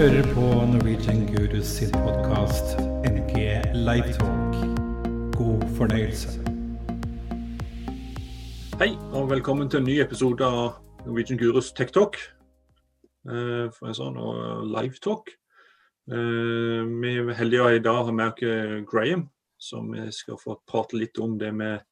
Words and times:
hører 0.00 0.22
på 0.34 0.40
Norwegian 0.64 1.26
Gurus 1.28 1.66
sin 1.66 1.90
podkast 1.92 2.78
NG 3.04 3.34
Livetalk. 3.74 4.54
God 5.36 5.64
fornøyelse. 5.76 6.30
Hei, 8.80 8.94
og 9.12 9.26
velkommen 9.28 9.68
til 9.68 9.82
en 9.82 9.84
ny 9.84 9.98
episode 10.00 10.46
av 10.46 10.78
Norwegian 11.04 11.36
Gurus 11.36 11.68
Tech 11.76 11.92
Talk. 11.92 12.16
Eh, 13.28 13.66
for 13.76 13.90
en 13.90 13.98
sånn, 13.98 14.16
og 14.16 14.70
Live 14.72 15.02
Talk. 15.04 15.28
Eh, 16.08 16.80
vi 17.02 17.12
er 17.20 17.28
heldige 17.36 17.66
i 17.76 17.82
dag 17.84 18.00
har 18.08 18.16
med 18.16 18.40
oss 18.40 18.86
Graham, 18.88 19.26
som 19.58 19.90
vi 19.92 20.06
skal 20.16 20.40
få 20.40 20.56
prate 20.64 20.96
litt 20.96 21.20
om 21.20 21.36
det 21.36 21.52
med 21.52 21.84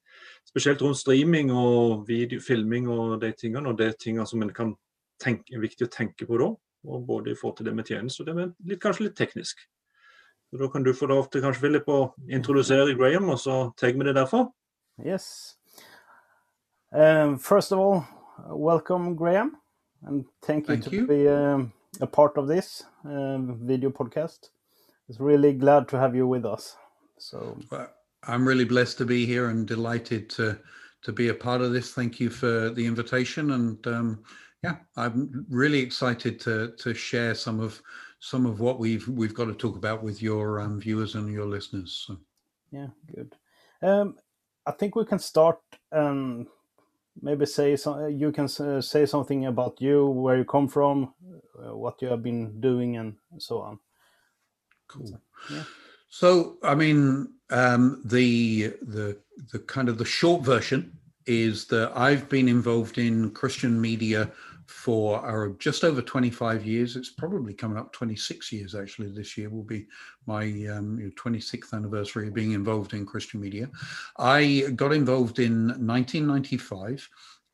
spesielt 0.48 0.80
rundt 0.80 0.96
streaming 0.96 1.52
og 1.52 2.08
videofilming 2.08 2.88
og 2.88 3.20
de 3.20 3.34
tingene. 3.36 3.68
Og 3.68 3.76
er 3.90 4.00
tingene 4.00 4.26
som 4.26 4.40
en 4.40 4.54
kan 4.56 4.72
tenke, 5.20 5.52
er 5.52 5.60
viktig 5.60 5.90
å 5.90 5.92
tenke 5.92 6.24
på 6.24 6.40
da. 6.40 6.48
Og 6.84 7.06
både 7.06 7.30
i 7.32 7.34
forhold 7.34 7.56
til 7.56 7.66
det 7.66 7.74
med 7.74 7.84
tjeneste 7.84 8.20
og 8.22 8.26
det 8.26 8.34
med 8.36 8.54
litt, 8.64 8.80
kanskje 8.82 9.08
litt 9.08 9.16
teknisk. 9.16 9.58
Så 10.50 10.58
Da 10.58 10.68
kan 10.68 10.82
du 10.82 10.92
få 10.94 11.06
lov 11.06 11.30
til 11.30 11.42
kanskje 11.42 11.60
Philip 11.60 11.88
å 11.88 12.12
introdusere 12.30 12.94
Graeme, 12.96 13.32
og 13.32 13.38
så 13.38 13.72
tar 13.76 13.92
vi 13.92 14.04
det 14.04 14.14
derfra. 14.16 14.46
Yes. 15.04 15.56
Um, 16.92 17.38
first 17.38 17.72
of 17.72 17.78
all, 17.78 18.02
welcome, 18.48 19.14
Graeme, 19.14 19.52
and 20.06 20.24
thank 20.42 20.68
you 20.68 20.76
Thank 20.76 20.84
to 20.84 20.90
you. 20.96 21.06
be 21.06 21.28
um, 21.28 21.72
a 22.00 22.06
part 22.06 22.36
of 22.38 22.48
this 22.48 22.84
um, 23.04 23.58
video 23.66 23.90
podcast. 23.90 24.50
It's 25.08 25.20
really 25.20 25.52
glad 25.52 25.88
to 25.88 25.98
have 25.98 26.14
you 26.16 26.26
with 26.26 26.44
us. 26.46 26.76
So, 27.18 27.58
Well, 27.70 27.88
I'm 28.26 28.46
really 28.46 28.64
blessed 28.64 28.98
to 28.98 29.04
be 29.04 29.26
here 29.26 29.48
and 29.50 29.66
delighted 29.66 30.30
to 30.30 30.56
to 31.02 31.12
be 31.12 31.28
a 31.28 31.34
part 31.34 31.60
of 31.60 31.72
this. 31.72 31.92
Thank 31.94 32.18
you 32.20 32.28
for 32.30 32.70
the 32.70 32.84
invitation, 32.86 33.52
and 33.52 33.86
um, 33.86 34.18
yeah, 34.62 34.76
I'm 34.96 35.46
really 35.48 35.78
excited 35.78 36.40
to 36.40 36.72
to 36.78 36.94
share 36.94 37.34
some 37.34 37.60
of 37.60 37.80
some 38.18 38.46
of 38.46 38.60
what 38.60 38.78
we've 38.78 39.06
we've 39.08 39.34
got 39.34 39.46
to 39.46 39.54
talk 39.54 39.76
about 39.76 40.02
with 40.02 40.20
your 40.20 40.60
um, 40.60 40.80
viewers 40.80 41.14
and 41.14 41.32
your 41.32 41.46
listeners. 41.46 42.04
So, 42.06 42.18
yeah, 42.70 42.88
good. 43.14 43.36
Um, 43.82 44.16
I 44.66 44.72
think 44.72 44.96
we 44.96 45.04
can 45.04 45.20
start 45.20 45.60
and 45.92 46.46
maybe 47.22 47.46
say 47.46 47.76
some. 47.76 48.10
You 48.10 48.32
can 48.32 48.46
uh, 48.46 48.80
say 48.80 49.06
something 49.06 49.46
about 49.46 49.80
you, 49.80 50.06
where 50.06 50.38
you 50.38 50.44
come 50.44 50.66
from, 50.66 51.14
uh, 51.56 51.76
what 51.76 52.02
you 52.02 52.08
have 52.08 52.22
been 52.22 52.60
doing, 52.60 52.96
and 52.96 53.14
so 53.38 53.60
on. 53.60 53.78
cool. 54.88 55.20
Yeah. 55.50 55.62
So, 56.08 56.56
I 56.64 56.74
mean, 56.74 57.28
um, 57.50 58.02
the 58.04 58.74
the 58.82 59.18
the 59.52 59.60
kind 59.60 59.88
of 59.88 59.98
the 59.98 60.04
short 60.04 60.42
version 60.44 60.97
is 61.28 61.66
that 61.66 61.92
I've 61.94 62.28
been 62.28 62.48
involved 62.48 62.98
in 62.98 63.30
Christian 63.30 63.80
media 63.80 64.32
for 64.66 65.24
uh, 65.24 65.54
just 65.58 65.84
over 65.84 66.02
25 66.02 66.66
years. 66.66 66.96
It's 66.96 67.10
probably 67.10 67.54
coming 67.54 67.78
up 67.78 67.92
26 67.92 68.52
years 68.52 68.74
actually. 68.74 69.10
This 69.10 69.36
year 69.36 69.50
will 69.50 69.62
be 69.62 69.86
my 70.26 70.44
um, 70.44 71.12
26th 71.16 71.72
anniversary 71.72 72.28
of 72.28 72.34
being 72.34 72.52
involved 72.52 72.94
in 72.94 73.06
Christian 73.06 73.40
media. 73.40 73.70
I 74.18 74.72
got 74.74 74.92
involved 74.92 75.38
in 75.38 75.68
1995 75.68 77.08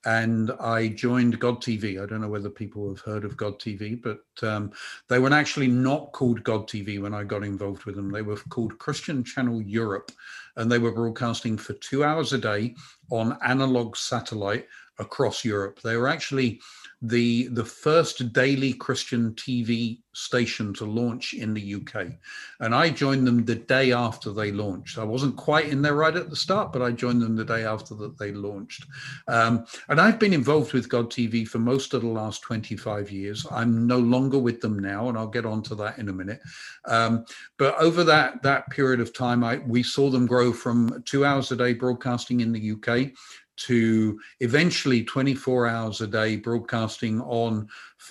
and 0.04 0.50
I 0.60 0.88
joined 0.88 1.38
God 1.40 1.62
TV. 1.62 2.02
I 2.02 2.06
don't 2.06 2.20
know 2.20 2.28
whether 2.28 2.50
people 2.50 2.88
have 2.88 3.00
heard 3.00 3.24
of 3.24 3.36
God 3.36 3.58
TV, 3.58 4.00
but 4.00 4.24
um, 4.46 4.72
they 5.08 5.18
were 5.18 5.32
actually 5.32 5.68
not 5.68 6.12
called 6.12 6.44
God 6.44 6.68
TV 6.68 7.00
when 7.00 7.14
I 7.14 7.24
got 7.24 7.42
involved 7.42 7.84
with 7.84 7.96
them. 7.96 8.10
They 8.10 8.22
were 8.22 8.36
called 8.48 8.78
Christian 8.78 9.24
Channel 9.24 9.62
Europe, 9.62 10.12
and 10.56 10.70
they 10.70 10.78
were 10.78 10.92
broadcasting 10.92 11.56
for 11.56 11.72
two 11.74 12.04
hours 12.04 12.32
a 12.32 12.38
day 12.38 12.74
on 13.10 13.38
analog 13.42 13.96
satellite 13.96 14.66
across 14.98 15.44
Europe. 15.44 15.80
They 15.82 15.96
were 15.96 16.08
actually 16.08 16.60
the 17.02 17.48
the 17.48 17.64
first 17.64 18.32
daily 18.32 18.72
Christian 18.72 19.32
TV 19.34 20.00
station 20.12 20.72
to 20.72 20.84
launch 20.84 21.34
in 21.34 21.52
the 21.52 21.74
UK, 21.74 22.12
and 22.60 22.74
I 22.74 22.88
joined 22.88 23.26
them 23.26 23.44
the 23.44 23.56
day 23.56 23.92
after 23.92 24.32
they 24.32 24.52
launched. 24.52 24.96
I 24.96 25.04
wasn't 25.04 25.36
quite 25.36 25.66
in 25.66 25.82
there 25.82 25.96
right 25.96 26.16
at 26.16 26.30
the 26.30 26.36
start, 26.36 26.72
but 26.72 26.82
I 26.82 26.92
joined 26.92 27.20
them 27.20 27.36
the 27.36 27.44
day 27.44 27.64
after 27.64 27.94
that 27.96 28.16
they 28.16 28.32
launched. 28.32 28.86
Um, 29.28 29.66
and 29.88 30.00
I've 30.00 30.18
been 30.18 30.32
involved 30.32 30.72
with 30.72 30.88
God 30.88 31.10
TV 31.10 31.46
for 31.46 31.58
most 31.58 31.92
of 31.92 32.02
the 32.02 32.08
last 32.08 32.42
25 32.42 33.10
years. 33.10 33.46
I'm 33.50 33.86
no 33.86 33.98
longer 33.98 34.38
with 34.38 34.60
them 34.60 34.78
now, 34.78 35.08
and 35.08 35.18
I'll 35.18 35.26
get 35.26 35.44
on 35.44 35.62
to 35.64 35.74
that 35.74 35.98
in 35.98 36.08
a 36.08 36.12
minute. 36.12 36.40
Um, 36.86 37.26
but 37.58 37.74
over 37.78 38.04
that 38.04 38.42
that 38.42 38.70
period 38.70 39.00
of 39.00 39.12
time, 39.12 39.44
I 39.44 39.56
we 39.66 39.82
saw 39.82 40.08
them 40.08 40.26
grow 40.26 40.52
from 40.52 41.02
two 41.04 41.24
hours 41.24 41.50
a 41.52 41.56
day 41.56 41.74
broadcasting 41.74 42.40
in 42.40 42.52
the 42.52 42.72
UK 42.72 43.12
to 43.56 44.18
eventually 44.40 45.04
24 45.04 45.66
hours 45.66 46.00
a 46.00 46.06
day 46.06 46.36
broadcasting 46.36 47.20
on 47.22 47.68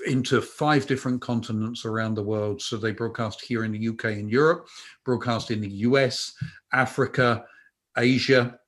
into 0.08 0.42
five 0.42 0.88
different 0.88 1.22
continents 1.22 1.86
around 1.86 2.16
the 2.16 2.24
world. 2.24 2.62
So 2.62 2.78
they 2.78 2.92
broadcast 2.92 3.42
here 3.42 3.64
in 3.64 3.72
the 3.72 3.90
UK 3.90 4.06
and 4.06 4.30
Europe, 4.30 4.68
broadcast 5.04 5.52
in 5.52 5.62
the 5.62 5.70
US, 5.70 6.34
Africa, 6.72 7.46
Asia. 7.98 8.60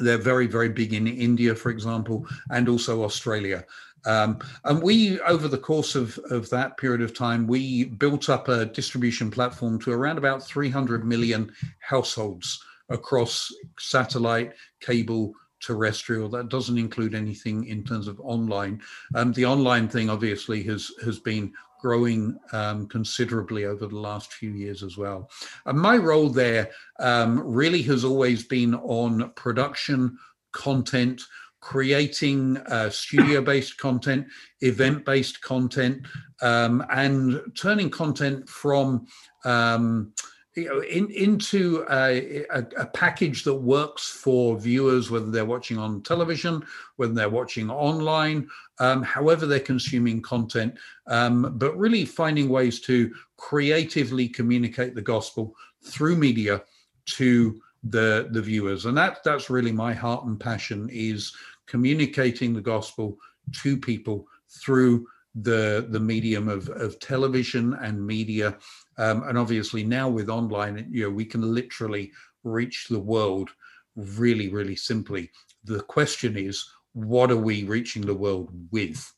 They're 0.00 0.18
very, 0.18 0.46
very 0.46 0.68
big 0.68 0.94
in 0.94 1.06
India, 1.06 1.54
for 1.54 1.70
example, 1.70 2.26
and 2.50 2.68
also 2.68 3.02
Australia. 3.02 3.64
Um, 4.06 4.38
and 4.64 4.82
we, 4.82 5.20
over 5.20 5.48
the 5.48 5.58
course 5.58 5.94
of, 5.94 6.18
of 6.30 6.48
that 6.50 6.76
period 6.76 7.02
of 7.02 7.14
time, 7.14 7.46
we 7.46 7.84
built 7.84 8.28
up 8.28 8.48
a 8.48 8.66
distribution 8.66 9.30
platform 9.30 9.78
to 9.80 9.92
around 9.92 10.18
about 10.18 10.42
300 10.42 11.04
million 11.04 11.52
households 11.80 12.64
across 12.88 13.52
satellite, 13.78 14.52
cable, 14.80 15.32
terrestrial. 15.60 16.28
That 16.28 16.48
doesn't 16.48 16.78
include 16.78 17.14
anything 17.14 17.64
in 17.66 17.84
terms 17.84 18.08
of 18.08 18.20
online. 18.20 18.80
Um, 19.14 19.32
the 19.32 19.46
online 19.46 19.88
thing 19.88 20.10
obviously 20.10 20.62
has 20.64 20.90
has 21.04 21.18
been 21.18 21.52
growing 21.80 22.38
um, 22.52 22.86
considerably 22.88 23.64
over 23.64 23.86
the 23.86 23.98
last 23.98 24.34
few 24.34 24.50
years 24.50 24.82
as 24.82 24.96
well. 24.96 25.30
And 25.66 25.78
my 25.78 25.96
role 25.96 26.28
there 26.28 26.70
um, 26.98 27.40
really 27.40 27.82
has 27.82 28.04
always 28.04 28.44
been 28.44 28.74
on 28.74 29.32
production, 29.34 30.18
content, 30.52 31.22
creating 31.60 32.56
uh, 32.68 32.90
studio-based 32.90 33.78
content, 33.78 34.26
event-based 34.60 35.40
content, 35.42 36.06
um, 36.42 36.84
and 36.90 37.40
turning 37.54 37.90
content 37.90 38.48
from 38.48 39.06
um, 39.44 40.12
you 40.60 40.68
know, 40.68 40.80
in, 40.82 41.10
into 41.10 41.84
a, 41.90 42.44
a, 42.50 42.66
a 42.76 42.86
package 42.86 43.44
that 43.44 43.54
works 43.54 44.08
for 44.08 44.58
viewers, 44.58 45.10
whether 45.10 45.30
they're 45.30 45.44
watching 45.44 45.78
on 45.78 46.02
television, 46.02 46.62
whether 46.96 47.12
they're 47.12 47.28
watching 47.28 47.70
online, 47.70 48.48
um, 48.78 49.02
however 49.02 49.46
they're 49.46 49.60
consuming 49.60 50.22
content, 50.22 50.74
um, 51.06 51.54
but 51.56 51.76
really 51.76 52.04
finding 52.04 52.48
ways 52.48 52.80
to 52.80 53.12
creatively 53.36 54.28
communicate 54.28 54.94
the 54.94 55.02
gospel 55.02 55.54
through 55.82 56.16
media 56.16 56.62
to 57.06 57.60
the 57.84 58.28
the 58.32 58.42
viewers, 58.42 58.84
and 58.84 58.96
that 58.96 59.24
that's 59.24 59.48
really 59.48 59.72
my 59.72 59.94
heart 59.94 60.24
and 60.26 60.38
passion 60.38 60.88
is 60.92 61.34
communicating 61.66 62.52
the 62.52 62.60
gospel 62.60 63.16
to 63.62 63.76
people 63.76 64.26
through 64.50 65.06
the 65.42 65.86
the 65.90 66.00
medium 66.00 66.48
of, 66.48 66.68
of 66.70 66.98
television 66.98 67.74
and 67.74 68.04
media 68.04 68.58
um, 69.00 69.24
and 69.28 69.38
obviously 69.38 69.82
now 69.82 70.08
with 70.08 70.28
online 70.28 70.86
you 70.90 71.04
know 71.04 71.10
we 71.10 71.24
can 71.24 71.42
literally 71.54 72.12
reach 72.44 72.86
the 72.88 72.98
world 72.98 73.50
really 73.96 74.48
really 74.48 74.76
simply. 74.76 75.30
The 75.64 75.80
question 75.80 76.36
is 76.36 76.64
what 76.92 77.30
are 77.30 77.36
we 77.36 77.64
reaching 77.64 78.02
the 78.02 78.14
world 78.14 78.50
with? 78.70 79.12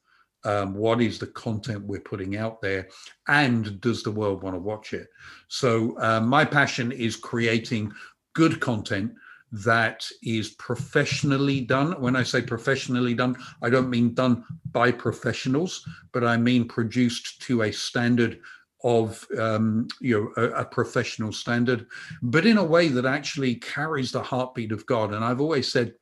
Um, 0.44 0.74
what 0.74 1.00
is 1.00 1.18
the 1.18 1.28
content 1.28 1.84
we're 1.84 2.00
putting 2.00 2.36
out 2.36 2.60
there? 2.60 2.88
And 3.28 3.80
does 3.80 4.02
the 4.02 4.10
world 4.10 4.42
want 4.42 4.56
to 4.56 4.60
watch 4.60 4.92
it? 4.92 5.08
So 5.48 5.96
um, 6.00 6.26
my 6.28 6.44
passion 6.44 6.90
is 6.90 7.14
creating 7.16 7.92
good 8.34 8.60
content 8.60 9.12
that 9.52 10.04
is 10.22 10.50
professionally 10.50 11.60
done. 11.60 12.00
When 12.00 12.16
I 12.16 12.22
say 12.22 12.40
professionally 12.42 13.14
done, 13.14 13.36
I 13.60 13.68
don't 13.70 13.90
mean 13.90 14.14
done 14.14 14.44
by 14.72 14.90
professionals, 14.90 15.86
but 16.12 16.24
I 16.24 16.38
mean 16.38 16.66
produced 16.66 17.42
to 17.42 17.62
a 17.62 17.72
standard 17.72 18.40
of 18.84 19.26
um, 19.38 19.88
you 20.00 20.32
know 20.36 20.42
a, 20.42 20.62
a, 20.62 20.64
professional 20.64 21.32
standard, 21.32 21.86
but 22.22 22.46
in 22.46 22.58
a 22.58 22.64
way 22.64 22.88
that 22.88 23.06
actually 23.06 23.54
carries 23.56 24.12
the 24.12 24.22
heartbeat 24.22 24.72
of 24.72 24.86
God. 24.86 25.12
And 25.12 25.24
I've 25.24 25.40
always 25.40 25.70
said 25.70 25.94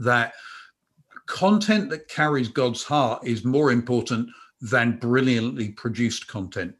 that 0.00 0.34
content 1.26 1.90
that 1.90 2.08
carries 2.08 2.48
God's 2.48 2.82
heart 2.82 3.26
is 3.26 3.44
more 3.44 3.72
important 3.72 4.28
than 4.60 4.98
brilliantly 4.98 5.70
produced 5.70 6.26
content. 6.26 6.74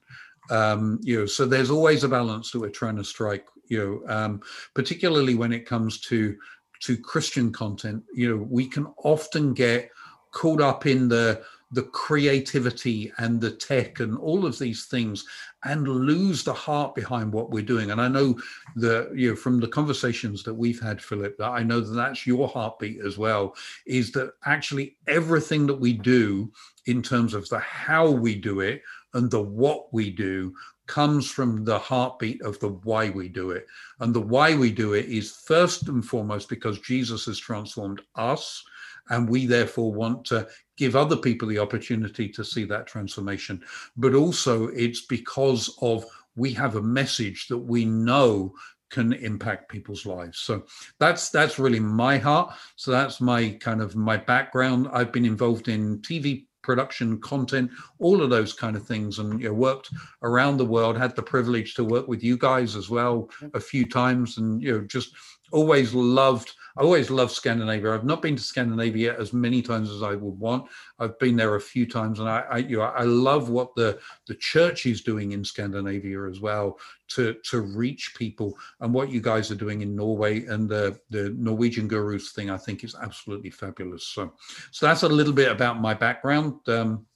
Um, 0.51 0.99
you 1.03 1.21
know, 1.21 1.27
so 1.27 1.47
there's 1.47 1.71
always 1.71 2.05
a 2.05 2.09
balance 2.09 2.51
that 2.51 2.61
we're 2.61 2.71
trying 2.71 2.97
to 2.97 3.05
strike 3.05 3.47
you 3.73 4.03
know 4.07 4.15
um, 4.15 4.41
particularly 4.75 5.35
when 5.35 5.53
it 5.53 5.67
comes 5.67 5.99
to 5.99 6.37
to 6.81 6.97
christian 6.97 7.51
content 7.51 8.03
you 8.13 8.29
know 8.29 8.45
we 8.51 8.67
can 8.67 8.87
often 8.99 9.55
get 9.55 9.91
caught 10.31 10.61
up 10.61 10.87
in 10.87 11.09
the 11.09 11.43
the 11.73 11.83
creativity 11.85 13.13
and 13.19 13.41
the 13.41 13.51
tech 13.51 14.01
and 14.01 14.17
all 14.19 14.47
of 14.47 14.59
these 14.59 14.87
things 14.87 15.25
and 15.65 15.89
lose 15.89 16.45
the 16.45 16.53
heart 16.53 16.95
behind 16.95 17.33
what 17.33 17.51
we're 17.51 17.63
doing 17.63 17.91
and 17.91 18.01
i 18.01 18.09
know 18.09 18.39
that 18.77 19.11
you 19.15 19.31
know 19.31 19.37
from 19.37 19.59
the 19.59 19.69
conversations 19.69 20.43
that 20.43 20.55
we've 20.55 20.81
had 20.81 21.03
philip 21.03 21.37
that 21.39 21.51
i 21.51 21.63
know 21.63 21.81
that 21.81 21.95
that's 21.95 22.27
your 22.27 22.49
heartbeat 22.49 23.01
as 23.01 23.19
well 23.19 23.55
is 23.87 24.13
that 24.13 24.33
actually 24.45 24.97
everything 25.07 25.67
that 25.67 25.81
we 25.81 25.93
do 25.93 26.51
in 26.87 27.03
terms 27.03 27.35
of 27.35 27.49
the 27.49 27.59
how 27.59 28.11
we 28.11 28.35
do 28.35 28.61
it 28.61 28.83
and 29.15 29.31
the 29.31 29.43
what 29.43 29.93
we 29.93 30.11
do 30.11 30.55
comes 30.87 31.31
from 31.31 31.65
the 31.65 31.79
heartbeat 31.79 32.43
of 32.43 32.59
the 32.61 32.69
why 32.69 33.09
we 33.11 33.29
do 33.29 33.51
it. 33.51 33.67
And 34.01 34.13
the 34.13 34.21
why 34.21 34.57
we 34.57 34.71
do 34.71 34.95
it 34.95 35.07
is 35.07 35.43
first 35.47 35.89
and 35.89 36.05
foremost 36.05 36.49
because 36.49 36.81
Jesus 36.81 37.25
has 37.27 37.39
transformed 37.39 38.03
us. 38.17 38.63
And 39.09 39.29
we 39.29 39.47
therefore 39.47 39.93
want 39.93 40.25
to 40.27 40.49
give 40.77 40.97
other 40.97 41.17
people 41.17 41.49
the 41.49 41.59
opportunity 41.59 42.29
to 42.29 42.45
see 42.45 42.65
that 42.65 42.87
transformation. 42.87 43.63
But 43.97 44.15
also, 44.15 44.69
it's 44.69 45.07
because 45.07 45.77
of 45.81 46.05
we 46.37 46.53
have 46.55 46.77
a 46.77 46.83
message 46.83 47.49
that 47.49 47.59
we 47.59 47.85
know 47.85 48.55
can 48.91 49.15
impact 49.15 49.71
people's 49.71 50.05
lives. 50.05 50.39
So 50.39 50.65
that's 51.01 51.31
that's 51.31 51.59
really 51.59 51.81
my 51.81 52.19
heart. 52.19 52.55
So 52.77 52.91
that's 52.91 53.21
my 53.21 53.57
kind 53.61 53.81
of 53.81 53.97
my 53.97 54.19
background. 54.19 54.89
I've 54.93 55.13
been 55.13 55.25
involved 55.25 55.69
in 55.69 55.99
tv 56.01 56.47
production 56.63 57.21
content 57.21 57.71
all 57.99 58.23
of 58.23 58.31
those 58.31 58.53
kind 58.53 58.77
of 58.77 58.87
things 58.87 59.19
and 59.19 59.41
you 59.41 59.49
know, 59.49 59.55
worked 59.55 59.91
around 60.23 60.57
the 60.57 60.65
world 60.65 60.97
had 60.97 61.15
the 61.17 61.23
privilege 61.23 61.75
to 61.75 61.85
work 61.85 62.07
with 62.07 62.23
you 62.23 62.39
guys 62.39 62.77
as 62.77 62.89
well 62.89 63.29
mm-hmm. 63.43 63.49
a 63.55 63.61
few 63.61 63.85
times 63.85 64.39
and 64.39 64.63
you 64.63 64.73
know 64.73 64.87
just 64.87 65.13
always 65.51 65.93
loved 65.93 66.55
I 66.77 66.83
always 66.83 67.11
love 67.11 67.31
Scandinavia. 67.31 67.93
I've 67.93 68.05
not 68.05 68.23
been 68.23 68.37
to 68.37 68.43
Scandinavia 68.43 69.19
as 69.19 69.33
many 69.33 69.61
times 69.61 69.91
as 69.91 70.03
I 70.03 70.15
would 70.15 70.39
want. 70.39 70.69
I've 70.99 71.19
been 71.19 71.37
there 71.37 71.57
a 71.57 71.61
few 71.61 71.87
times, 71.87 72.19
and 72.19 72.29
I, 72.29 72.45
I, 72.51 72.57
you 72.59 72.79
know, 72.79 72.83
I 72.83 73.03
love 73.03 73.51
what 73.51 73.75
the 73.75 73.99
the 74.27 74.35
church 74.37 74.87
is 74.87 75.03
doing 75.03 75.33
in 75.33 75.45
Scandinavia 75.45 76.29
as 76.29 76.41
well 76.41 76.79
to 77.09 77.35
to 77.51 77.61
reach 77.61 78.15
people, 78.17 78.57
and 78.81 78.95
what 78.95 79.11
you 79.11 79.21
guys 79.21 79.51
are 79.51 79.57
doing 79.57 79.83
in 79.83 79.95
Norway 79.95 80.47
and 80.47 80.69
the 80.69 80.99
the 81.11 81.31
Norwegian 81.37 81.89
Gurus 81.89 82.33
thing. 82.33 82.51
I 82.51 82.57
think 82.57 82.85
is 82.85 82.97
absolutely 83.01 83.51
fabulous. 83.51 84.07
So, 84.07 84.33
so 84.71 84.87
that's 84.87 85.03
a 85.03 85.09
little 85.09 85.35
bit 85.35 85.51
about 85.51 85.81
my 85.81 85.95
background. 85.95 86.57
Um, 86.69 87.07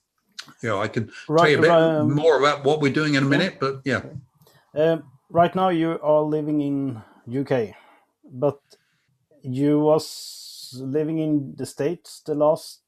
you 0.62 0.68
know, 0.68 0.80
I 0.80 0.88
can 0.88 1.10
right, 1.28 1.40
tell 1.40 1.50
you 1.50 1.58
a 1.58 1.62
bit 1.62 1.70
um, 1.70 2.14
more 2.14 2.38
about 2.38 2.64
what 2.64 2.80
we're 2.80 2.92
doing 2.92 3.14
in 3.14 3.24
a 3.24 3.26
minute, 3.26 3.58
but 3.58 3.80
yeah. 3.84 4.02
Um, 4.74 5.04
right 5.30 5.54
now, 5.54 5.70
you 5.70 5.98
are 6.02 6.22
living 6.22 6.60
in 6.60 7.02
UK, 7.40 7.74
but 8.24 8.60
you 9.54 9.80
was 9.80 10.78
living 10.80 11.18
in 11.18 11.54
the 11.56 11.66
states 11.66 12.22
the 12.26 12.34
last 12.34 12.80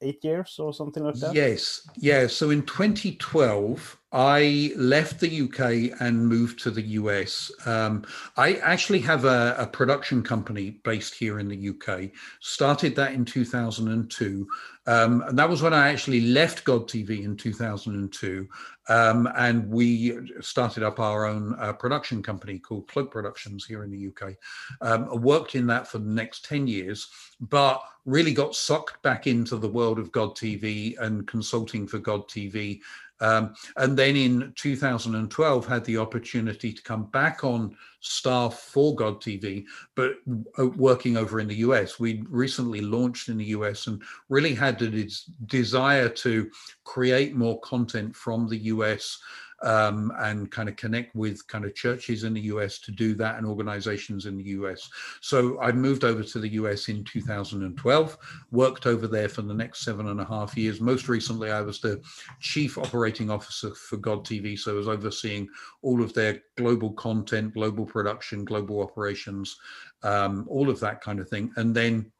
eight 0.00 0.24
years 0.24 0.56
or 0.58 0.72
something 0.72 1.04
like 1.04 1.16
that? 1.16 1.34
Yes 1.34 1.88
yeah 1.96 2.26
so 2.26 2.50
in 2.50 2.62
2012 2.62 3.99
I 4.12 4.72
left 4.74 5.20
the 5.20 5.42
UK 5.42 6.00
and 6.00 6.26
moved 6.26 6.58
to 6.60 6.72
the 6.72 6.82
US. 6.82 7.52
Um, 7.64 8.04
I 8.36 8.54
actually 8.54 8.98
have 9.00 9.24
a, 9.24 9.54
a, 9.56 9.66
production 9.66 10.20
company 10.22 10.80
based 10.82 11.14
here 11.14 11.38
in 11.38 11.46
the 11.46 11.68
UK. 11.68 12.10
Started 12.40 12.96
that 12.96 13.12
in 13.12 13.24
2002. 13.24 14.48
Um, 14.86 15.22
and 15.28 15.38
that 15.38 15.48
was 15.48 15.62
when 15.62 15.72
I 15.72 15.90
actually 15.90 16.22
left 16.22 16.64
God 16.64 16.88
TV 16.88 17.24
in 17.24 17.36
2002. 17.36 18.48
Um, 18.88 19.28
and 19.36 19.68
we 19.68 20.18
started 20.40 20.82
up 20.82 20.98
our 20.98 21.26
own 21.26 21.54
uh, 21.60 21.72
production 21.74 22.20
company 22.20 22.58
called 22.58 22.88
Plug 22.88 23.12
Productions 23.12 23.64
here 23.64 23.84
in 23.84 23.90
the 23.92 24.08
UK. 24.08 24.34
Um, 24.80 25.08
I 25.12 25.14
worked 25.14 25.54
in 25.54 25.68
that 25.68 25.86
for 25.86 25.98
the 25.98 26.10
next 26.10 26.44
10 26.46 26.66
years, 26.66 27.08
but 27.40 27.80
really 28.04 28.34
got 28.34 28.56
sucked 28.56 29.00
back 29.02 29.28
into 29.28 29.56
the 29.56 29.68
world 29.68 30.00
of 30.00 30.10
God 30.10 30.30
TV 30.34 30.98
and 30.98 31.28
consulting 31.28 31.86
for 31.86 31.98
God 31.98 32.26
TV 32.26 32.80
um, 33.20 33.54
and 33.76 33.96
then 33.96 34.16
in 34.16 34.52
2012, 34.56 35.66
had 35.66 35.84
the 35.84 35.98
opportunity 35.98 36.72
to 36.72 36.82
come 36.82 37.04
back 37.06 37.44
on 37.44 37.76
staff 38.00 38.54
for 38.54 38.94
God 38.94 39.20
TV, 39.20 39.64
but 39.94 40.14
uh, 40.58 40.68
working 40.68 41.16
over 41.16 41.38
in 41.38 41.48
the 41.48 41.56
US. 41.56 42.00
We 42.00 42.24
recently 42.28 42.80
launched 42.80 43.28
in 43.28 43.36
the 43.36 43.46
US 43.46 43.86
and 43.86 44.02
really 44.28 44.54
had 44.54 44.78
the 44.78 45.10
desire 45.46 46.08
to 46.08 46.50
create 46.84 47.34
more 47.34 47.60
content 47.60 48.16
from 48.16 48.48
the 48.48 48.58
US 48.58 49.20
um, 49.62 50.12
and 50.18 50.50
kind 50.50 50.68
of 50.68 50.76
connect 50.76 51.14
with 51.14 51.46
kind 51.46 51.64
of 51.64 51.74
churches 51.74 52.24
in 52.24 52.34
the 52.34 52.40
US 52.42 52.78
to 52.80 52.90
do 52.90 53.14
that 53.14 53.36
and 53.36 53.46
organizations 53.46 54.26
in 54.26 54.36
the 54.36 54.44
US. 54.44 54.88
So 55.20 55.60
I 55.60 55.72
moved 55.72 56.04
over 56.04 56.22
to 56.22 56.38
the 56.38 56.48
US 56.48 56.88
in 56.88 57.04
2012, 57.04 58.18
worked 58.50 58.86
over 58.86 59.06
there 59.06 59.28
for 59.28 59.42
the 59.42 59.54
next 59.54 59.80
seven 59.84 60.08
and 60.08 60.20
a 60.20 60.24
half 60.24 60.56
years. 60.56 60.80
Most 60.80 61.08
recently, 61.08 61.50
I 61.50 61.60
was 61.60 61.80
the 61.80 62.00
chief 62.40 62.78
operating 62.78 63.30
officer 63.30 63.74
for 63.74 63.96
God 63.96 64.24
TV. 64.24 64.58
So 64.58 64.72
I 64.72 64.76
was 64.76 64.88
overseeing 64.88 65.48
all 65.82 66.02
of 66.02 66.14
their 66.14 66.42
global 66.56 66.92
content, 66.92 67.54
global 67.54 67.84
production, 67.84 68.44
global 68.44 68.82
operations, 68.82 69.56
um, 70.02 70.46
all 70.48 70.70
of 70.70 70.80
that 70.80 71.00
kind 71.00 71.20
of 71.20 71.28
thing. 71.28 71.52
And 71.56 71.74
then 71.74 72.10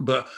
but 0.00 0.28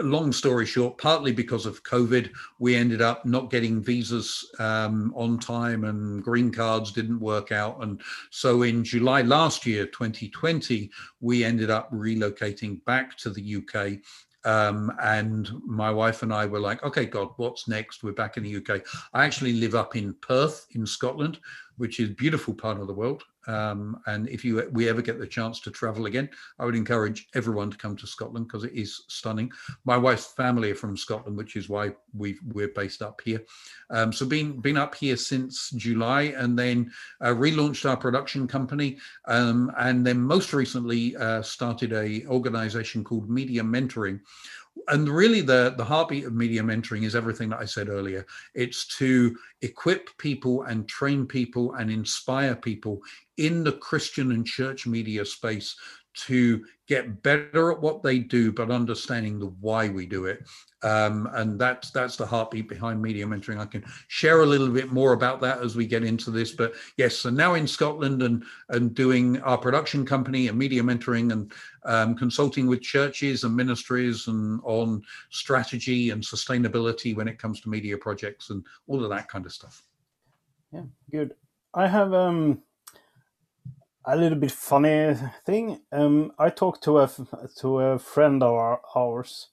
long 0.00 0.32
story 0.32 0.66
short, 0.66 0.98
partly 0.98 1.32
because 1.32 1.66
of 1.66 1.82
COVID, 1.84 2.30
we 2.58 2.74
ended 2.74 3.00
up 3.00 3.24
not 3.24 3.50
getting 3.50 3.82
visas 3.82 4.50
um, 4.58 5.12
on 5.14 5.38
time 5.38 5.84
and 5.84 6.22
green 6.22 6.50
cards 6.50 6.90
didn't 6.90 7.20
work 7.20 7.52
out. 7.52 7.82
And 7.82 8.00
so 8.30 8.62
in 8.62 8.82
July 8.82 9.22
last 9.22 9.66
year, 9.66 9.86
2020, 9.86 10.90
we 11.20 11.44
ended 11.44 11.70
up 11.70 11.90
relocating 11.92 12.84
back 12.84 13.16
to 13.18 13.30
the 13.30 13.56
UK 13.56 14.00
um, 14.44 14.92
and 15.02 15.50
my 15.66 15.90
wife 15.90 16.22
and 16.22 16.32
I 16.32 16.46
were 16.46 16.60
like, 16.60 16.82
okay, 16.82 17.06
God, 17.06 17.30
what's 17.36 17.66
next? 17.66 18.04
We're 18.04 18.12
back 18.12 18.36
in 18.36 18.42
the 18.42 18.56
UK. 18.56 18.82
I 19.14 19.24
actually 19.24 19.54
live 19.54 19.74
up 19.74 19.96
in 19.96 20.14
Perth 20.20 20.66
in 20.72 20.84
Scotland, 20.84 21.40
which 21.76 22.00
is 22.00 22.10
a 22.10 22.14
beautiful 22.14 22.54
part 22.54 22.80
of 22.80 22.86
the 22.86 22.94
world. 22.94 23.22
Um, 23.46 24.00
and 24.06 24.28
if 24.28 24.44
you 24.44 24.68
we 24.72 24.88
ever 24.88 25.02
get 25.02 25.18
the 25.18 25.26
chance 25.26 25.60
to 25.60 25.70
travel 25.70 26.06
again, 26.06 26.30
I 26.58 26.64
would 26.64 26.74
encourage 26.74 27.28
everyone 27.34 27.70
to 27.70 27.76
come 27.76 27.96
to 27.96 28.06
Scotland 28.06 28.46
because 28.46 28.64
it 28.64 28.72
is 28.72 29.04
stunning. 29.08 29.52
My 29.84 29.96
wife's 29.96 30.32
family 30.32 30.70
are 30.70 30.76
from 30.76 30.96
Scotland, 30.96 31.36
which 31.36 31.56
is 31.56 31.68
why 31.68 31.92
we 32.14 32.38
we're 32.52 32.68
based 32.68 33.02
up 33.02 33.20
here. 33.22 33.42
Um, 33.90 34.12
so 34.12 34.24
been 34.26 34.60
been 34.60 34.78
up 34.78 34.94
here 34.94 35.16
since 35.16 35.70
July, 35.70 36.34
and 36.36 36.58
then 36.58 36.90
uh, 37.20 37.34
relaunched 37.34 37.88
our 37.88 37.96
production 37.96 38.48
company, 38.48 38.98
um, 39.26 39.70
and 39.78 40.06
then 40.06 40.20
most 40.20 40.52
recently 40.52 41.16
uh, 41.16 41.42
started 41.42 41.92
a 41.92 42.24
organization 42.26 43.04
called 43.04 43.28
Media 43.28 43.62
Mentoring, 43.62 44.20
and 44.88 45.08
really 45.08 45.40
the 45.40 45.74
the 45.76 45.84
heartbeat 45.84 46.24
of 46.24 46.34
media 46.34 46.62
mentoring 46.62 47.04
is 47.04 47.14
everything 47.14 47.48
that 47.48 47.60
i 47.60 47.64
said 47.64 47.88
earlier 47.88 48.26
it's 48.54 48.86
to 48.86 49.36
equip 49.62 50.16
people 50.18 50.62
and 50.64 50.88
train 50.88 51.26
people 51.26 51.74
and 51.74 51.90
inspire 51.90 52.54
people 52.54 53.00
in 53.36 53.64
the 53.64 53.72
christian 53.72 54.32
and 54.32 54.46
church 54.46 54.86
media 54.86 55.24
space 55.24 55.76
to 56.14 56.64
get 56.86 57.22
better 57.22 57.72
at 57.72 57.80
what 57.80 58.02
they 58.02 58.18
do, 58.18 58.52
but 58.52 58.70
understanding 58.70 59.38
the 59.38 59.52
why 59.60 59.88
we 59.88 60.06
do 60.06 60.26
it. 60.26 60.46
Um, 60.84 61.30
and 61.32 61.58
that's 61.58 61.90
that's 61.90 62.16
the 62.16 62.26
heartbeat 62.26 62.68
behind 62.68 63.00
media 63.00 63.24
mentoring. 63.24 63.58
I 63.58 63.64
can 63.64 63.82
share 64.08 64.42
a 64.42 64.46
little 64.46 64.68
bit 64.68 64.92
more 64.92 65.14
about 65.14 65.40
that 65.40 65.62
as 65.62 65.76
we 65.76 65.86
get 65.86 66.04
into 66.04 66.30
this. 66.30 66.52
But 66.52 66.74
yes, 66.98 67.16
so 67.16 67.30
now 67.30 67.54
in 67.54 67.66
Scotland 67.66 68.22
and 68.22 68.44
and 68.68 68.94
doing 68.94 69.40
our 69.40 69.56
production 69.56 70.04
company 70.04 70.48
and 70.48 70.58
media 70.58 70.82
mentoring 70.82 71.32
and 71.32 71.50
um, 71.84 72.14
consulting 72.14 72.66
with 72.66 72.82
churches 72.82 73.44
and 73.44 73.56
ministries 73.56 74.28
and 74.28 74.60
on 74.62 75.02
strategy 75.30 76.10
and 76.10 76.22
sustainability 76.22 77.16
when 77.16 77.28
it 77.28 77.38
comes 77.38 77.62
to 77.62 77.70
media 77.70 77.96
projects 77.96 78.50
and 78.50 78.62
all 78.86 79.02
of 79.02 79.08
that 79.08 79.26
kind 79.28 79.46
of 79.46 79.52
stuff. 79.52 79.84
Yeah, 80.70 80.82
good. 81.10 81.34
I 81.72 81.86
have 81.86 82.12
um 82.12 82.62
a 84.04 84.16
little 84.16 84.38
bit 84.38 84.52
funny 84.52 85.16
thing. 85.46 85.80
Um, 85.90 86.32
I 86.38 86.50
talked 86.50 86.84
to 86.84 86.98
a 86.98 87.10
to 87.60 87.80
a 87.80 87.98
friend 87.98 88.42
of 88.42 88.52
our, 88.52 88.80
ours, 88.94 89.48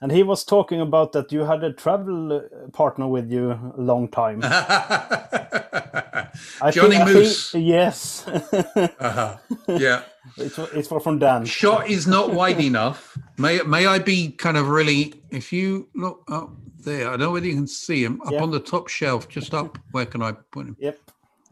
and 0.00 0.12
he 0.12 0.22
was 0.22 0.44
talking 0.44 0.80
about 0.80 1.12
that 1.12 1.32
you 1.32 1.40
had 1.40 1.64
a 1.64 1.72
travel 1.72 2.32
uh, 2.32 2.42
partner 2.72 3.08
with 3.08 3.30
you 3.30 3.52
a 3.52 3.80
long 3.80 4.08
time. 4.08 4.40
Johnny 6.72 6.96
think, 6.96 7.08
Moose. 7.08 7.52
Think, 7.52 7.66
yes. 7.66 8.26
uh-huh. 8.26 9.36
Yeah. 9.68 10.02
It's, 10.36 10.58
it's 10.58 10.88
from 10.88 11.18
Dan. 11.18 11.44
Shot 11.44 11.88
is 11.88 12.06
not 12.06 12.32
wide 12.32 12.60
enough. 12.60 13.16
May 13.36 13.60
may 13.60 13.86
I 13.86 13.98
be 13.98 14.30
kind 14.30 14.56
of 14.56 14.68
really? 14.68 15.14
If 15.30 15.52
you 15.52 15.88
look 15.94 16.24
up 16.28 16.50
there, 16.78 17.08
I 17.08 17.10
don't 17.10 17.20
know 17.20 17.30
whether 17.32 17.46
you 17.46 17.54
can 17.54 17.66
see 17.66 18.02
him 18.02 18.20
up 18.22 18.32
yep. 18.32 18.42
on 18.42 18.50
the 18.50 18.58
top 18.58 18.88
shelf, 18.88 19.28
just 19.28 19.54
up. 19.54 19.78
Where 19.92 20.06
can 20.06 20.22
I 20.22 20.32
put 20.32 20.66
him? 20.66 20.76
Yep 20.80 20.98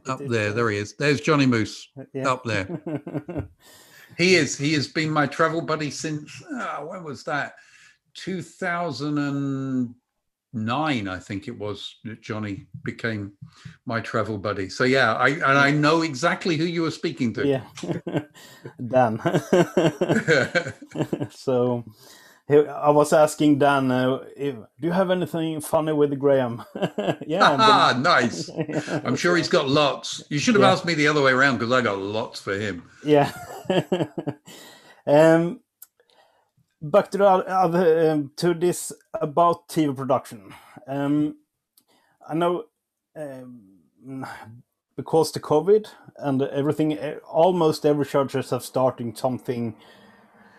up 0.08 0.20
there. 0.26 0.52
There 0.52 0.70
he 0.70 0.78
is. 0.78 0.94
There's 0.94 1.20
Johnny 1.20 1.46
Moose 1.46 1.88
yeah. 2.12 2.28
up 2.28 2.44
there. 2.44 2.80
he 4.18 4.36
is. 4.36 4.56
He 4.56 4.72
has 4.74 4.88
been 4.88 5.10
my 5.10 5.26
travel 5.26 5.60
buddy 5.60 5.90
since 5.90 6.42
oh, 6.50 6.86
when 6.86 7.04
was 7.04 7.24
that? 7.24 7.54
2009, 8.14 11.08
I 11.08 11.18
think 11.18 11.48
it 11.48 11.58
was. 11.58 11.96
Johnny 12.20 12.66
became 12.84 13.32
my 13.86 14.00
travel 14.00 14.36
buddy. 14.38 14.68
So 14.68 14.84
yeah, 14.84 15.14
I 15.14 15.28
and 15.28 15.44
I 15.44 15.70
know 15.70 16.02
exactly 16.02 16.56
who 16.56 16.64
you 16.64 16.82
were 16.82 16.90
speaking 16.90 17.32
to. 17.34 17.46
Yeah, 17.46 17.62
Dan. 18.86 19.20
so. 21.30 21.84
I 22.50 22.90
was 22.90 23.12
asking 23.14 23.60
Dan, 23.60 23.90
uh, 23.90 24.18
if, 24.36 24.56
do 24.56 24.86
you 24.86 24.90
have 24.90 25.10
anything 25.10 25.62
funny 25.62 25.92
with 25.92 26.18
Graeme? 26.18 26.62
yeah. 27.26 27.56
Ah, 27.58 27.94
nice. 27.96 28.50
I'm 29.04 29.16
sure 29.16 29.36
he's 29.36 29.48
got 29.48 29.70
lots. 29.70 30.22
You 30.28 30.38
should 30.38 30.56
have 30.56 30.62
yeah. 30.62 30.72
asked 30.72 30.84
me 30.84 30.92
the 30.92 31.06
other 31.06 31.22
way 31.22 31.32
around 31.32 31.58
because 31.58 31.72
I 31.72 31.80
got 31.80 31.98
lots 31.98 32.40
for 32.40 32.58
him. 32.58 32.82
Yeah. 33.06 33.32
um, 35.06 35.60
back 36.82 37.10
to 37.12 37.18
the 37.18 38.12
um, 38.12 38.32
to 38.36 38.54
this 38.54 38.92
about 39.14 39.68
TV 39.68 39.96
production. 39.96 40.52
Um, 40.86 41.36
I 42.28 42.34
know 42.34 42.64
um, 43.16 44.26
because 44.96 45.32
the 45.32 45.40
COVID 45.40 45.86
and 46.18 46.42
everything, 46.42 46.98
almost 47.24 47.86
every 47.86 48.04
churches 48.04 48.50
have 48.50 48.64
starting 48.64 49.14
something 49.14 49.76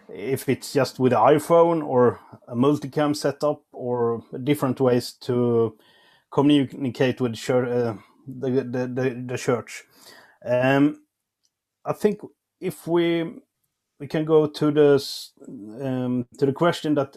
if 0.09 0.49
it's 0.49 0.73
just 0.73 0.99
with 0.99 1.11
the 1.11 1.17
iPhone 1.17 1.85
or 1.85 2.19
a 2.47 2.55
multicam 2.55 3.15
setup 3.15 3.63
or 3.71 4.23
different 4.43 4.79
ways 4.79 5.13
to 5.13 5.77
communicate 6.31 7.21
with 7.21 7.33
uh, 7.49 7.95
the, 8.27 8.49
the, 8.49 8.87
the, 8.87 9.23
the, 9.27 9.37
church. 9.37 9.83
Um, 10.45 11.03
I 11.85 11.93
think 11.93 12.19
if 12.59 12.85
we 12.85 13.39
we 14.03 14.07
can 14.07 14.25
go 14.25 14.47
to 14.47 14.71
the 14.71 14.95
um, 15.81 16.27
to 16.37 16.45
the 16.45 16.51
question 16.51 16.93
that 16.95 17.15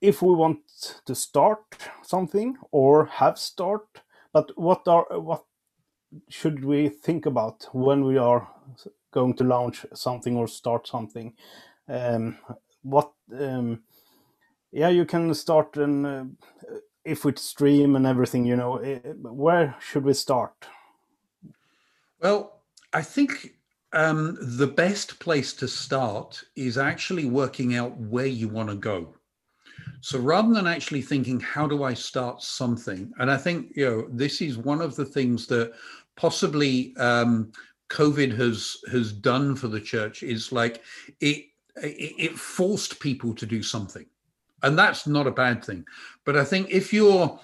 if 0.00 0.22
we 0.22 0.32
want 0.32 0.60
to 1.04 1.14
start 1.16 1.64
something 2.02 2.56
or 2.70 3.06
have 3.06 3.36
start, 3.36 3.82
but 4.32 4.52
what 4.56 4.86
are 4.86 5.06
what 5.18 5.42
should 6.28 6.64
we 6.64 6.88
think 6.88 7.26
about 7.26 7.66
when 7.72 8.04
we 8.04 8.18
are 8.18 8.48
going 9.10 9.34
to 9.34 9.44
launch 9.44 9.84
something 9.94 10.36
or 10.36 10.46
start 10.46 10.86
something? 10.86 11.34
Um, 11.88 12.38
what 12.82 13.12
um, 13.36 13.82
yeah 14.70 14.90
you 14.90 15.04
can 15.06 15.34
start 15.34 15.76
and 15.76 16.06
uh, 16.06 16.24
if 17.04 17.24
we 17.24 17.32
stream 17.34 17.96
and 17.96 18.06
everything 18.06 18.46
you 18.46 18.54
know 18.54 18.76
eh, 18.76 19.00
where 19.22 19.74
should 19.80 20.04
we 20.04 20.14
start? 20.14 20.68
Well 22.20 22.54
i 22.94 23.02
think 23.02 23.57
um, 23.92 24.36
the 24.40 24.66
best 24.66 25.18
place 25.18 25.52
to 25.54 25.68
start 25.68 26.42
is 26.56 26.76
actually 26.76 27.26
working 27.26 27.74
out 27.74 27.96
where 27.98 28.26
you 28.26 28.48
want 28.48 28.68
to 28.68 28.74
go. 28.74 29.14
So 30.00 30.18
rather 30.18 30.52
than 30.52 30.66
actually 30.66 31.02
thinking 31.02 31.40
how 31.40 31.66
do 31.66 31.82
i 31.82 31.94
start 31.94 32.42
something? 32.42 33.12
And 33.18 33.30
i 33.30 33.36
think 33.36 33.72
you 33.74 33.84
know 33.84 34.08
this 34.10 34.40
is 34.40 34.58
one 34.58 34.80
of 34.80 34.94
the 34.96 35.04
things 35.04 35.46
that 35.48 35.72
possibly 36.16 36.96
um, 36.96 37.52
COVID 37.90 38.36
has 38.36 38.78
has 38.90 39.12
done 39.12 39.56
for 39.56 39.68
the 39.68 39.80
church 39.80 40.22
is 40.22 40.52
like 40.52 40.82
it 41.20 41.46
it 41.76 42.36
forced 42.36 43.00
people 43.00 43.34
to 43.34 43.46
do 43.46 43.62
something, 43.62 44.04
and 44.62 44.78
that's 44.78 45.06
not 45.06 45.26
a 45.26 45.32
bad 45.32 45.64
thing. 45.64 45.84
But 46.24 46.36
I 46.36 46.44
think 46.44 46.70
if 46.70 46.92
you're 46.92 47.38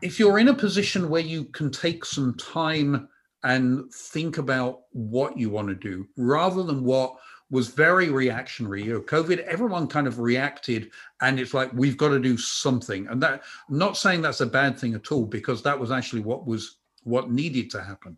if 0.00 0.18
you're 0.18 0.38
in 0.38 0.48
a 0.48 0.54
position 0.54 1.08
where 1.08 1.22
you 1.22 1.44
can 1.46 1.70
take 1.70 2.04
some 2.04 2.34
time 2.34 3.08
and 3.44 3.92
think 3.92 4.38
about 4.38 4.80
what 4.92 5.38
you 5.38 5.50
want 5.50 5.68
to 5.68 5.74
do 5.74 6.08
rather 6.16 6.62
than 6.62 6.82
what 6.82 7.16
was 7.50 7.68
very 7.68 8.08
reactionary. 8.08 8.82
You 8.82 8.94
know, 8.94 9.00
COVID, 9.00 9.38
everyone 9.40 9.86
kind 9.86 10.06
of 10.06 10.18
reacted, 10.18 10.90
and 11.20 11.38
it's 11.38 11.54
like 11.54 11.72
we've 11.74 11.96
got 11.96 12.08
to 12.08 12.18
do 12.18 12.36
something. 12.36 13.06
And 13.06 13.22
that, 13.22 13.42
I'm 13.68 13.78
not 13.78 13.96
saying 13.96 14.22
that's 14.22 14.40
a 14.40 14.46
bad 14.46 14.78
thing 14.78 14.94
at 14.94 15.12
all, 15.12 15.26
because 15.26 15.62
that 15.62 15.78
was 15.78 15.92
actually 15.92 16.22
what 16.22 16.46
was 16.46 16.78
what 17.04 17.30
needed 17.30 17.70
to 17.70 17.82
happen. 17.82 18.16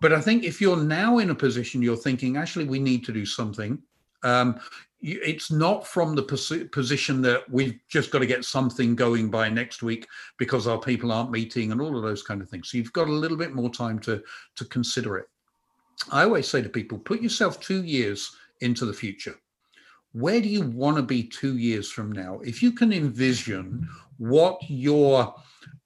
But 0.00 0.12
I 0.12 0.20
think 0.20 0.44
if 0.44 0.60
you're 0.60 0.76
now 0.76 1.18
in 1.18 1.30
a 1.30 1.34
position 1.34 1.80
you're 1.80 1.96
thinking, 1.96 2.36
actually, 2.36 2.66
we 2.66 2.80
need 2.80 3.04
to 3.06 3.12
do 3.12 3.24
something, 3.24 3.80
um, 4.24 4.60
it's 5.00 5.50
not 5.50 5.86
from 5.86 6.14
the 6.14 6.68
position 6.72 7.22
that 7.22 7.48
we've 7.50 7.78
just 7.88 8.10
got 8.10 8.20
to 8.20 8.26
get 8.26 8.44
something 8.44 8.96
going 8.96 9.30
by 9.30 9.48
next 9.48 9.82
week 9.82 10.06
because 10.38 10.66
our 10.66 10.78
people 10.78 11.12
aren't 11.12 11.30
meeting 11.30 11.70
and 11.70 11.80
all 11.80 11.96
of 11.96 12.02
those 12.02 12.22
kind 12.22 12.40
of 12.40 12.48
things. 12.48 12.70
So 12.70 12.78
you've 12.78 12.92
got 12.92 13.08
a 13.08 13.12
little 13.12 13.36
bit 13.36 13.54
more 13.54 13.70
time 13.70 13.98
to 14.00 14.22
to 14.56 14.64
consider 14.64 15.18
it. 15.18 15.28
I 16.10 16.24
always 16.24 16.48
say 16.48 16.62
to 16.62 16.68
people, 16.68 16.98
put 16.98 17.22
yourself 17.22 17.60
two 17.60 17.84
years 17.84 18.34
into 18.60 18.84
the 18.84 18.92
future. 18.92 19.36
Where 20.12 20.40
do 20.40 20.48
you 20.48 20.62
want 20.62 20.96
to 20.96 21.02
be 21.02 21.22
two 21.22 21.58
years 21.58 21.90
from 21.90 22.12
now? 22.12 22.40
If 22.40 22.62
you 22.62 22.72
can 22.72 22.92
envision 22.92 23.88
what 24.18 24.58
your 24.68 25.34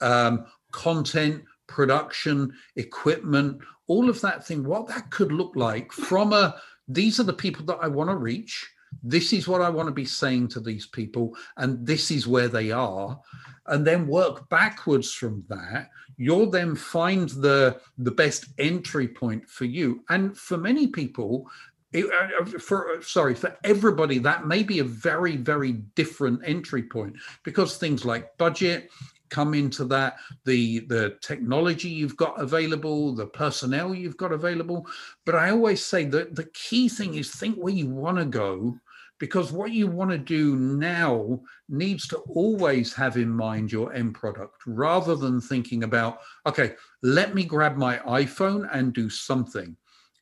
um, 0.01 0.47
content, 0.73 1.45
production, 1.67 2.53
equipment, 2.77 3.61
all 3.87 4.09
of 4.09 4.21
that 4.21 4.47
thing, 4.47 4.63
what 4.65 4.87
that 4.89 5.11
could 5.11 5.33
look 5.33 5.57
like 5.57 5.93
from 5.93 6.33
a 6.33 6.55
these 6.87 7.21
are 7.21 7.25
the 7.25 7.33
people 7.33 7.65
that 7.67 7.79
I 7.81 7.89
want 7.89 8.11
to 8.11 8.17
reach. 8.17 8.69
This 9.03 9.33
is 9.33 9.49
what 9.49 9.63
I 9.63 9.71
want 9.71 9.89
to 9.89 9.95
be 9.95 10.05
saying 10.05 10.49
to 10.49 10.61
these 10.61 10.87
people, 10.87 11.37
and 11.57 11.87
this 11.87 12.11
is 12.11 12.27
where 12.27 12.49
they 12.49 12.71
are. 12.71 13.19
And 13.67 13.87
then 13.87 14.07
work 14.07 14.49
backwards 14.49 15.13
from 15.13 15.45
that. 15.49 15.91
You'll 16.17 16.51
then 16.51 16.75
find 16.75 17.29
the 17.29 17.81
the 17.99 18.11
best 18.11 18.47
entry 18.59 19.09
point 19.09 19.49
for 19.49 19.65
you. 19.65 20.05
And 20.09 20.37
for 20.37 20.59
many 20.59 20.89
people, 20.89 21.49
it, 21.93 22.07
uh, 22.07 22.43
uh, 22.43 22.59
for 22.59 22.99
sorry 23.03 23.35
for 23.35 23.57
everybody 23.65 24.19
that 24.19 24.47
may 24.47 24.63
be 24.63 24.79
a 24.79 24.85
very 24.85 25.37
very 25.37 25.73
different 25.73 26.41
entry 26.45 26.83
point 26.83 27.17
because 27.43 27.77
things 27.77 28.05
like 28.05 28.37
budget 28.39 28.91
come 29.29 29.55
into 29.55 29.85
that 29.85 30.17
the 30.45 30.81
the 30.81 31.17
technology 31.21 31.89
you've 31.89 32.17
got 32.17 32.41
available 32.41 33.13
the 33.13 33.27
personnel 33.27 33.95
you've 33.95 34.17
got 34.17 34.33
available 34.33 34.87
but 35.25 35.35
i 35.35 35.51
always 35.51 35.85
say 35.85 36.05
that 36.05 36.37
the 36.37 36.49
key 36.55 36.89
thing 36.89 37.15
is 37.15 37.35
think 37.35 37.57
where 37.57 37.75
you 37.75 37.89
want 37.89 38.19
to 38.19 38.25
go 38.25 38.79
because 39.21 39.53
what 39.53 39.71
you 39.71 39.87
want 39.87 40.11
to 40.11 40.19
do 40.19 40.57
now 40.57 41.41
needs 41.69 42.09
to 42.09 42.17
always 42.31 42.93
have 42.93 43.17
in 43.17 43.29
mind 43.29 43.71
your 43.71 43.93
end 43.93 44.15
product 44.15 44.63
rather 44.67 45.15
than 45.15 45.41
thinking 45.41 45.85
about 45.85 46.19
okay 46.47 46.75
let 47.03 47.33
me 47.35 47.45
grab 47.45 47.77
my 47.77 47.99
iphone 47.99 48.69
and 48.73 48.93
do 48.93 49.09
something 49.09 49.77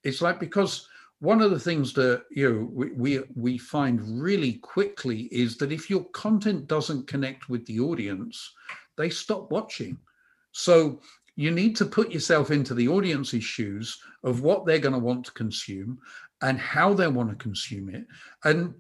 it's 0.05 0.21
like 0.21 0.39
because 0.39 0.87
one 1.21 1.41
of 1.41 1.51
the 1.51 1.59
things 1.59 1.95
that 1.95 2.25
you 2.31 2.53
know 2.53 2.89
we, 2.95 3.21
we 3.35 3.57
find 3.57 4.23
really 4.23 4.55
quickly 4.55 5.23
is 5.33 5.57
that 5.57 5.73
if 5.73 5.89
your 5.89 6.05
content 6.11 6.67
doesn't 6.67 7.07
connect 7.07 7.49
with 7.49 7.65
the 7.67 7.81
audience 7.81 8.53
they 8.99 9.09
stop 9.09 9.51
watching. 9.51 9.97
So 10.53 11.01
you 11.37 11.51
need 11.51 11.77
to 11.77 11.87
put 11.87 12.11
yourself 12.11 12.51
into 12.51 12.75
the 12.75 12.89
audience's 12.89 13.45
shoes 13.45 13.99
of 14.25 14.43
what 14.43 14.67
they're 14.67 14.81
going 14.81 14.93
to 14.93 14.99
want 14.99 15.25
to 15.27 15.33
consume 15.33 15.99
and 16.43 16.59
how 16.59 16.93
they 16.93 17.07
want 17.07 17.31
to 17.31 17.37
consume 17.37 17.89
it. 17.95 18.05
And 18.45 18.75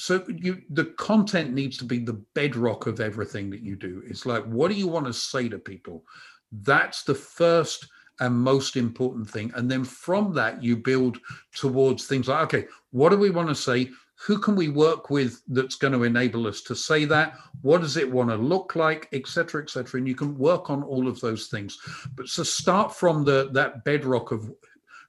so 0.00 0.24
you 0.28 0.62
the 0.70 0.86
content 0.96 1.52
needs 1.52 1.76
to 1.76 1.84
be 1.84 1.98
the 1.98 2.24
bedrock 2.34 2.86
of 2.86 3.00
everything 3.00 3.50
that 3.50 3.60
you 3.60 3.76
do. 3.76 4.02
It's 4.06 4.24
like, 4.24 4.42
what 4.44 4.68
do 4.70 4.74
you 4.74 4.88
want 4.88 5.04
to 5.06 5.12
say 5.12 5.46
to 5.50 5.58
people? 5.58 6.04
That's 6.52 7.02
the 7.02 7.14
first 7.14 7.86
and 8.18 8.34
most 8.34 8.76
important 8.76 9.28
thing. 9.28 9.52
And 9.54 9.70
then 9.70 9.84
from 9.84 10.32
that, 10.34 10.62
you 10.62 10.78
build 10.78 11.18
towards 11.54 12.06
things 12.06 12.28
like, 12.28 12.42
okay, 12.44 12.66
what 12.92 13.10
do 13.10 13.18
we 13.18 13.30
want 13.30 13.48
to 13.48 13.54
say? 13.54 13.90
who 14.26 14.38
can 14.38 14.54
we 14.54 14.68
work 14.68 15.08
with 15.08 15.40
that's 15.48 15.76
going 15.76 15.94
to 15.94 16.02
enable 16.02 16.46
us 16.46 16.60
to 16.60 16.76
say 16.76 17.06
that 17.06 17.38
what 17.62 17.80
does 17.80 17.96
it 17.96 18.10
want 18.10 18.28
to 18.28 18.36
look 18.36 18.76
like 18.76 19.08
etc 19.14 19.62
etc 19.62 19.98
and 19.98 20.06
you 20.06 20.14
can 20.14 20.36
work 20.36 20.68
on 20.68 20.82
all 20.82 21.08
of 21.08 21.18
those 21.20 21.46
things 21.46 21.78
but 22.16 22.28
so 22.28 22.42
start 22.42 22.94
from 22.94 23.24
the 23.24 23.48
that 23.54 23.82
bedrock 23.82 24.30
of 24.30 24.52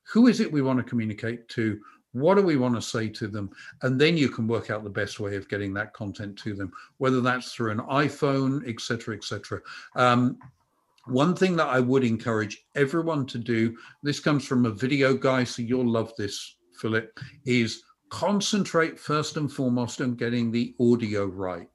who 0.03 0.27
is 0.27 0.39
it 0.39 0.49
we 0.49 0.61
want 0.61 0.79
to 0.79 0.89
communicate 0.89 1.45
to 1.49 1.77
what 2.13 2.35
do 2.35 2.41
we 2.41 2.57
want 2.57 2.75
to 2.75 2.81
say 2.81 3.07
to 3.07 3.27
them 3.27 3.49
and 3.83 3.99
then 3.99 4.17
you 4.17 4.29
can 4.29 4.47
work 4.47 4.69
out 4.69 4.83
the 4.83 4.89
best 4.89 5.19
way 5.19 5.35
of 5.35 5.47
getting 5.49 5.73
that 5.73 5.93
content 5.93 6.37
to 6.37 6.53
them 6.53 6.71
whether 6.97 7.21
that's 7.21 7.53
through 7.53 7.71
an 7.71 7.79
iphone 7.79 8.67
etc 8.67 9.15
etc 9.15 9.59
um, 9.95 10.37
one 11.05 11.35
thing 11.35 11.55
that 11.55 11.67
i 11.67 11.79
would 11.79 12.03
encourage 12.03 12.65
everyone 12.75 13.25
to 13.25 13.37
do 13.37 13.75
this 14.03 14.19
comes 14.19 14.45
from 14.45 14.65
a 14.65 14.71
video 14.71 15.13
guy 15.13 15.43
so 15.43 15.61
you'll 15.61 15.87
love 15.87 16.13
this 16.17 16.57
philip 16.73 17.19
is 17.45 17.83
concentrate 18.11 18.99
first 18.99 19.37
and 19.37 19.51
foremost 19.51 20.01
on 20.01 20.13
getting 20.13 20.51
the 20.51 20.75
audio 20.79 21.25
right. 21.25 21.67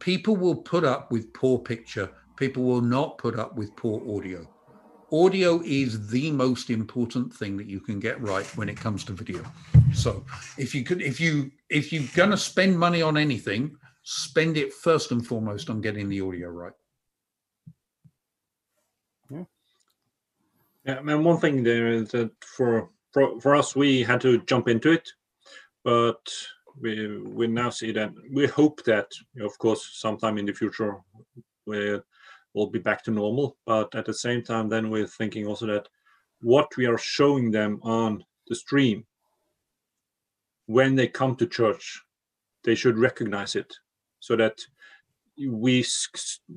People 0.00 0.34
will 0.34 0.56
put 0.56 0.84
up 0.84 1.12
with 1.12 1.32
poor 1.32 1.58
picture, 1.58 2.10
people 2.36 2.64
will 2.64 2.80
not 2.80 3.18
put 3.18 3.38
up 3.38 3.54
with 3.54 3.76
poor 3.76 4.02
audio. 4.16 4.48
Audio 5.12 5.60
is 5.62 6.08
the 6.08 6.30
most 6.30 6.70
important 6.70 7.34
thing 7.34 7.58
that 7.58 7.66
you 7.66 7.80
can 7.80 8.00
get 8.00 8.18
right 8.22 8.46
when 8.56 8.70
it 8.70 8.78
comes 8.78 9.04
to 9.04 9.12
video. 9.12 9.44
So 9.92 10.24
if 10.56 10.74
you 10.74 10.84
could 10.84 11.02
if 11.02 11.20
you 11.20 11.50
if 11.68 11.92
you're 11.92 12.08
gonna 12.14 12.36
spend 12.36 12.78
money 12.78 13.02
on 13.02 13.18
anything, 13.18 13.76
spend 14.04 14.56
it 14.56 14.72
first 14.72 15.10
and 15.12 15.26
foremost 15.26 15.68
on 15.68 15.82
getting 15.82 16.08
the 16.08 16.22
audio 16.22 16.48
right. 16.48 16.72
Yeah. 19.30 19.44
Yeah, 20.86 20.98
and 20.98 21.24
one 21.24 21.38
thing 21.38 21.62
there 21.62 21.88
is 21.88 22.10
that 22.12 22.30
for 22.42 22.88
for, 23.12 23.38
for 23.40 23.54
us, 23.54 23.76
we 23.76 24.02
had 24.02 24.22
to 24.22 24.42
jump 24.44 24.66
into 24.66 24.92
it, 24.92 25.10
but 25.84 26.26
we 26.80 27.18
we 27.18 27.46
now 27.48 27.68
see 27.68 27.92
that 27.92 28.12
we 28.32 28.46
hope 28.46 28.82
that, 28.84 29.12
of 29.42 29.58
course, 29.58 29.90
sometime 29.92 30.38
in 30.38 30.46
the 30.46 30.54
future 30.54 30.96
we 31.66 32.00
will 32.54 32.68
be 32.68 32.78
back 32.78 33.02
to 33.04 33.10
normal. 33.10 33.56
But 33.66 33.94
at 33.94 34.06
the 34.06 34.14
same 34.14 34.42
time, 34.42 34.68
then 34.68 34.90
we're 34.90 35.06
thinking 35.06 35.46
also 35.46 35.66
that 35.66 35.88
what 36.42 36.76
we 36.76 36.86
are 36.86 36.98
showing 36.98 37.50
them 37.50 37.78
on 37.82 38.24
the 38.48 38.54
stream 38.54 39.04
when 40.66 40.94
they 40.94 41.06
come 41.06 41.36
to 41.36 41.46
church 41.46 42.02
they 42.64 42.74
should 42.74 42.98
recognize 42.98 43.56
it 43.56 43.72
so 44.20 44.36
that 44.36 44.60
we 45.48 45.84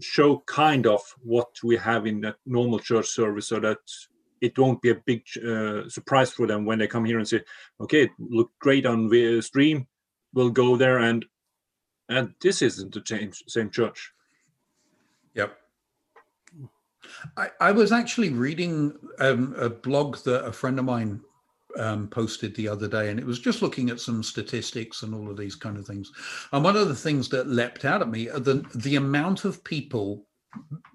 show 0.02 0.44
kind 0.46 0.86
of 0.86 1.02
what 1.24 1.48
we 1.64 1.76
have 1.78 2.06
in 2.06 2.22
that 2.22 2.36
normal 2.46 2.80
church 2.80 3.08
service 3.08 3.48
so 3.48 3.60
that 3.60 3.78
it 4.42 4.58
won't 4.58 4.82
be 4.82 4.90
a 4.90 5.02
big 5.06 5.24
uh, 5.48 5.88
surprise 5.90 6.32
for 6.32 6.46
them 6.46 6.66
when 6.66 6.78
they 6.78 6.88
come 6.88 7.06
here 7.06 7.18
and 7.18 7.28
say 7.28 7.42
okay 7.80 8.04
it 8.04 8.12
looked 8.20 8.58
great 8.60 8.86
on 8.86 9.08
the 9.08 9.42
stream. 9.42 9.88
We'll 10.34 10.50
go 10.50 10.76
there 10.76 11.00
and 11.00 11.26
and 12.10 12.34
this 12.42 12.62
isn't 12.62 12.94
the 12.94 13.34
same 13.48 13.70
church. 13.70 14.12
Yep 15.34 15.58
I, 17.38 17.50
I 17.60 17.72
was 17.72 17.92
actually 17.92 18.30
reading 18.30 18.98
um, 19.20 19.56
a 19.58 19.70
blog 19.70 20.18
that 20.20 20.46
a 20.46 20.52
friend 20.52 20.80
of 20.80 20.86
mine 20.86 21.22
um, 21.78 22.08
posted 22.08 22.56
the 22.56 22.68
other 22.68 22.88
day, 22.88 23.10
and 23.10 23.20
it 23.20 23.26
was 23.26 23.40
just 23.40 23.62
looking 23.62 23.90
at 23.90 24.00
some 24.00 24.24
statistics 24.24 25.04
and 25.04 25.14
all 25.14 25.30
of 25.30 25.38
these 25.38 25.56
kind 25.56 25.78
of 25.78 25.86
things. 25.86 26.12
And 26.52 26.64
one 26.64 26.78
of 26.78 26.88
the 26.88 26.96
things 26.96 27.30
that 27.30 27.48
leapt 27.48 27.86
out 27.86 28.02
at 28.02 28.10
me 28.10 28.30
are 28.30 28.40
the 28.40 28.66
the 28.76 28.96
amount 28.96 29.46
of 29.46 29.64
people 29.64 30.26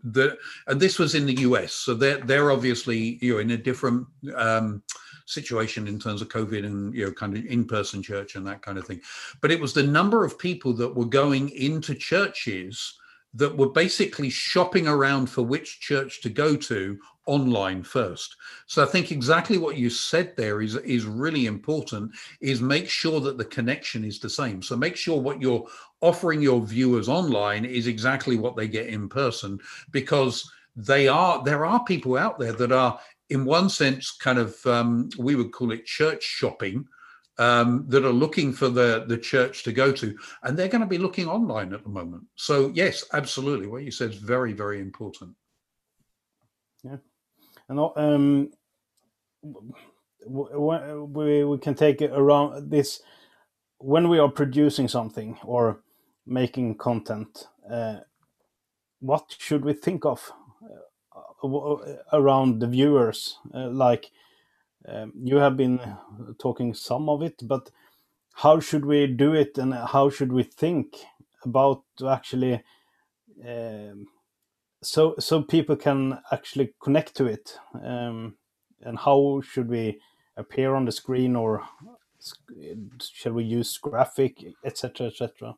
that, 0.05 0.39
and 0.69 0.81
this 0.81 0.99
was 0.99 1.15
in 1.15 1.27
the 1.27 1.41
US, 1.41 1.73
so 1.73 1.95
they're 1.95 2.19
they're 2.19 2.50
obviously 2.50 3.19
you 3.21 3.35
know 3.35 3.39
in 3.41 3.50
a 3.50 3.57
different 3.57 4.07
um, 4.35 4.83
situation 5.27 5.87
in 5.87 5.99
terms 5.99 6.23
of 6.23 6.29
COVID 6.29 6.65
and 6.65 6.95
you 6.95 7.07
know 7.07 7.12
kind 7.12 7.37
of 7.37 7.45
in 7.45 7.65
person 7.65 8.03
church 8.03 8.37
and 8.37 8.47
that 8.47 8.62
kind 8.62 8.79
of 8.79 8.87
thing. 8.87 9.00
But 9.41 9.50
it 9.50 9.61
was 9.61 9.75
the 9.75 9.83
number 9.83 10.25
of 10.25 10.39
people 10.39 10.73
that 10.75 10.95
were 10.95 11.07
going 11.07 11.50
into 11.50 11.95
churches 11.95 13.00
that 13.35 13.57
were 13.57 13.69
basically 13.69 14.29
shopping 14.31 14.89
around 14.89 15.27
for 15.27 15.43
which 15.43 15.81
church 15.81 16.21
to 16.23 16.29
go 16.29 16.57
to 16.57 16.99
online 17.27 17.83
first. 17.83 18.35
So 18.67 18.83
I 18.83 18.87
think 18.87 19.13
exactly 19.13 19.57
what 19.57 19.77
you 19.77 19.89
said 19.89 20.35
there 20.37 20.63
is 20.63 20.75
is 20.77 21.05
really 21.05 21.47
important 21.47 22.13
is 22.41 22.61
make 22.61 22.89
sure 22.89 23.21
that 23.21 23.39
the 23.39 23.45
connection 23.45 24.05
is 24.05 24.19
the 24.19 24.31
same. 24.31 24.63
So 24.63 24.77
make 24.77 24.97
sure 24.97 25.21
what 25.21 25.41
you're 25.41 25.67
offering 26.01 26.43
your 26.43 26.61
viewers 26.61 27.09
online 27.09 27.65
is 27.65 27.87
exactly 27.87 28.37
what 28.37 28.57
they 28.57 28.67
get 28.67 28.87
in 28.87 29.09
person 29.09 29.61
because 29.93 30.51
they 30.75 31.07
are 31.09 31.43
there 31.45 31.65
are 31.65 31.85
people 31.85 32.17
out 32.17 32.39
there 32.39 32.53
that 32.53 32.73
are 32.73 32.99
in 33.29 33.45
one 33.45 33.69
sense 33.69 34.11
kind 34.11 34.39
of 34.39 34.67
um, 34.67 35.09
we 35.19 35.37
would 35.37 35.53
call 35.53 35.73
it 35.73 35.87
church 35.87 36.23
shopping 36.23 36.87
um, 37.40 37.87
that 37.88 38.04
are 38.04 38.12
looking 38.12 38.52
for 38.52 38.68
the 38.68 39.04
the 39.09 39.16
church 39.16 39.62
to 39.64 39.73
go 39.73 39.90
to, 39.90 40.16
and 40.42 40.56
they're 40.56 40.68
going 40.68 40.82
to 40.82 40.87
be 40.87 40.99
looking 40.99 41.26
online 41.26 41.73
at 41.73 41.82
the 41.82 41.88
moment. 41.88 42.25
So 42.37 42.70
yes, 42.75 43.04
absolutely, 43.14 43.66
what 43.66 43.82
you 43.82 43.90
said 43.90 44.11
is 44.11 44.16
very 44.16 44.52
very 44.52 44.78
important. 44.78 45.35
Yeah, 46.85 46.99
and 47.68 47.80
um, 47.97 48.50
we 50.26 51.44
we 51.44 51.59
can 51.59 51.75
take 51.75 52.02
it 52.02 52.11
around 52.12 52.70
this 52.70 53.00
when 53.78 54.11
we 54.11 54.18
are 54.18 54.28
producing 54.28 54.88
something 54.88 55.38
or 55.42 55.80
making 56.26 56.76
content. 56.76 57.49
Uh, 57.68 58.00
what 59.00 59.35
should 59.38 59.64
we 59.64 59.73
think 59.73 60.04
of 60.04 60.30
uh, 61.42 61.97
around 62.12 62.61
the 62.61 62.66
viewers? 62.66 63.38
Uh, 63.54 63.70
like 63.70 64.11
you 65.23 65.37
have 65.37 65.57
been 65.57 65.81
talking 66.39 66.75
some 66.75 67.09
of 67.09 67.23
it, 67.23 67.41
but 67.43 67.71
how 68.35 68.61
should 68.61 68.85
we 68.85 69.07
do 69.07 69.35
it 69.35 69.59
and 69.59 69.75
how 69.75 70.09
should 70.09 70.33
we 70.33 70.43
think 70.43 70.97
about 71.45 71.83
actually 72.09 72.63
um, 73.47 74.07
so 74.83 75.15
so 75.19 75.43
people 75.43 75.77
can 75.77 76.19
actually 76.33 76.73
connect 76.83 77.15
to 77.17 77.27
it 77.27 77.59
um, 77.85 78.35
and 78.83 78.99
how 78.99 79.43
should 79.45 79.69
we 79.69 80.01
appear 80.37 80.75
on 80.75 80.85
the 80.85 80.93
screen 80.93 81.37
or 81.37 81.63
shall 83.01 83.33
we 83.33 83.45
use 83.45 83.77
graphic 83.79 84.43
etc 84.65 85.07
etc 85.09 85.55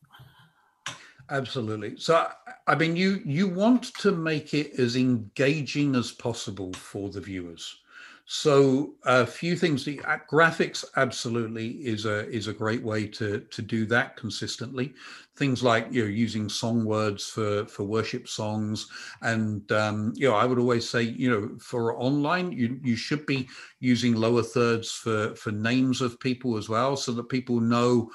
absolutely. 1.30 1.96
So 1.96 2.28
i 2.66 2.74
mean 2.74 2.96
you 2.96 3.22
you 3.24 3.48
want 3.48 3.94
to 3.94 4.12
make 4.12 4.54
it 4.54 4.78
as 4.78 4.96
engaging 4.96 5.94
as 5.94 6.12
possible 6.12 6.72
for 6.72 7.10
the 7.10 7.20
viewers 7.20 7.81
so 8.24 8.94
a 9.04 9.26
few 9.26 9.56
things. 9.56 9.84
The 9.84 9.98
graphics 10.30 10.84
absolutely 10.96 11.70
is 11.84 12.06
a 12.06 12.28
is 12.30 12.46
a 12.46 12.52
great 12.52 12.82
way 12.82 13.06
to 13.08 13.40
to 13.40 13.62
do 13.62 13.84
that 13.86 14.16
consistently. 14.16 14.94
Things 15.36 15.62
like 15.62 15.88
you 15.90 16.04
know 16.04 16.08
using 16.08 16.48
song 16.48 16.84
words 16.84 17.26
for 17.26 17.66
for 17.66 17.82
worship 17.82 18.28
songs, 18.28 18.86
and 19.22 19.70
um, 19.72 20.12
you 20.14 20.28
know 20.28 20.36
I 20.36 20.44
would 20.46 20.58
always 20.58 20.88
say 20.88 21.02
you 21.02 21.30
know 21.30 21.58
for 21.58 22.00
online 22.00 22.52
you 22.52 22.78
you 22.82 22.94
should 22.96 23.26
be 23.26 23.48
using 23.80 24.14
lower 24.14 24.42
thirds 24.42 24.92
for 24.92 25.34
for 25.34 25.50
names 25.50 26.00
of 26.00 26.20
people 26.20 26.56
as 26.56 26.68
well, 26.68 26.96
so 26.96 27.12
that 27.12 27.28
people 27.28 27.60
know 27.60 28.08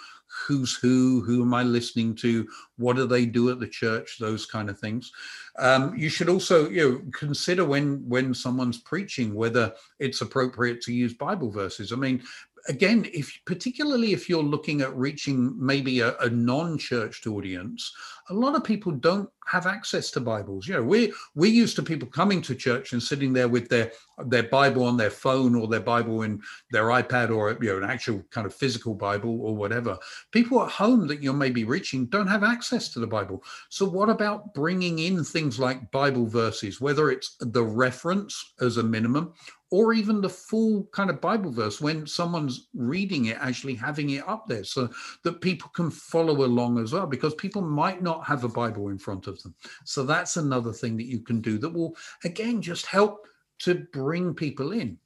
who's 0.46 0.76
who, 0.76 1.22
who 1.22 1.42
am 1.42 1.54
I 1.54 1.64
listening 1.64 2.16
to, 2.16 2.48
what 2.78 2.96
do 2.96 3.08
they 3.08 3.26
do 3.26 3.50
at 3.50 3.60
the 3.60 3.68
church, 3.68 4.18
those 4.20 4.46
kind 4.46 4.70
of 4.70 4.80
things. 4.80 5.12
Um, 5.58 5.96
you 5.96 6.10
should 6.10 6.30
also, 6.30 6.70
you 6.70 6.90
know, 6.90 7.02
consider 7.12 7.66
when 7.66 8.08
when 8.08 8.34
someone's 8.34 8.80
preaching 8.80 9.34
whether 9.34 9.74
it's 10.00 10.22
appropriate 10.22 10.82
to 10.82 10.94
use 10.94 11.14
Bible 11.14 11.50
verses. 11.50 11.92
I 11.92 11.96
mean, 11.96 12.22
again, 12.68 13.08
if 13.14 13.40
particularly 13.46 14.14
if 14.14 14.30
you're 14.30 14.44
looking 14.44 14.82
at 14.82 14.96
reaching 14.96 15.54
maybe 15.58 16.02
a, 16.02 16.16
a 16.18 16.30
non-churched 16.30 17.28
audience, 17.28 17.92
a 18.30 18.34
lot 18.34 18.56
of 18.56 18.64
people 18.64 18.92
don't 18.92 19.30
have 19.48 19.66
access 19.66 20.12
to 20.12 20.20
Bibles. 20.20 20.68
You 20.68 20.76
know, 20.76 20.84
we 20.84 21.14
we're 21.36 21.52
used 21.52 21.76
to 21.78 21.84
people 21.84 22.08
coming 22.08 22.42
to 22.44 22.56
church 22.56 22.94
and 22.94 23.02
sitting 23.02 23.34
there 23.34 23.48
with 23.48 23.70
their 23.70 23.92
their 24.26 24.44
Bible 24.44 24.84
on 24.84 24.98
their 24.98 25.10
phone 25.10 25.56
or 25.56 25.68
their 25.68 25.80
Bible 25.80 26.24
in 26.24 26.42
their 26.72 26.86
iPad 26.86 27.36
or 27.36 27.58
you 27.62 27.70
know 27.70 27.78
an 27.78 27.90
actual 27.90 28.24
kind 28.32 28.46
of 28.46 28.54
physical 28.54 28.94
Bible 28.94 29.42
or 29.42 29.56
whatever. 29.56 29.98
People 30.32 30.64
at 30.64 30.72
home 30.72 31.08
that 31.08 31.24
you're 31.24 31.34
maybe 31.34 31.64
reaching 31.64 32.08
don't 32.08 32.28
have 32.28 32.44
access 32.44 32.90
to 32.90 33.00
the 33.00 33.08
Bible. 33.08 33.44
So 33.70 33.86
what 33.86 34.10
about 34.10 34.54
bringing 34.54 35.00
in 35.00 35.24
things 35.24 35.60
like 35.60 35.92
Bible 35.92 36.28
verses, 36.28 36.82
whether 36.82 37.10
it's 37.10 37.36
the 37.40 37.64
reference 37.64 38.54
as 38.60 38.78
a 38.78 38.84
minimum 38.84 39.34
or 39.70 39.94
even 39.94 40.22
the 40.22 40.30
full 40.30 40.88
kind 40.94 41.10
of 41.10 41.20
Bible 41.20 41.52
verse 41.52 41.82
when 41.82 42.08
someone's 42.08 42.68
reading 42.74 43.26
it, 43.26 43.38
actually 43.40 43.76
having 43.76 44.12
it 44.12 44.28
up 44.28 44.48
there 44.48 44.64
so 44.64 44.90
that 45.24 45.42
people 45.42 45.70
can 45.76 45.92
follow 45.92 46.46
along 46.46 46.80
as 46.80 46.94
well, 46.94 47.06
because 47.06 47.36
people 47.36 47.62
might 47.62 48.02
not 48.02 48.26
have 48.26 48.44
a 48.44 48.50
Bible 48.50 48.90
in 48.90 48.98
front 48.98 49.28
of 49.28 49.37
them. 49.44 49.56
So 49.86 50.04
that's 50.04 50.38
another 50.38 50.74
thing 50.74 50.98
that 50.98 51.08
you 51.08 51.20
can 51.20 51.42
do 51.42 51.58
that 51.60 51.70
will, 51.70 51.96
again, 52.24 52.62
just 52.62 52.86
help 52.86 53.28
to 53.60 53.88
bring 53.94 54.34
people 54.34 54.72
in. 54.72 54.98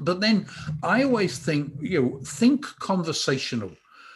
But 0.00 0.20
then 0.20 0.46
I 0.82 1.04
always 1.04 1.38
think, 1.38 1.72
you 1.80 2.02
know, 2.02 2.20
think 2.24 2.64
conversational. 2.80 3.70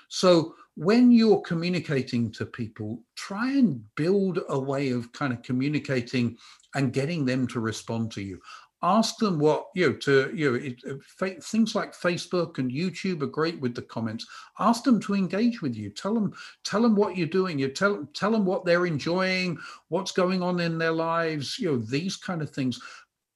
So 0.09 0.55
when 0.75 1.11
you're 1.11 1.41
communicating 1.41 2.31
to 2.33 2.47
people, 2.47 3.03
try 3.17 3.53
and 3.53 3.83
build 3.95 4.41
a 4.49 4.59
way 4.59 4.91
of 4.91 5.13
kind 5.13 5.33
of 5.33 5.43
communicating 5.43 6.37
and 6.75 6.93
getting 6.93 7.25
them 7.25 7.47
to 7.49 7.61
respond 7.61 8.13
to 8.13 8.23
you 8.23 8.41
ask 8.83 9.17
them 9.19 9.39
what 9.39 9.67
you 9.75 9.89
know 9.89 9.97
to 9.97 10.31
you 10.35 10.51
know 10.51 10.57
it, 10.57 10.77
uh, 10.89 11.25
it, 11.27 11.43
things 11.43 11.75
like 11.75 11.93
facebook 11.93 12.59
and 12.59 12.71
youtube 12.71 13.23
are 13.23 13.27
great 13.27 13.61
with 13.61 13.75
the 13.75 13.83
comments. 13.83 14.27
Ask 14.59 14.85
them 14.85 15.01
to 15.01 15.15
engage 15.15 15.63
with 15.63 15.75
you. 15.75 15.91
Tell 15.91 16.15
them 16.15 16.33
tell 16.65 16.83
them 16.83 16.95
what 16.95 17.17
you're 17.17 17.27
doing. 17.27 17.59
You 17.59 17.69
tell 17.69 18.07
tell 18.15 18.31
them 18.31 18.45
what 18.45 18.65
they're 18.65 18.87
enjoying 18.87 19.59
what's 19.89 20.13
going 20.13 20.43
on 20.43 20.61
in 20.61 20.79
their 20.79 20.93
lives 20.93 21.59
you 21.59 21.71
know 21.71 21.79
these 21.79 22.17
kind 22.17 22.41
of 22.43 22.51
things. 22.51 22.81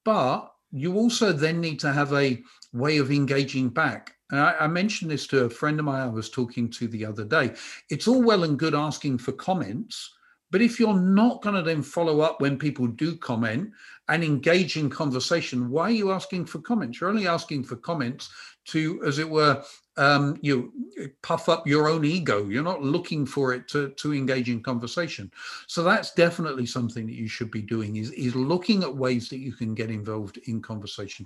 But 0.05 0.53
you 0.71 0.97
also 0.97 1.33
then 1.33 1.61
need 1.61 1.81
to 1.81 1.93
have 1.93 2.13
a 2.13 2.43
way 2.73 2.99
of 2.99 3.11
engaging 3.11 3.69
back. 3.69 4.15
And 4.31 4.41
I, 4.41 4.55
I 4.61 4.67
mentioned 4.67 5.11
this 5.11 5.27
to 5.29 5.45
a 5.45 5.51
friend 5.51 5.79
of 5.79 5.85
mine 5.85 6.01
i 6.01 6.07
was 6.07 6.31
talking 6.31 6.71
to 6.71 6.89
the 6.89 7.05
other 7.05 7.25
day. 7.25 7.53
It's 7.91 8.09
all 8.09 8.23
well 8.23 8.45
and 8.45 8.59
good 8.59 8.75
asking 8.75 9.19
for 9.19 9.33
comments 9.33 10.15
but 10.53 10.61
if 10.61 10.79
you're 10.79 11.01
not 11.01 11.41
going 11.43 11.57
to 11.57 11.63
then 11.63 11.83
follow 11.83 12.21
up 12.21 12.41
when 12.41 12.59
people 12.59 12.87
do 12.87 13.17
comment 13.17 13.71
and 14.09 14.23
engage 14.23 14.77
in 14.77 14.91
conversation, 14.91 15.71
why 15.71 15.85
are 15.85 15.91
you 15.91 16.13
asking 16.13 16.45
for 16.45 16.61
comments? 16.61 17.01
You're 17.01 17.09
only 17.09 17.27
asking 17.27 17.65
for 17.65 17.77
comments 17.77 18.31
to, 18.67 19.03
as 19.03 19.19
it 19.19 19.29
were, 19.29 19.65
um, 19.97 20.39
you 20.43 20.71
puff 21.23 21.49
up 21.49 21.67
your 21.67 21.89
own 21.89 22.05
ego. 22.05 22.47
You're 22.49 22.63
not 22.63 22.83
looking 22.83 23.25
for 23.25 23.55
it 23.55 23.67
to, 23.69 23.91
to 23.91 24.13
engage 24.13 24.51
in 24.51 24.63
conversation. 24.63 25.33
So 25.67 25.83
that's 25.83 26.13
definitely 26.13 26.67
something 26.67 27.07
that 27.07 27.17
you 27.17 27.29
should 27.29 27.51
be 27.51 27.63
doing 27.63 27.97
is, 27.97 28.11
is 28.13 28.37
looking 28.37 28.83
at 28.83 28.95
ways 28.95 29.31
that 29.31 29.39
you 29.39 29.53
can 29.53 29.75
get 29.75 29.91
involved 29.91 30.39
in 30.45 30.61
conversation. 30.61 31.25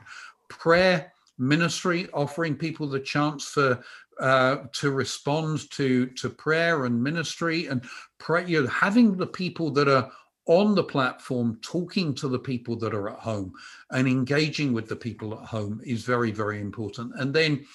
Prayer 0.48 1.12
ministry, 1.38 2.08
offering 2.12 2.56
people 2.56 2.86
the 2.86 3.00
chance 3.00 3.46
for 3.46 3.82
uh, 4.20 4.56
to 4.72 4.90
respond 4.90 5.70
to 5.70 6.06
to 6.06 6.30
prayer 6.30 6.86
and 6.86 7.02
ministry 7.02 7.66
and 7.66 7.84
pray, 8.18 8.46
you 8.46 8.62
know, 8.62 8.68
having 8.68 9.16
the 9.16 9.26
people 9.26 9.70
that 9.70 9.88
are 9.88 10.10
on 10.46 10.74
the 10.74 10.84
platform 10.84 11.58
talking 11.60 12.14
to 12.14 12.28
the 12.28 12.38
people 12.38 12.76
that 12.76 12.94
are 12.94 13.10
at 13.10 13.18
home 13.18 13.52
and 13.90 14.06
engaging 14.06 14.72
with 14.72 14.88
the 14.88 14.96
people 14.96 15.34
at 15.34 15.46
home 15.46 15.80
is 15.84 16.04
very 16.04 16.30
very 16.30 16.60
important. 16.60 17.12
And 17.16 17.34
then 17.34 17.66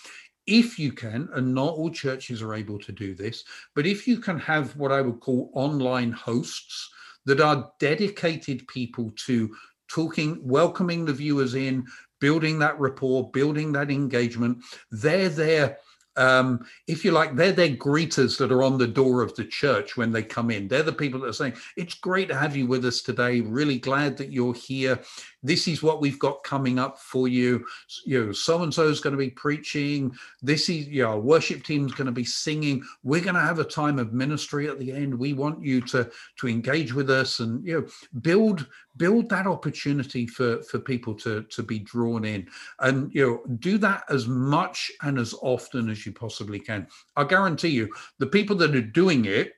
if 0.48 0.80
you 0.80 0.92
can 0.92 1.30
and 1.34 1.54
not 1.54 1.74
all 1.76 1.90
churches 1.90 2.42
are 2.42 2.56
able 2.56 2.80
to 2.80 2.92
do 2.92 3.14
this 3.14 3.44
but 3.76 3.86
if 3.86 4.08
you 4.08 4.18
can 4.18 4.40
have 4.40 4.76
what 4.76 4.92
i 4.92 5.00
would 5.00 5.20
call 5.20 5.52
online 5.54 6.12
hosts 6.12 6.90
that 7.26 7.40
are 7.40 7.72
dedicated 7.80 8.68
people 8.68 9.12
to 9.16 9.56
talking 9.88 10.40
welcoming 10.42 11.06
the 11.06 11.14
viewers 11.14 11.54
in 11.54 11.86
building 12.22 12.58
that 12.60 12.80
rapport 12.80 13.30
building 13.32 13.74
that 13.74 13.92
engagement 13.92 14.64
they're 14.92 15.30
there 15.30 15.78
um, 16.18 16.66
if 16.88 17.06
you 17.06 17.12
like, 17.12 17.36
they're 17.36 17.52
their 17.54 17.70
greeters 17.70 18.38
that 18.38 18.52
are 18.52 18.64
on 18.64 18.78
the 18.78 18.88
door 18.88 19.22
of 19.22 19.34
the 19.36 19.46
church 19.46 19.96
when 19.96 20.12
they 20.12 20.24
come 20.24 20.52
in. 20.52 20.68
They're 20.68 20.84
the 20.84 20.92
people 20.92 21.22
that 21.22 21.30
are 21.30 21.34
saying, 21.34 21.54
It's 21.78 21.94
great 21.94 22.28
to 22.28 22.36
have 22.36 22.56
you 22.56 22.68
with 22.68 22.86
us 22.86 23.02
today. 23.02 23.42
Really 23.42 23.80
glad 23.80 24.18
that 24.18 24.32
you're 24.32 24.54
here. 24.54 25.00
This 25.44 25.68
is 25.68 25.84
what 25.84 26.02
we've 26.02 26.20
got 26.20 26.44
coming 26.44 26.80
up 26.80 27.00
for 27.00 27.28
you. 27.28 27.66
You 28.06 28.28
know, 28.28 28.32
so 28.32 28.64
and 28.64 28.74
so 28.74 28.88
is 28.88 29.00
going 29.00 29.14
to 29.14 29.18
be 29.18 29.30
preaching. 29.30 30.14
This 30.42 30.70
is, 30.70 30.88
you 30.88 31.04
know, 31.04 31.18
worship 31.18 31.64
team's 31.64 31.94
going 31.94 32.06
to 32.06 32.12
be 32.12 32.26
singing. 32.26 32.84
We're 33.04 33.22
going 33.22 33.36
to 33.36 33.42
have 33.42 33.60
a 33.60 33.64
time 33.64 34.00
of 34.00 34.14
ministry 34.14 34.68
at 34.68 34.80
the 34.80 34.92
end. 34.92 35.18
We 35.18 35.34
want 35.34 35.64
you 35.64 35.82
to 35.82 36.10
to 36.40 36.48
engage 36.48 36.94
with 36.94 37.10
us 37.10 37.40
and 37.40 37.66
you 37.66 37.82
know 37.82 37.88
build 38.22 38.68
build 38.98 39.30
that 39.30 39.48
opportunity 39.48 40.28
for 40.28 40.62
for 40.64 40.80
people 40.80 41.14
to 41.16 41.44
to 41.44 41.64
be 41.64 41.80
drawn 41.80 42.26
in 42.26 42.48
and 42.80 43.14
you 43.14 43.26
know 43.26 43.56
do 43.58 43.78
that 43.78 44.04
as 44.10 44.28
much 44.28 44.92
and 45.04 45.18
as 45.18 45.34
often 45.42 45.90
as 45.90 46.06
you 46.06 46.12
possibly 46.12 46.60
can 46.60 46.88
i 47.16 47.24
guarantee 47.24 47.70
you 47.70 47.90
the 48.20 48.28
people 48.28 48.56
that 48.56 48.76
are 48.76 48.82
doing 48.82 49.26
it 49.26 49.54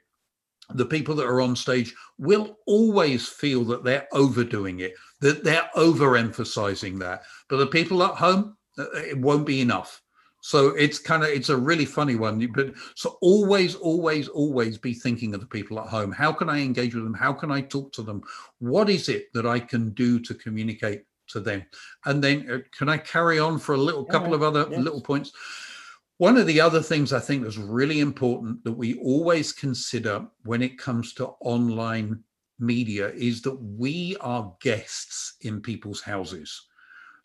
the 0.75 0.85
people 0.85 1.15
that 1.15 1.27
are 1.27 1.41
on 1.41 1.55
stage 1.55 1.93
will 2.17 2.57
always 2.65 3.27
feel 3.27 3.63
that 3.63 3.83
they're 3.83 4.07
overdoing 4.11 4.79
it 4.79 4.93
that 5.19 5.43
they're 5.43 5.69
overemphasizing 5.75 6.97
that 6.99 7.23
but 7.49 7.57
the 7.57 7.67
people 7.67 8.01
at 8.03 8.15
home 8.15 8.55
uh, 8.77 8.85
it 8.93 9.17
won't 9.17 9.45
be 9.45 9.61
enough 9.61 10.01
so 10.43 10.71
it's 10.71 10.99
kind 10.99 11.23
of 11.23 11.29
it's 11.29 11.47
a 11.47 11.55
really 11.55 11.85
funny 11.85 12.15
one. 12.15 12.45
But 12.47 12.73
so 12.95 13.17
always, 13.21 13.75
always, 13.75 14.27
always 14.27 14.77
be 14.77 14.93
thinking 14.93 15.33
of 15.33 15.39
the 15.39 15.47
people 15.47 15.79
at 15.79 15.87
home. 15.87 16.11
How 16.11 16.33
can 16.33 16.49
I 16.49 16.59
engage 16.59 16.93
with 16.93 17.05
them? 17.05 17.13
How 17.13 17.31
can 17.31 17.49
I 17.49 17.61
talk 17.61 17.93
to 17.93 18.01
them? 18.01 18.21
What 18.59 18.89
is 18.89 19.07
it 19.07 19.31
that 19.33 19.45
I 19.45 19.61
can 19.61 19.91
do 19.91 20.19
to 20.19 20.33
communicate 20.33 21.03
to 21.27 21.39
them? 21.39 21.63
And 22.05 22.21
then 22.21 22.51
uh, 22.51 22.57
can 22.77 22.89
I 22.89 22.97
carry 22.97 23.39
on 23.39 23.57
for 23.57 23.73
a 23.73 23.77
little 23.77 24.03
couple 24.03 24.31
yeah, 24.31 24.35
of 24.35 24.43
other 24.43 24.65
little 24.65 24.99
points? 24.99 25.31
One 26.17 26.37
of 26.37 26.47
the 26.47 26.61
other 26.61 26.81
things 26.81 27.11
I 27.11 27.19
think 27.19 27.45
is 27.45 27.57
really 27.57 27.99
important 27.99 28.63
that 28.63 28.71
we 28.71 28.99
always 28.99 29.51
consider 29.51 30.25
when 30.43 30.61
it 30.61 30.77
comes 30.77 31.13
to 31.15 31.33
online 31.41 32.23
media 32.59 33.09
is 33.09 33.41
that 33.41 33.55
we 33.55 34.15
are 34.21 34.53
guests 34.61 35.35
in 35.41 35.61
people's 35.61 36.01
houses. 36.01 36.67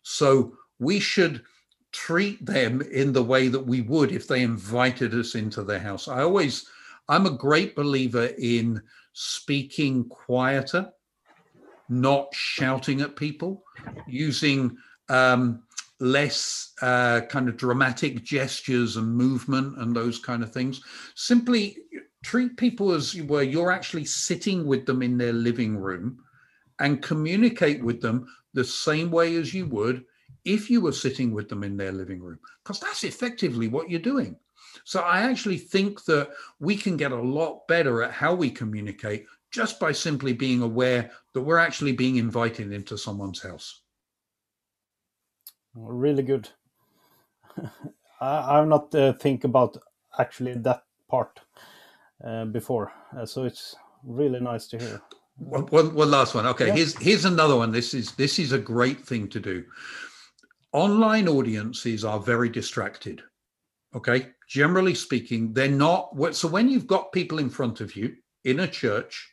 So 0.01 0.57
we 0.79 0.99
should 0.99 1.43
treat 1.91 2.43
them 2.45 2.81
in 2.81 3.13
the 3.13 3.23
way 3.23 3.47
that 3.47 3.65
we 3.65 3.81
would 3.81 4.11
if 4.11 4.27
they 4.27 4.41
invited 4.41 5.13
us 5.13 5.35
into 5.35 5.63
their 5.63 5.79
house. 5.79 6.07
I 6.07 6.21
always, 6.21 6.67
I'm 7.07 7.25
a 7.25 7.31
great 7.31 7.75
believer 7.75 8.29
in 8.37 8.81
speaking 9.13 10.05
quieter, 10.05 10.91
not 11.89 12.33
shouting 12.33 13.01
at 13.01 13.15
people, 13.15 13.63
using 14.07 14.77
um, 15.09 15.63
less 15.99 16.73
uh, 16.81 17.21
kind 17.21 17.49
of 17.49 17.57
dramatic 17.57 18.23
gestures 18.23 18.95
and 18.97 19.07
movement 19.07 19.77
and 19.79 19.95
those 19.95 20.19
kind 20.19 20.43
of 20.43 20.51
things. 20.51 20.81
Simply 21.15 21.77
treat 22.23 22.57
people 22.57 22.91
as 22.91 23.15
where 23.23 23.43
you're 23.43 23.71
actually 23.71 24.05
sitting 24.05 24.65
with 24.65 24.85
them 24.85 25.01
in 25.01 25.17
their 25.17 25.33
living 25.33 25.77
room 25.77 26.19
and 26.79 27.01
communicate 27.01 27.83
with 27.83 28.01
them 28.01 28.27
the 28.53 28.63
same 28.63 29.11
way 29.11 29.35
as 29.35 29.53
you 29.53 29.65
would 29.67 30.05
if 30.45 30.69
you 30.69 30.81
were 30.81 30.91
sitting 30.91 31.33
with 31.33 31.49
them 31.49 31.63
in 31.63 31.75
their 31.75 31.91
living 31.91 32.21
room, 32.21 32.39
because 32.63 32.79
that's 32.79 33.03
effectively 33.03 33.67
what 33.67 33.89
you're 33.89 33.99
doing. 33.99 34.35
So 34.85 35.01
I 35.01 35.21
actually 35.21 35.57
think 35.57 36.05
that 36.05 36.29
we 36.59 36.75
can 36.75 36.97
get 36.97 37.11
a 37.11 37.21
lot 37.21 37.67
better 37.67 38.01
at 38.01 38.11
how 38.11 38.33
we 38.33 38.49
communicate 38.49 39.25
just 39.51 39.79
by 39.79 39.91
simply 39.91 40.33
being 40.33 40.61
aware 40.61 41.11
that 41.33 41.41
we're 41.41 41.57
actually 41.57 41.91
being 41.91 42.17
invited 42.17 42.71
into 42.71 42.97
someone's 42.97 43.41
house. 43.41 43.81
Really 45.75 46.23
good. 46.23 46.49
I, 48.21 48.57
have 48.57 48.67
not 48.67 48.93
uh, 48.93 49.13
think 49.13 49.43
about 49.43 49.77
actually 50.17 50.53
that 50.55 50.83
part 51.07 51.39
uh, 52.23 52.45
before, 52.45 52.91
uh, 53.17 53.25
so 53.25 53.43
it's 53.45 53.75
really 54.03 54.39
nice 54.39 54.67
to 54.67 54.77
hear. 54.77 55.01
One, 55.37 55.67
one, 55.67 55.93
one 55.93 56.11
last 56.11 56.35
one. 56.35 56.45
Okay, 56.47 56.67
yeah. 56.67 56.75
here's 56.75 56.97
here's 56.97 57.25
another 57.25 57.55
one. 57.55 57.71
This 57.71 57.93
is 57.93 58.11
this 58.15 58.39
is 58.39 58.51
a 58.51 58.57
great 58.57 59.05
thing 59.05 59.29
to 59.29 59.39
do 59.39 59.63
online 60.71 61.27
audiences 61.27 62.05
are 62.05 62.19
very 62.19 62.49
distracted. 62.49 63.21
Okay. 63.95 64.27
Generally 64.47 64.95
speaking, 64.95 65.53
they're 65.53 65.67
not. 65.67 66.11
So 66.35 66.47
when 66.47 66.69
you've 66.69 66.87
got 66.87 67.11
people 67.11 67.39
in 67.39 67.49
front 67.49 67.81
of 67.81 67.95
you 67.95 68.15
in 68.43 68.61
a 68.61 68.67
church, 68.67 69.31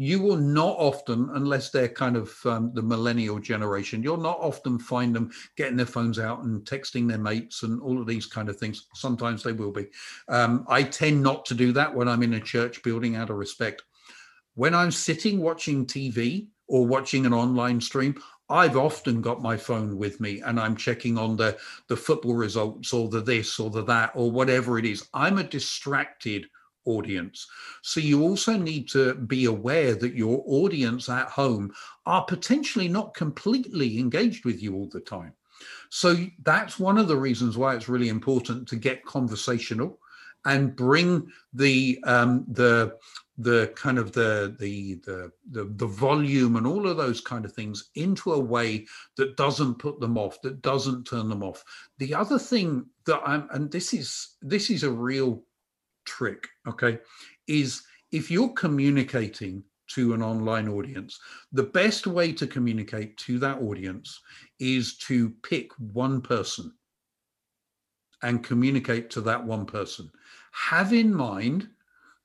you 0.00 0.22
will 0.22 0.36
not 0.36 0.76
often, 0.78 1.28
unless 1.34 1.70
they're 1.70 1.88
kind 1.88 2.16
of 2.16 2.32
um, 2.46 2.70
the 2.72 2.80
millennial 2.80 3.40
generation, 3.40 4.00
you'll 4.00 4.16
not 4.16 4.38
often 4.38 4.78
find 4.78 5.14
them 5.14 5.28
getting 5.56 5.76
their 5.76 5.86
phones 5.86 6.20
out 6.20 6.44
and 6.44 6.64
texting 6.64 7.08
their 7.08 7.18
mates 7.18 7.64
and 7.64 7.82
all 7.82 8.00
of 8.00 8.06
these 8.06 8.24
kind 8.24 8.48
of 8.48 8.56
things. 8.56 8.86
Sometimes 8.94 9.42
they 9.42 9.52
will 9.52 9.72
be. 9.72 9.88
Um, 10.28 10.64
I 10.68 10.84
tend 10.84 11.20
not 11.20 11.44
to 11.46 11.54
do 11.54 11.72
that 11.72 11.92
when 11.92 12.08
I'm 12.08 12.22
in 12.22 12.34
a 12.34 12.40
church 12.40 12.80
building 12.84 13.16
out 13.16 13.28
of 13.28 13.36
respect. 13.36 13.82
When 14.54 14.72
I'm 14.72 14.92
sitting 14.92 15.40
watching 15.40 15.84
TV 15.84 16.46
or 16.68 16.86
watching 16.86 17.26
an 17.26 17.34
online 17.34 17.80
stream, 17.80 18.22
I've 18.48 18.76
often 18.76 19.20
got 19.20 19.42
my 19.42 19.56
phone 19.56 19.98
with 19.98 20.20
me 20.20 20.40
and 20.42 20.60
I'm 20.60 20.76
checking 20.76 21.18
on 21.18 21.36
the, 21.36 21.58
the 21.88 21.96
football 21.96 22.34
results 22.34 22.92
or 22.92 23.08
the 23.08 23.20
this 23.20 23.58
or 23.58 23.68
the 23.68 23.84
that 23.84 24.12
or 24.14 24.30
whatever 24.30 24.78
it 24.78 24.86
is. 24.86 25.08
I'm 25.12 25.38
a 25.38 25.44
distracted 25.44 26.46
audience. 26.88 27.46
So 27.82 28.00
you 28.00 28.22
also 28.22 28.56
need 28.56 28.88
to 28.90 29.14
be 29.14 29.44
aware 29.44 29.94
that 29.94 30.14
your 30.14 30.42
audience 30.46 31.08
at 31.08 31.28
home 31.28 31.72
are 32.06 32.24
potentially 32.24 32.88
not 32.88 33.14
completely 33.14 33.98
engaged 33.98 34.44
with 34.44 34.62
you 34.62 34.74
all 34.74 34.88
the 34.88 35.00
time. 35.00 35.34
So 35.90 36.16
that's 36.44 36.78
one 36.78 36.98
of 36.98 37.08
the 37.08 37.16
reasons 37.16 37.56
why 37.56 37.74
it's 37.74 37.88
really 37.88 38.08
important 38.08 38.68
to 38.68 38.76
get 38.76 39.04
conversational 39.04 39.98
and 40.44 40.76
bring 40.76 41.30
the 41.52 41.98
um, 42.04 42.44
the 42.48 42.96
the 43.38 43.72
kind 43.76 43.98
of 43.98 44.12
the, 44.12 44.56
the 44.58 44.94
the 45.06 45.30
the 45.50 45.72
the 45.76 45.86
volume 45.86 46.56
and 46.56 46.66
all 46.66 46.88
of 46.88 46.96
those 46.96 47.20
kind 47.20 47.44
of 47.44 47.52
things 47.52 47.90
into 47.94 48.32
a 48.32 48.38
way 48.38 48.84
that 49.16 49.36
doesn't 49.36 49.76
put 49.76 50.00
them 50.00 50.18
off 50.18 50.40
that 50.42 50.60
doesn't 50.60 51.06
turn 51.06 51.28
them 51.28 51.42
off 51.44 51.64
the 51.98 52.12
other 52.12 52.38
thing 52.38 52.84
that 53.06 53.20
i'm 53.24 53.48
and 53.52 53.70
this 53.70 53.94
is 53.94 54.36
this 54.42 54.70
is 54.70 54.82
a 54.82 54.90
real 54.90 55.42
trick 56.08 56.48
okay 56.66 56.98
is 57.46 57.82
if 58.10 58.30
you're 58.30 58.52
communicating 58.54 59.62
to 59.86 60.12
an 60.14 60.22
online 60.22 60.68
audience 60.68 61.20
the 61.52 61.62
best 61.62 62.06
way 62.06 62.32
to 62.32 62.46
communicate 62.46 63.16
to 63.16 63.38
that 63.38 63.60
audience 63.62 64.20
is 64.58 64.96
to 64.96 65.30
pick 65.42 65.70
one 65.92 66.20
person 66.20 66.72
and 68.22 68.42
communicate 68.42 69.10
to 69.10 69.20
that 69.20 69.42
one 69.44 69.64
person 69.64 70.10
have 70.50 70.92
in 70.92 71.14
mind 71.14 71.68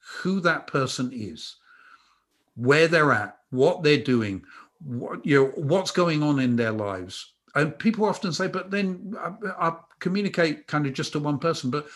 who 0.04 0.39
that 0.41 0.67
person 0.67 1.12
is, 1.13 1.56
where 2.56 2.88
they're 2.88 3.13
at, 3.13 3.38
what 3.52 3.84
they're 3.84 3.98
doing, 3.98 4.43
what, 4.84 5.26
you 5.26 5.39
know, 5.39 5.52
what's 5.56 5.91
going 5.91 6.22
on 6.22 6.39
in 6.39 6.56
their 6.56 6.72
lives. 6.72 7.34
And 7.56 7.78
people 7.78 8.06
often 8.06 8.34
say, 8.34 8.48
but 8.48 8.72
then 8.72 9.15
I, 9.19 9.67
I 9.69 9.76
communicate 10.00 10.67
kind 10.67 10.86
of 10.86 10.93
just 10.93 11.13
to 11.13 11.19
one 11.19 11.39
person, 11.39 11.69
but 11.69 11.88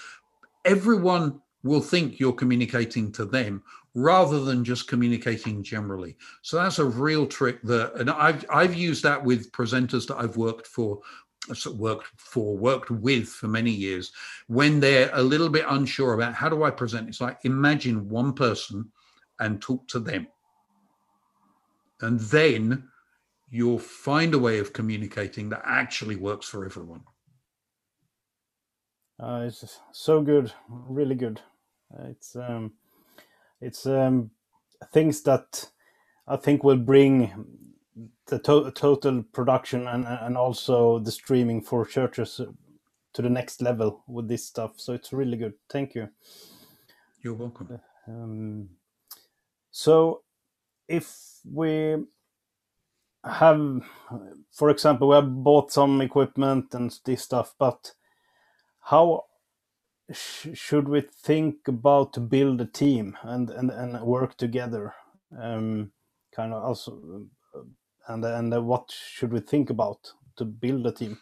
everyone 0.65 1.41
will 1.67 1.82
think 1.82 2.19
you're 2.19 2.34
communicating 2.34 3.12
to 3.13 3.25
them 3.25 3.63
rather 3.93 4.39
than 4.41 4.63
just 4.63 4.88
communicating 4.88 5.63
generally. 5.63 6.15
So 6.41 6.58
that's 6.58 6.80
a 6.80 6.86
real 6.86 7.25
trick 7.25 7.62
that, 7.63 7.93
and 7.95 8.10
I've 8.10 8.45
I've 8.49 8.75
used 8.75 9.03
that 9.03 9.23
with 9.23 9.51
presenters 9.51 10.08
that 10.08 10.17
I've 10.17 10.38
worked 10.38 10.67
for 10.67 10.99
worked 11.75 12.08
for, 12.17 12.58
worked 12.58 12.91
with 12.91 13.30
for 13.30 13.47
many 13.47 13.71
years, 13.71 14.12
when 14.47 14.80
they're 14.80 15.10
a 15.13 15.21
little 15.21 15.49
bit 15.49 15.65
unsure 15.69 16.13
about 16.13 16.34
how 16.34 16.49
do 16.49 16.63
I 16.63 16.71
present, 16.71 17.08
it's 17.08 17.21
like 17.21 17.39
imagine 17.43 18.10
one 18.10 18.34
person 18.34 18.91
and 19.39 19.62
talk 19.62 19.88
to 19.89 19.99
them. 19.99 20.27
And 22.01 22.19
then 22.19 22.89
you'll 23.49 23.80
find 23.80 24.34
a 24.34 24.39
way 24.39 24.60
of 24.60 24.73
communicating 24.73 25.49
that 25.49 25.62
actually 25.65 26.15
works 26.15 26.47
for 26.47 26.65
everyone. 26.65 27.01
Uh, 29.19 29.45
it's 29.47 29.80
so 29.93 30.21
good, 30.21 30.51
really 30.69 31.15
good. 31.15 31.41
It's 32.06 32.36
um, 32.36 32.73
it's 33.62 33.86
um, 33.86 34.32
things 34.93 35.23
that 35.23 35.69
I 36.28 36.38
think 36.38 36.63
will 36.63 36.78
bring 36.78 37.45
the 38.28 38.39
to- 38.39 38.71
total 38.71 39.23
production 39.23 39.88
and 39.88 40.06
and 40.08 40.38
also 40.38 41.00
the 41.00 41.12
streaming 41.12 41.62
for 41.62 41.86
churches 41.86 42.41
to 43.13 43.21
the 43.21 43.30
next 43.30 43.62
level 43.62 44.04
with 44.08 44.28
this 44.28 44.45
stuff. 44.45 44.73
So 44.78 44.93
it's 44.93 45.13
really 45.13 45.38
good. 45.38 45.54
Thank 45.69 45.95
you. 45.95 46.10
You're 47.23 47.34
welcome. 47.34 47.80
Um, 48.08 48.69
so 49.71 50.23
if 50.88 51.15
we 51.45 51.97
have, 53.26 53.82
for 54.54 54.69
example, 54.69 55.10
we 55.10 55.15
have 55.15 55.43
bought 55.43 55.71
some 55.71 56.02
equipment 56.02 56.73
and 56.73 56.97
this 57.06 57.23
stuff, 57.23 57.54
but 57.60 57.93
how 58.82 59.26
sh- 60.12 60.48
should 60.54 60.88
we 60.88 61.02
think 61.02 61.67
about 61.67 62.13
to 62.13 62.20
build 62.20 62.62
a 62.62 62.65
team 62.65 63.17
and 63.24 63.50
and, 63.50 63.72
and 63.72 64.02
work 64.02 64.38
together? 64.38 64.93
Um, 65.38 65.91
kind 66.36 66.54
of 66.54 66.63
also 66.63 67.28
and 68.08 68.26
and 68.26 68.65
what 68.65 68.91
should 68.91 69.34
we 69.34 69.39
think 69.39 69.70
about 69.70 70.12
to 70.38 70.46
build 70.46 70.88
a 70.88 70.91
team? 70.91 71.17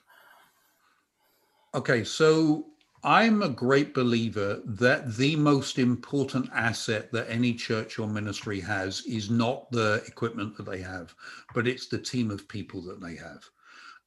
Okay, 1.73 2.03
so 2.03 2.67
I'm 3.03 3.43
a 3.43 3.49
great 3.49 3.93
believer 3.93 4.61
that 4.65 5.15
the 5.15 5.35
most 5.35 5.77
important 5.77 6.49
asset 6.53 7.11
that 7.11 7.29
any 7.29 7.53
church 7.53 7.99
or 7.99 8.07
ministry 8.07 8.59
has 8.61 9.01
is 9.01 9.29
not 9.29 9.69
the 9.71 10.03
equipment 10.07 10.57
that 10.57 10.65
they 10.65 10.81
have, 10.81 11.13
but 11.53 11.67
it's 11.67 11.87
the 11.87 11.99
team 11.99 12.31
of 12.31 12.47
people 12.47 12.81
that 12.83 13.01
they 13.01 13.15
have. 13.15 13.43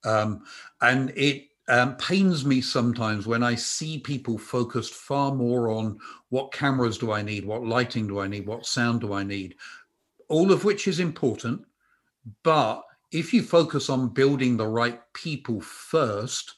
Um, 0.04 0.44
and 0.80 1.10
it 1.10 1.48
um, 1.68 1.96
pains 1.96 2.44
me 2.44 2.60
sometimes 2.60 3.26
when 3.26 3.42
I 3.42 3.54
see 3.54 3.98
people 3.98 4.38
focused 4.38 4.94
far 4.94 5.34
more 5.34 5.70
on 5.70 5.98
what 6.30 6.52
cameras 6.52 6.98
do 6.98 7.12
I 7.12 7.22
need, 7.22 7.44
what 7.44 7.64
lighting 7.64 8.06
do 8.06 8.20
I 8.20 8.26
need, 8.26 8.46
what 8.46 8.66
sound 8.66 9.02
do 9.02 9.12
I 9.12 9.22
need, 9.22 9.54
all 10.28 10.50
of 10.50 10.64
which 10.64 10.88
is 10.88 11.00
important. 11.00 11.62
But 12.42 12.82
if 13.12 13.32
you 13.32 13.42
focus 13.42 13.88
on 13.88 14.08
building 14.08 14.56
the 14.56 14.66
right 14.66 15.00
people 15.14 15.60
first, 15.60 16.54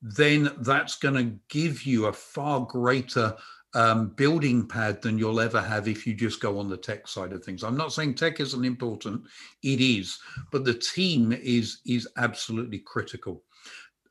then 0.00 0.50
that's 0.60 0.96
going 0.96 1.14
to 1.14 1.38
give 1.48 1.84
you 1.84 2.06
a 2.06 2.12
far 2.12 2.60
greater 2.60 3.34
um, 3.74 4.10
building 4.10 4.68
pad 4.68 5.02
than 5.02 5.18
you'll 5.18 5.40
ever 5.40 5.60
have 5.60 5.88
if 5.88 6.06
you 6.06 6.14
just 6.14 6.40
go 6.40 6.58
on 6.58 6.68
the 6.68 6.76
tech 6.76 7.08
side 7.08 7.32
of 7.32 7.44
things. 7.44 7.64
I'm 7.64 7.76
not 7.76 7.92
saying 7.92 8.14
tech 8.14 8.38
isn't 8.38 8.64
important; 8.64 9.22
it 9.62 9.80
is, 9.80 10.18
but 10.52 10.64
the 10.64 10.74
team 10.74 11.32
is 11.32 11.80
is 11.84 12.06
absolutely 12.16 12.78
critical. 12.78 13.42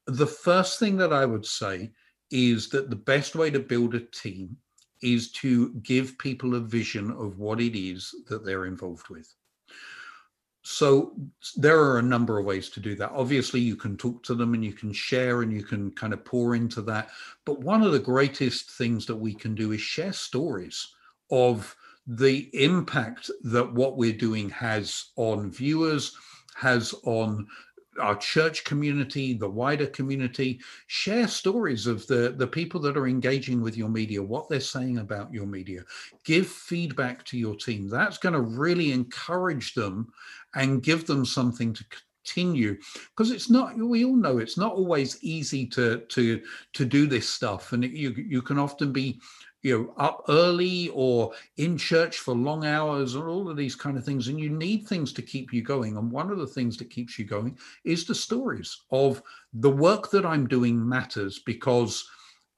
The 0.07 0.27
first 0.27 0.79
thing 0.79 0.97
that 0.97 1.13
I 1.13 1.25
would 1.25 1.45
say 1.45 1.91
is 2.31 2.69
that 2.69 2.89
the 2.89 2.95
best 2.95 3.35
way 3.35 3.49
to 3.51 3.59
build 3.59 3.95
a 3.95 3.99
team 3.99 4.57
is 5.01 5.31
to 5.33 5.73
give 5.83 6.17
people 6.17 6.55
a 6.55 6.59
vision 6.59 7.11
of 7.11 7.37
what 7.37 7.59
it 7.59 7.77
is 7.77 8.13
that 8.27 8.45
they're 8.45 8.65
involved 8.65 9.09
with. 9.09 9.33
So 10.63 11.13
there 11.57 11.79
are 11.79 11.99
a 11.99 12.03
number 12.03 12.39
of 12.39 12.45
ways 12.45 12.69
to 12.69 12.79
do 12.79 12.95
that. 12.95 13.11
Obviously 13.11 13.59
you 13.59 13.75
can 13.75 13.97
talk 13.97 14.23
to 14.23 14.33
them 14.33 14.53
and 14.53 14.63
you 14.63 14.71
can 14.71 14.93
share 14.93 15.41
and 15.41 15.51
you 15.51 15.61
can 15.61 15.91
kind 15.91 16.13
of 16.13 16.23
pour 16.23 16.55
into 16.55 16.81
that. 16.83 17.09
But 17.45 17.59
one 17.59 17.83
of 17.83 17.91
the 17.91 17.99
greatest 17.99 18.71
things 18.71 19.05
that 19.07 19.15
we 19.15 19.33
can 19.33 19.55
do 19.55 19.73
is 19.73 19.81
share 19.81 20.13
stories 20.13 20.87
of 21.31 21.75
the 22.07 22.49
impact 22.53 23.29
that 23.43 23.73
what 23.73 23.97
we're 23.97 24.13
doing 24.13 24.49
has 24.49 25.11
on 25.17 25.51
viewers 25.51 26.15
has 26.55 26.93
on 27.03 27.47
our 27.99 28.15
church 28.15 28.63
community, 28.63 29.33
the 29.33 29.49
wider 29.49 29.87
community, 29.87 30.59
share 30.87 31.27
stories 31.27 31.87
of 31.87 32.05
the, 32.07 32.33
the 32.37 32.47
people 32.47 32.79
that 32.81 32.97
are 32.97 33.07
engaging 33.07 33.61
with 33.61 33.77
your 33.77 33.89
media, 33.89 34.21
what 34.21 34.49
they're 34.49 34.59
saying 34.59 34.97
about 34.97 35.33
your 35.33 35.45
media. 35.45 35.83
Give 36.23 36.47
feedback 36.47 37.23
to 37.25 37.37
your 37.37 37.55
team. 37.55 37.89
That's 37.89 38.17
going 38.17 38.33
to 38.33 38.41
really 38.41 38.91
encourage 38.91 39.73
them 39.73 40.11
and 40.55 40.83
give 40.83 41.05
them 41.05 41.25
something 41.25 41.73
to 41.73 41.85
continue 42.25 42.77
because 43.09 43.31
it's 43.31 43.49
not 43.49 43.77
we 43.77 44.05
all 44.05 44.15
know 44.15 44.37
it's 44.37 44.57
not 44.57 44.71
always 44.71 45.21
easy 45.21 45.65
to 45.67 45.99
to 46.07 46.41
to 46.71 46.85
do 46.85 47.05
this 47.05 47.27
stuff 47.27 47.73
and 47.73 47.83
you 47.83 48.11
you 48.11 48.41
can 48.41 48.57
often 48.57 48.93
be 48.93 49.19
you 49.63 49.77
know 49.77 49.93
up 49.97 50.23
early 50.29 50.89
or 50.93 51.31
in 51.57 51.77
church 51.77 52.17
for 52.17 52.35
long 52.35 52.65
hours 52.65 53.15
or 53.15 53.29
all 53.29 53.49
of 53.49 53.57
these 53.57 53.75
kind 53.75 53.97
of 53.97 54.05
things 54.05 54.27
and 54.27 54.39
you 54.39 54.49
need 54.49 54.85
things 54.85 55.11
to 55.13 55.21
keep 55.21 55.51
you 55.51 55.61
going 55.63 55.97
and 55.97 56.11
one 56.11 56.29
of 56.29 56.37
the 56.37 56.47
things 56.47 56.77
that 56.77 56.89
keeps 56.89 57.17
you 57.17 57.25
going 57.25 57.57
is 57.83 58.05
the 58.05 58.13
stories 58.13 58.81
of 58.91 59.23
the 59.53 59.69
work 59.69 60.11
that 60.11 60.25
i'm 60.25 60.47
doing 60.47 60.87
matters 60.87 61.39
because 61.39 62.07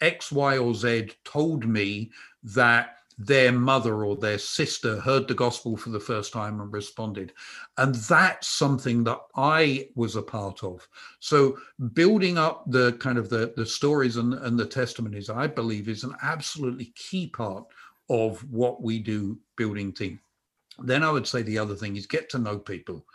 x 0.02 0.32
y 0.32 0.58
or 0.58 0.74
z 0.74 1.10
told 1.24 1.66
me 1.66 2.12
that 2.44 2.98
their 3.18 3.52
mother 3.52 4.04
or 4.04 4.16
their 4.16 4.38
sister 4.38 5.00
heard 5.00 5.28
the 5.28 5.34
gospel 5.34 5.78
for 5.78 5.90
the 5.90 6.00
first 6.00 6.34
time 6.34 6.60
and 6.60 6.72
responded. 6.74 7.34
And 7.78 7.96
that's 7.96 8.48
something 8.48 9.04
that 9.06 9.20
I 9.36 9.90
was 9.96 10.16
a 10.16 10.22
part 10.22 10.64
of. 10.64 10.88
So 11.20 11.58
building 11.94 12.38
up 12.38 12.64
the 12.68 12.94
kind 12.94 13.18
of 13.18 13.30
the, 13.30 13.54
the 13.56 13.66
stories 13.66 14.18
and, 14.18 14.34
and 14.34 14.60
the 14.60 14.66
testimonies, 14.66 15.30
I 15.30 15.48
believe, 15.48 15.88
is 15.88 16.04
an 16.04 16.16
absolutely 16.22 16.94
key 16.96 17.28
part 17.28 17.66
of 18.10 18.42
what 18.52 18.82
we 18.84 19.00
do 19.00 19.40
building 19.56 19.94
team. 19.94 20.20
Then 20.80 21.04
I 21.04 21.12
would 21.12 21.26
say 21.26 21.42
the 21.42 21.58
other 21.58 21.76
thing 21.76 21.96
is 21.96 22.06
get 22.06 22.30
to 22.32 22.40
know 22.40 22.58
people, 22.58 23.06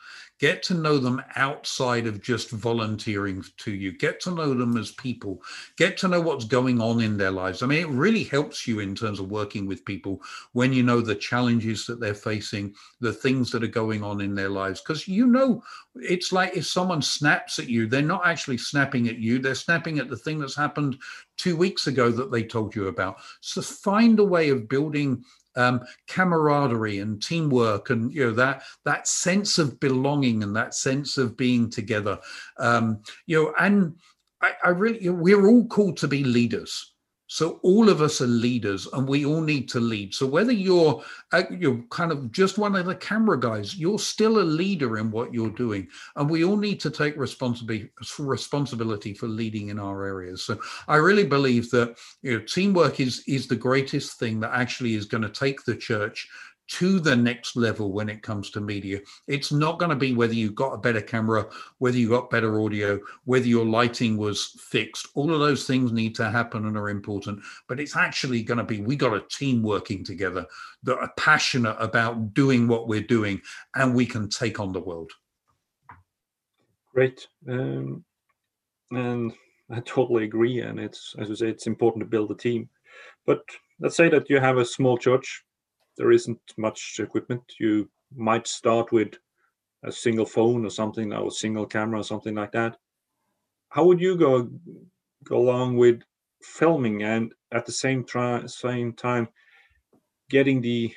get 0.41 0.63
to 0.63 0.75
know 0.75 0.97
them 0.97 1.23
outside 1.37 2.07
of 2.07 2.23
just 2.23 2.51
volunteering 2.51 3.45
to 3.59 3.73
you, 3.73 3.93
get 3.93 4.21
to 4.21 4.31
know 4.31 4.55
them 4.55 4.77
as 4.79 4.91
people, 4.93 5.43
get 5.77 5.99
to 5.99 6.09
know 6.09 6.21
what's 6.21 6.47
going 6.47 6.81
on 6.81 7.01
in 7.03 7.19
their 7.19 7.31
lives. 7.31 7.63
I 7.63 7.67
mean, 7.67 7.81
it 7.81 7.89
really 7.89 8.25
helps 8.25 8.67
you 8.67 8.81
in 8.81 8.95
terms 8.95 9.21
of 9.21 9.31
working 9.31 9.67
with 9.67 9.85
people 9.85 10.23
when 10.53 10.73
you 10.73 10.83
know 10.83 11.03
the 11.03 11.15
challenges 11.15 11.85
that 11.87 12.01
they're 12.01 12.15
facing, 12.15 12.75
the 13.01 13.13
things 13.13 13.51
that 13.51 13.63
are 13.63 13.69
going 13.69 14.03
on 14.03 14.23
in 14.23 14.35
their 14.35 14.49
lives. 14.49 14.81
Because 14.81 15.07
you 15.07 15.27
know, 15.27 15.63
it's 15.97 16.33
like 16.33 16.57
if 16.57 16.67
someone 16.67 17.03
snaps 17.03 17.59
at 17.59 17.69
you, 17.69 17.87
they're 17.87 18.01
not 18.01 18.27
actually 18.27 18.59
snapping 18.59 19.09
at 19.09 19.19
you, 19.19 19.39
they're 19.39 19.55
snapping 19.55 19.99
at 19.99 20.09
the 20.09 20.17
thing 20.17 20.39
that's 20.39 20.57
happened 20.57 20.97
two 21.37 21.57
weeks 21.57 21.87
ago 21.87 22.11
that 22.11 22.33
they 22.33 22.43
told 22.43 22.75
you 22.75 22.89
about. 22.89 23.17
So 23.41 23.61
find 23.61 24.19
a 24.19 24.25
way 24.25 24.49
of 24.49 24.69
building 24.69 25.23
um, 25.57 25.81
camaraderie 26.09 26.99
and 26.99 27.23
teamwork 27.23 27.91
and 27.91 28.13
you 28.13 28.27
know 28.27 28.33
that 28.33 28.63
that 28.85 29.09
sense 29.09 29.59
of 29.59 29.79
belonging 29.81 30.43
and 30.43 30.55
that 30.55 30.75
sense 30.75 31.19
of 31.19 31.37
being 31.37 31.71
together. 31.71 32.19
Um, 32.59 33.03
you 33.27 33.43
know 33.43 33.55
and 33.59 33.97
I, 34.43 34.53
I 34.65 34.69
really 34.71 35.03
you 35.03 35.13
know, 35.13 35.23
we're 35.23 35.47
all 35.47 35.67
called 35.67 35.97
to 35.99 36.09
be 36.09 36.25
leaders 36.25 36.90
so 37.33 37.61
all 37.63 37.89
of 37.89 38.03
us 38.03 38.21
are 38.21 38.27
leaders, 38.27 38.89
and 38.93 39.07
we 39.07 39.25
all 39.25 39.41
need 39.41 39.69
to 39.69 39.79
lead. 39.79 40.13
So 40.13 40.27
whether 40.27 40.51
you're 40.51 41.01
uh, 41.31 41.45
you're 41.49 41.81
kind 41.91 42.11
of 42.11 42.33
just 42.33 42.59
one 42.59 42.75
of 42.75 42.87
the 42.87 42.97
camera 42.97 43.39
guys, 43.39 43.77
you're 43.77 44.01
still 44.01 44.41
a 44.41 44.43
leader 44.43 44.99
in 44.99 45.13
what 45.13 45.33
you're 45.33 45.51
doing, 45.51 45.87
and 46.17 46.29
we 46.29 46.45
all 46.45 46.57
need 46.57 46.81
to 46.81 46.91
take 46.91 47.17
responsibility 47.17 47.89
responsibility 48.19 49.15
for 49.15 49.29
leading 49.29 49.69
in 49.69 49.79
our 49.79 50.05
areas. 50.05 50.43
So 50.43 50.59
I 50.89 50.97
really 50.97 51.25
believe 51.25 51.71
that 51.71 51.99
you 52.23 52.33
know 52.37 52.45
teamwork 52.45 52.99
is 52.99 53.23
is 53.29 53.47
the 53.47 53.55
greatest 53.55 54.19
thing 54.19 54.41
that 54.41 54.51
actually 54.53 54.97
is 54.97 55.05
going 55.05 55.23
to 55.23 55.29
take 55.29 55.65
the 55.65 55.77
church 55.77 56.29
to 56.71 57.01
the 57.01 57.17
next 57.17 57.57
level 57.57 57.93
when 57.93 58.09
it 58.09 58.23
comes 58.23 58.51
to 58.51 58.61
media. 58.61 59.01
It's 59.27 59.51
not 59.51 59.79
going 59.79 59.91
to 59.91 59.97
be 59.97 60.15
whether 60.15 60.35
you 60.35 60.53
got 60.53 60.73
a 60.73 60.79
better 60.79 61.01
camera, 61.01 61.47
whether 61.79 61.99
you 61.99 62.09
got 62.09 62.31
better 62.31 62.61
audio, 62.61 63.01
whether 63.25 63.47
your 63.47 63.67
lighting 63.67 64.17
was 64.17 64.57
fixed. 64.59 65.09
All 65.15 65.33
of 65.35 65.41
those 65.41 65.67
things 65.67 65.93
need 65.93 66.15
to 66.15 66.31
happen 66.31 66.67
and 66.67 66.77
are 66.77 66.89
important. 66.89 67.41
But 67.69 67.81
it's 67.81 67.97
actually 67.97 68.43
going 68.43 68.59
to 68.59 68.65
be 68.65 68.81
we 68.81 68.95
got 68.95 69.17
a 69.17 69.27
team 69.29 69.63
working 69.63 70.05
together 70.05 70.47
that 70.85 70.99
are 70.99 71.13
passionate 71.17 71.77
about 71.81 72.35
doing 72.35 72.69
what 72.69 72.87
we're 72.87 73.03
doing 73.03 73.41
and 73.75 73.95
we 73.95 74.07
can 74.07 74.29
take 74.29 74.61
on 74.61 74.73
the 74.73 74.81
world. 74.81 75.11
Great. 76.95 77.27
Um, 77.49 78.05
and 78.93 79.33
I 79.71 79.81
totally 79.81 80.25
agree. 80.25 80.61
And 80.61 80.79
it's, 80.79 81.17
as 81.19 81.29
you 81.29 81.37
say, 81.37 81.49
it's 81.49 81.67
important 81.67 82.03
to 82.03 82.09
build 82.09 82.31
a 82.31 82.37
team. 82.37 82.69
But 83.27 83.43
let's 83.81 83.97
say 83.97 84.09
that 84.09 84.31
you 84.31 84.39
have 84.39 84.59
a 84.59 84.65
small 84.65 84.97
church 84.97 85.45
there 86.01 86.13
isn't 86.13 86.41
much 86.57 86.99
equipment. 86.99 87.43
You 87.61 87.87
might 88.17 88.47
start 88.47 88.91
with 88.91 89.13
a 89.85 89.93
single 89.93 90.25
phone 90.25 90.65
or 90.65 90.71
something, 90.71 91.13
or 91.13 91.29
a 91.29 91.31
single 91.31 91.67
camera 91.67 92.01
or 92.01 92.05
something 92.05 92.35
like 92.35 92.53
that. 92.53 92.79
How 93.69 93.85
would 93.85 94.01
you 94.01 94.17
go 94.17 94.49
go 95.25 95.37
along 95.37 95.77
with 95.77 96.01
filming 96.43 97.03
and 97.03 97.35
at 97.53 97.67
the 97.67 97.73
same 97.73 98.07
same 98.47 98.95
time 98.95 99.29
getting 100.31 100.63
the 100.63 100.91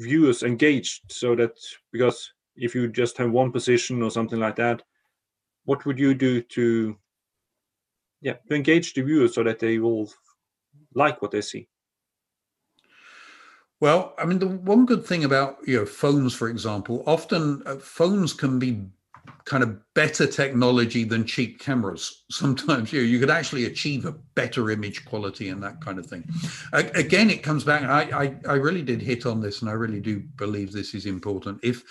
viewers 0.00 0.42
engaged 0.42 1.02
so 1.12 1.36
that 1.36 1.52
because 1.92 2.32
if 2.56 2.74
you 2.74 2.88
just 2.88 3.18
have 3.18 3.30
one 3.30 3.52
position 3.52 4.02
or 4.02 4.10
something 4.10 4.40
like 4.40 4.56
that 4.56 4.82
what 5.66 5.84
would 5.84 5.98
you 5.98 6.14
do 6.14 6.40
to 6.40 6.96
yeah 8.22 8.36
to 8.48 8.54
engage 8.54 8.94
the 8.94 9.02
viewers 9.02 9.34
so 9.34 9.44
that 9.44 9.58
they 9.58 9.78
will 9.78 10.10
like 10.94 11.20
what 11.20 11.30
they 11.30 11.42
see 11.42 11.68
well, 13.80 14.14
I 14.18 14.24
mean, 14.24 14.38
the 14.38 14.48
one 14.48 14.86
good 14.86 15.04
thing 15.04 15.24
about 15.24 15.58
you 15.66 15.78
know 15.78 15.86
phones, 15.86 16.34
for 16.34 16.48
example, 16.48 17.02
often 17.06 17.62
uh, 17.66 17.76
phones 17.76 18.32
can 18.32 18.58
be 18.58 18.86
kind 19.44 19.62
of 19.62 19.78
better 19.94 20.26
technology 20.26 21.04
than 21.04 21.24
cheap 21.24 21.60
cameras. 21.60 22.24
Sometimes 22.30 22.92
you 22.92 23.00
know, 23.00 23.06
you 23.06 23.18
could 23.18 23.30
actually 23.30 23.66
achieve 23.66 24.06
a 24.06 24.12
better 24.34 24.70
image 24.70 25.04
quality 25.04 25.48
and 25.48 25.62
that 25.62 25.80
kind 25.80 25.98
of 25.98 26.06
thing. 26.06 26.24
Again, 26.72 27.30
it 27.30 27.42
comes 27.42 27.64
back. 27.64 27.82
I, 27.82 28.24
I 28.24 28.36
I 28.48 28.54
really 28.54 28.82
did 28.82 29.02
hit 29.02 29.26
on 29.26 29.40
this, 29.40 29.60
and 29.60 29.70
I 29.70 29.74
really 29.74 30.00
do 30.00 30.22
believe 30.36 30.72
this 30.72 30.94
is 30.94 31.06
important. 31.06 31.58
If 31.62 31.82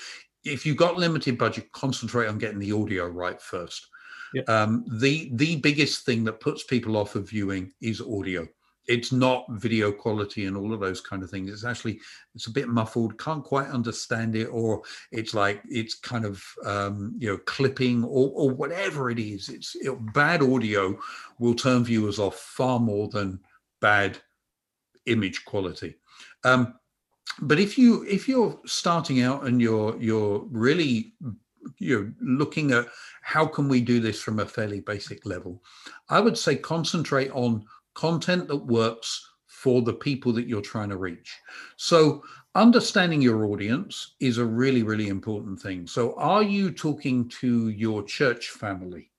if 0.44 0.66
you've 0.66 0.78
got 0.78 0.98
limited 0.98 1.38
budget, 1.38 1.72
concentrate 1.72 2.28
on 2.28 2.38
getting 2.38 2.60
the 2.60 2.72
audio 2.72 3.08
right 3.08 3.42
first. 3.42 3.88
Yep. 4.34 4.50
Um, 4.50 4.86
the 5.00 5.30
the 5.34 5.58
biggest 5.58 6.06
thing 6.06 6.24
that 6.24 6.40
puts 6.40 6.64
people 6.64 6.98
off 6.98 7.16
of 7.16 7.30
viewing 7.30 7.72
is 7.82 8.02
audio 8.02 8.48
it's 8.88 9.12
not 9.12 9.46
video 9.50 9.92
quality 9.92 10.46
and 10.46 10.58
all 10.58 10.74
of 10.74 10.80
those 10.80 11.00
kind 11.00 11.24
of 11.24 11.30
things. 11.30 11.50
It's 11.50 11.64
actually 11.64 12.00
it's 12.36 12.48
a 12.48 12.52
bit 12.52 12.68
muffled 12.68 13.18
can't 13.18 13.44
quite 13.44 13.70
understand 13.70 14.36
it 14.36 14.46
or 14.46 14.82
it's 15.12 15.34
like 15.34 15.62
it's 15.70 15.96
kind 15.96 16.26
of 16.26 16.44
um, 16.66 17.16
you 17.18 17.30
know 17.30 17.38
clipping 17.46 18.04
or, 18.04 18.32
or 18.34 18.50
whatever 18.50 19.10
it 19.10 19.20
is. 19.20 19.50
It's 19.50 19.76
it, 19.76 19.96
bad 20.14 20.42
audio 20.42 20.98
will 21.40 21.56
turn 21.56 21.84
viewers 21.84 22.20
off 22.20 22.36
far 22.36 22.80
more 22.80 23.08
than 23.08 23.40
bad 23.80 24.18
image 25.06 25.46
quality. 25.46 25.96
Um, 26.44 26.76
but 27.42 27.60
if 27.60 27.78
you 27.78 28.04
if 28.04 28.28
you're 28.28 28.60
starting 28.66 29.22
out 29.22 29.46
and 29.46 29.62
you're 29.62 29.98
you're 30.02 30.46
really 30.52 31.14
you're 31.78 32.14
looking 32.22 32.72
at 32.72 32.88
how 33.22 33.46
can 33.46 33.70
we 33.70 33.82
do 33.82 34.00
this 34.00 34.22
from 34.22 34.40
a 34.40 34.46
fairly 34.46 34.82
basic 34.82 35.26
level 35.26 35.64
i 36.10 36.20
would 36.20 36.38
say 36.38 36.56
concentrate 36.56 37.32
on 37.32 37.64
content 37.94 38.48
that 38.48 38.58
works 38.58 39.30
for 39.48 39.82
the 39.82 39.94
people 39.94 40.34
that 40.34 40.48
you're 40.48 40.62
trying 40.62 40.90
to 40.90 40.98
reach. 40.98 41.40
So 41.78 42.24
understanding 42.56 43.22
your 43.22 43.46
audience 43.46 44.16
is 44.20 44.38
a 44.38 44.46
really, 44.46 44.84
really 44.84 45.08
important 45.08 45.60
thing. 45.60 45.88
So 45.88 46.14
are 46.16 46.44
you 46.44 46.72
talking 46.72 47.30
to 47.42 47.70
your 47.70 48.04
church 48.04 48.50
family? 48.50 49.10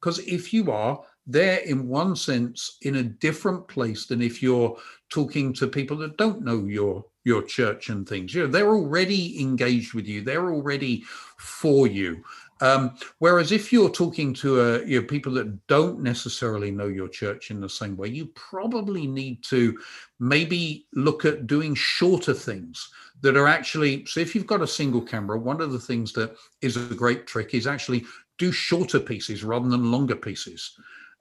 Because 0.00 0.20
if 0.20 0.52
you 0.52 0.70
are, 0.70 1.02
they're 1.26 1.60
in 1.60 1.88
one 1.88 2.16
sense 2.16 2.76
in 2.82 2.96
a 2.96 3.02
different 3.02 3.66
place 3.68 4.06
than 4.06 4.20
if 4.20 4.42
you're 4.42 4.76
talking 5.08 5.52
to 5.54 5.66
people 5.66 5.96
that 5.98 6.16
don't 6.16 6.42
know 6.42 6.64
your 6.66 7.04
your 7.24 7.42
church 7.42 7.88
and 7.88 8.06
things. 8.06 8.34
You 8.34 8.42
know, 8.42 8.50
they're 8.50 8.74
already 8.74 9.40
engaged 9.40 9.94
with 9.94 10.06
you. 10.06 10.20
They're 10.20 10.52
already 10.52 11.04
for 11.38 11.86
you. 11.86 12.22
Um, 12.64 12.96
whereas 13.18 13.52
if 13.52 13.74
you're 13.74 13.90
talking 13.90 14.32
to 14.34 14.58
uh, 14.58 14.78
you 14.86 14.98
know, 14.98 15.06
people 15.06 15.32
that 15.34 15.66
don't 15.66 16.00
necessarily 16.00 16.70
know 16.70 16.86
your 16.86 17.08
church 17.08 17.50
in 17.50 17.60
the 17.60 17.68
same 17.68 17.94
way, 17.94 18.08
you 18.08 18.26
probably 18.28 19.06
need 19.06 19.44
to 19.44 19.78
maybe 20.18 20.86
look 20.94 21.26
at 21.26 21.46
doing 21.46 21.74
shorter 21.74 22.32
things 22.32 22.88
that 23.20 23.36
are 23.36 23.46
actually. 23.46 24.06
So 24.06 24.20
if 24.20 24.34
you've 24.34 24.46
got 24.46 24.62
a 24.62 24.66
single 24.66 25.02
camera, 25.02 25.38
one 25.38 25.60
of 25.60 25.72
the 25.72 25.78
things 25.78 26.14
that 26.14 26.36
is 26.62 26.78
a 26.78 26.94
great 26.94 27.26
trick 27.26 27.52
is 27.52 27.66
actually 27.66 28.06
do 28.38 28.50
shorter 28.50 28.98
pieces 28.98 29.44
rather 29.44 29.68
than 29.68 29.92
longer 29.92 30.16
pieces. 30.16 30.74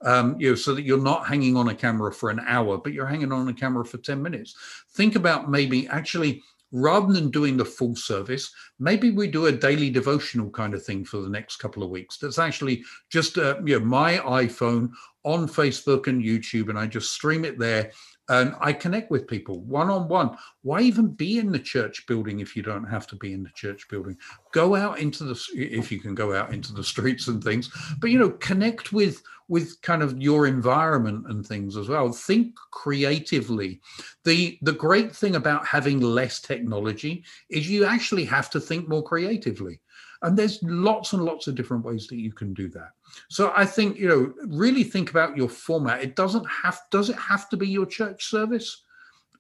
Um, 0.05 0.37
you 0.39 0.49
know, 0.49 0.55
so 0.55 0.73
that 0.73 0.83
you're 0.83 0.97
not 0.97 1.27
hanging 1.27 1.57
on 1.57 1.67
a 1.67 1.75
camera 1.75 2.11
for 2.13 2.29
an 2.29 2.41
hour, 2.47 2.77
but 2.77 2.93
you're 2.93 3.05
hanging 3.05 3.31
on 3.33 3.49
a 3.49 3.53
camera 3.53 3.85
for 3.85 3.97
10 3.97 4.21
minutes. 4.21 4.55
Think 4.91 5.15
about 5.15 5.49
maybe 5.49 5.87
actually 5.87 6.41
rather 6.73 7.13
than 7.13 7.29
doing 7.29 7.55
the 7.55 7.63
full 7.63 7.95
service, 7.95 8.51
maybe 8.79 9.11
we 9.11 9.27
do 9.27 9.45
a 9.45 9.51
daily 9.51 9.89
devotional 9.89 10.49
kind 10.49 10.73
of 10.73 10.83
thing 10.83 11.05
for 11.05 11.17
the 11.21 11.29
next 11.29 11.57
couple 11.57 11.83
of 11.83 11.91
weeks. 11.91 12.17
That's 12.17 12.39
actually 12.39 12.83
just 13.09 13.37
uh, 13.37 13.61
you 13.63 13.79
know 13.79 13.85
my 13.85 14.17
iPhone 14.17 14.89
on 15.23 15.47
Facebook 15.47 16.07
and 16.07 16.21
YouTube, 16.21 16.69
and 16.69 16.77
I 16.77 16.87
just 16.87 17.13
stream 17.13 17.45
it 17.45 17.57
there. 17.57 17.91
And 18.33 18.55
I 18.59 18.73
connect 18.73 19.11
with 19.11 19.27
people 19.27 19.59
one 19.59 19.91
on 19.91 20.07
one. 20.07 20.35
Why 20.63 20.81
even 20.81 21.09
be 21.09 21.37
in 21.37 21.51
the 21.51 21.59
church 21.59 22.07
building 22.07 22.39
if 22.39 22.55
you 22.55 22.63
don't 22.63 22.85
have 22.85 23.05
to 23.07 23.15
be 23.15 23.31
in 23.31 23.43
the 23.43 23.51
church 23.51 23.87
building? 23.89 24.17
Go 24.51 24.73
out 24.73 24.97
into 24.97 25.23
the 25.23 25.39
if 25.53 25.91
you 25.91 25.99
can 25.99 26.15
go 26.15 26.35
out 26.35 26.51
into 26.51 26.73
the 26.73 26.83
streets 26.93 27.27
and 27.27 27.43
things, 27.43 27.69
but 27.99 28.09
you 28.09 28.17
know, 28.17 28.31
connect 28.31 28.91
with 28.91 29.21
with 29.49 29.79
kind 29.83 30.01
of 30.01 30.19
your 30.19 30.47
environment 30.47 31.25
and 31.27 31.45
things 31.45 31.75
as 31.77 31.89
well 31.89 32.11
think 32.11 32.55
creatively 32.71 33.81
the 34.23 34.57
the 34.61 34.71
great 34.71 35.13
thing 35.13 35.35
about 35.35 35.67
having 35.67 35.99
less 35.99 36.39
technology 36.39 37.23
is 37.49 37.69
you 37.69 37.83
actually 37.83 38.23
have 38.23 38.49
to 38.49 38.59
think 38.59 38.87
more 38.87 39.03
creatively 39.03 39.79
and 40.23 40.37
there's 40.37 40.63
lots 40.63 41.13
and 41.13 41.23
lots 41.23 41.47
of 41.47 41.55
different 41.55 41.85
ways 41.85 42.07
that 42.07 42.15
you 42.17 42.31
can 42.31 42.53
do 42.53 42.69
that. 42.69 42.91
So 43.29 43.53
i 43.55 43.65
think 43.65 43.97
you 43.97 44.07
know 44.07 44.33
really 44.47 44.83
think 44.83 45.11
about 45.11 45.37
your 45.37 45.49
format. 45.49 46.01
It 46.01 46.15
doesn't 46.15 46.45
have 46.45 46.79
does 46.89 47.09
it 47.09 47.17
have 47.17 47.49
to 47.49 47.57
be 47.57 47.67
your 47.67 47.85
church 47.85 48.25
service? 48.25 48.83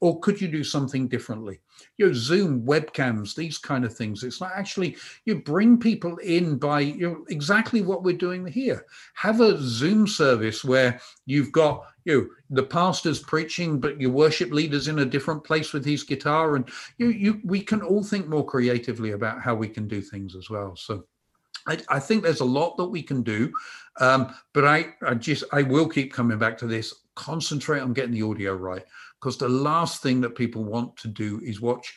Or 0.01 0.19
could 0.19 0.41
you 0.41 0.49
do 0.49 0.65
something 0.65 1.07
differently? 1.07 1.61
You 1.97 2.07
know 2.07 2.13
zoom 2.13 2.65
webcams 2.65 3.33
these 3.33 3.57
kind 3.57 3.85
of 3.85 3.95
things. 3.95 4.23
It's 4.23 4.41
like 4.41 4.51
actually 4.53 4.97
you 5.25 5.39
bring 5.39 5.79
people 5.79 6.17
in 6.17 6.57
by 6.57 6.81
you 6.81 7.09
know 7.09 7.25
exactly 7.29 7.81
what 7.81 8.03
we're 8.03 8.17
doing 8.17 8.45
here. 8.45 8.85
Have 9.13 9.39
a 9.39 9.57
zoom 9.59 10.05
service 10.05 10.63
where 10.63 10.99
you've 11.25 11.53
got 11.53 11.85
you 12.05 12.29
the 12.49 12.63
pastor's 12.63 13.19
preaching 13.19 13.79
but 13.79 13.99
your 13.99 14.11
worship 14.11 14.51
leader's 14.51 14.87
in 14.87 14.99
a 14.99 15.05
different 15.05 15.43
place 15.43 15.73
with 15.73 15.85
his 15.85 16.03
guitar 16.03 16.55
and 16.55 16.69
you 16.97 17.07
you 17.09 17.41
we 17.43 17.61
can 17.61 17.81
all 17.81 18.03
think 18.03 18.27
more 18.27 18.45
creatively 18.45 19.11
about 19.11 19.41
how 19.41 19.55
we 19.55 19.67
can 19.67 19.87
do 19.87 20.01
things 20.01 20.35
as 20.35 20.49
well 20.49 20.75
so 20.75 21.03
I, 21.67 21.77
I 21.89 21.99
think 21.99 22.23
there's 22.23 22.41
a 22.41 22.45
lot 22.45 22.77
that 22.77 22.85
we 22.85 23.01
can 23.01 23.21
do, 23.23 23.51
um, 23.99 24.35
but 24.53 24.65
I, 24.65 24.93
I 25.01 25.13
just 25.13 25.43
I 25.51 25.61
will 25.61 25.87
keep 25.87 26.13
coming 26.13 26.37
back 26.37 26.57
to 26.59 26.67
this. 26.67 26.93
Concentrate 27.15 27.79
on 27.79 27.93
getting 27.93 28.11
the 28.11 28.23
audio 28.23 28.53
right 28.53 28.83
because 29.19 29.37
the 29.37 29.47
last 29.47 30.01
thing 30.01 30.19
that 30.21 30.35
people 30.35 30.63
want 30.63 30.97
to 30.97 31.07
do 31.07 31.39
is 31.43 31.61
watch 31.61 31.95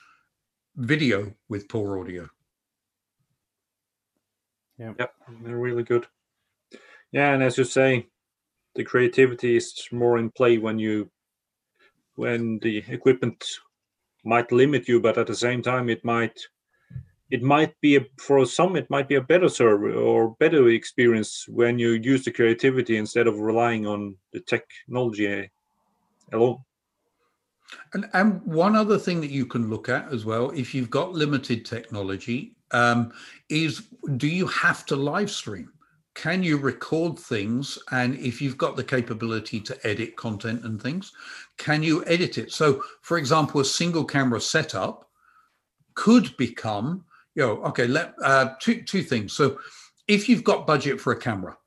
video 0.77 1.33
with 1.49 1.69
poor 1.69 1.99
audio. 1.99 2.29
Yeah, 4.79 4.93
yep, 4.99 5.15
they're 5.43 5.57
really 5.57 5.83
good. 5.83 6.07
Yeah, 7.13 7.33
and 7.33 7.43
as 7.43 7.57
you 7.57 7.65
say, 7.65 8.07
the 8.77 8.85
creativity 8.85 9.57
is 9.57 9.89
more 9.91 10.19
in 10.19 10.31
play 10.31 10.59
when 10.59 10.79
you 10.79 11.11
when 12.15 12.59
the 12.61 12.83
equipment 12.89 13.45
might 14.25 14.51
limit 14.51 14.89
you, 14.89 15.01
but 15.01 15.19
at 15.19 15.27
the 15.27 15.35
same 15.35 15.63
time 15.63 15.89
it 15.89 16.05
might 16.05 16.39
it 17.31 17.43
might 17.43 17.75
be 17.81 17.97
a, 17.97 18.07
for 18.19 18.47
some 18.47 18.77
it 18.77 18.89
might 18.89 19.09
be 19.09 19.17
a 19.17 19.21
better 19.21 19.49
server 19.49 19.93
or 19.93 20.37
better 20.39 20.69
experience 20.69 21.47
when 21.49 21.79
you 21.79 21.91
use 21.91 22.25
the 22.25 22.31
creativity 22.31 22.97
instead 22.97 23.27
of 23.27 23.39
relying 23.39 23.87
on 23.87 24.17
the 24.33 24.41
technology 24.41 25.51
alone. 26.33 26.59
And, 27.95 28.09
and 28.13 28.43
one 28.43 28.77
other 28.77 28.97
thing 28.97 29.21
that 29.23 29.31
you 29.31 29.45
can 29.45 29.69
look 29.69 29.89
at 29.89 30.13
as 30.13 30.25
well, 30.25 30.51
if 30.51 30.73
you've 30.73 30.91
got 30.91 31.13
limited 31.13 31.65
technology, 31.65 32.55
um, 32.71 33.13
is 33.49 33.89
do 34.17 34.29
you 34.29 34.47
have 34.47 34.87
to 34.87 34.97
live 34.97 35.31
stream? 35.31 35.73
Can 36.17 36.43
you 36.43 36.57
record 36.57 37.19
things? 37.19 37.79
And 37.93 38.17
if 38.17 38.41
you've 38.41 38.57
got 38.57 38.75
the 38.75 38.83
capability 38.83 39.61
to 39.61 39.87
edit 39.87 40.17
content 40.17 40.65
and 40.65 40.83
things, 40.83 41.13
can 41.59 41.83
you 41.83 42.05
edit 42.07 42.39
it? 42.39 42.51
So, 42.53 42.83
for 43.03 43.19
example, 43.19 43.61
a 43.61 43.65
single 43.65 44.05
camera 44.05 44.41
setup 44.41 45.11
could 45.95 46.35
become, 46.39 47.05
you 47.35 47.43
know, 47.43 47.63
okay, 47.65 47.87
let 47.87 48.15
uh, 48.25 48.55
two 48.61 48.83
two 48.83 49.03
things. 49.03 49.35
So, 49.35 49.59
if 50.09 50.27
you've 50.27 50.43
got 50.43 50.67
budget 50.67 50.99
for 51.01 51.13
a 51.13 51.21
camera, 51.21 51.59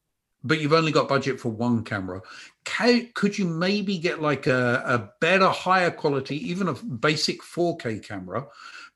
but 0.43 0.59
you've 0.59 0.73
only 0.73 0.91
got 0.91 1.07
budget 1.07 1.39
for 1.39 1.49
one 1.49 1.83
camera. 1.83 2.21
Can, 2.63 3.09
could 3.13 3.37
you 3.37 3.45
maybe 3.45 3.97
get 3.97 4.21
like 4.21 4.47
a, 4.47 4.81
a 4.85 5.11
better, 5.19 5.49
higher 5.49 5.91
quality, 5.91 6.37
even 6.49 6.69
a 6.69 6.73
basic 6.73 7.41
4K 7.41 8.03
camera? 8.03 8.47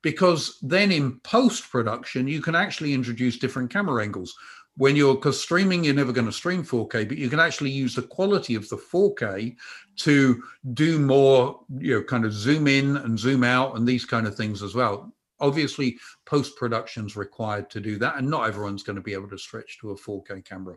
Because 0.01 0.57
then 0.61 0.91
in 0.91 1.19
post 1.19 1.69
production, 1.69 2.27
you 2.27 2.41
can 2.41 2.55
actually 2.55 2.93
introduce 2.93 3.37
different 3.37 3.71
camera 3.71 4.03
angles. 4.03 4.35
When 4.75 4.95
you're, 4.95 5.15
because 5.15 5.41
streaming, 5.41 5.83
you're 5.83 5.93
never 5.93 6.11
going 6.11 6.25
to 6.25 6.31
stream 6.31 6.63
4K, 6.63 7.07
but 7.07 7.17
you 7.17 7.29
can 7.29 7.39
actually 7.39 7.69
use 7.69 7.93
the 7.93 8.01
quality 8.01 8.55
of 8.55 8.67
the 8.69 8.77
4K 8.77 9.55
to 9.97 10.43
do 10.73 10.99
more, 10.99 11.59
you 11.77 11.95
know, 11.95 12.03
kind 12.03 12.25
of 12.25 12.33
zoom 12.33 12.67
in 12.67 12.97
and 12.97 13.19
zoom 13.19 13.43
out 13.43 13.75
and 13.75 13.87
these 13.87 14.05
kind 14.05 14.25
of 14.25 14.35
things 14.35 14.63
as 14.63 14.73
well. 14.73 15.13
Obviously 15.39 15.97
post 16.25 16.55
production 16.55 17.05
is 17.05 17.15
required 17.15 17.69
to 17.69 17.79
do 17.79 17.97
that 17.99 18.15
and 18.17 18.27
not 18.27 18.47
everyone's 18.47 18.83
going 18.83 18.95
to 18.95 19.01
be 19.01 19.13
able 19.13 19.29
to 19.29 19.37
stretch 19.37 19.77
to 19.79 19.91
a 19.91 19.95
4k 19.95 20.43
camera. 20.45 20.75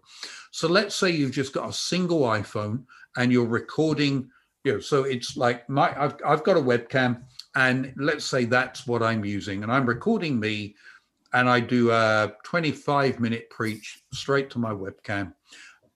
So 0.51 0.69
let's 0.69 0.95
say 0.95 1.11
you've 1.11 1.33
just 1.33 1.55
got 1.55 1.69
a 1.69 1.73
single 1.73 2.23
iphone 2.23 2.85
and 3.17 3.33
you're 3.33 3.47
recording 3.47 4.29
you 4.67 4.73
know 4.73 4.81
so 4.81 5.05
it's 5.05 5.37
like 5.37 5.69
my 5.69 5.95
i've, 6.03 6.17
I've 6.27 6.43
got 6.43 6.57
a 6.57 6.61
webcam 6.61 7.23
and 7.55 7.95
let's 7.97 8.25
say 8.25 8.45
that's 8.47 8.85
what 8.85 9.01
i'm 9.01 9.25
using 9.25 9.63
and 9.63 9.71
i'm 9.71 9.87
recording 9.87 10.41
me 10.41 10.75
and 11.37 11.51
i 11.51 11.61
do 11.61 11.91
a 11.91 12.33
25 12.45 13.21
minute 13.21 13.51
preach 13.51 14.03
straight 14.13 14.49
to 14.51 14.59
my 14.59 14.71
webcam. 14.71 15.35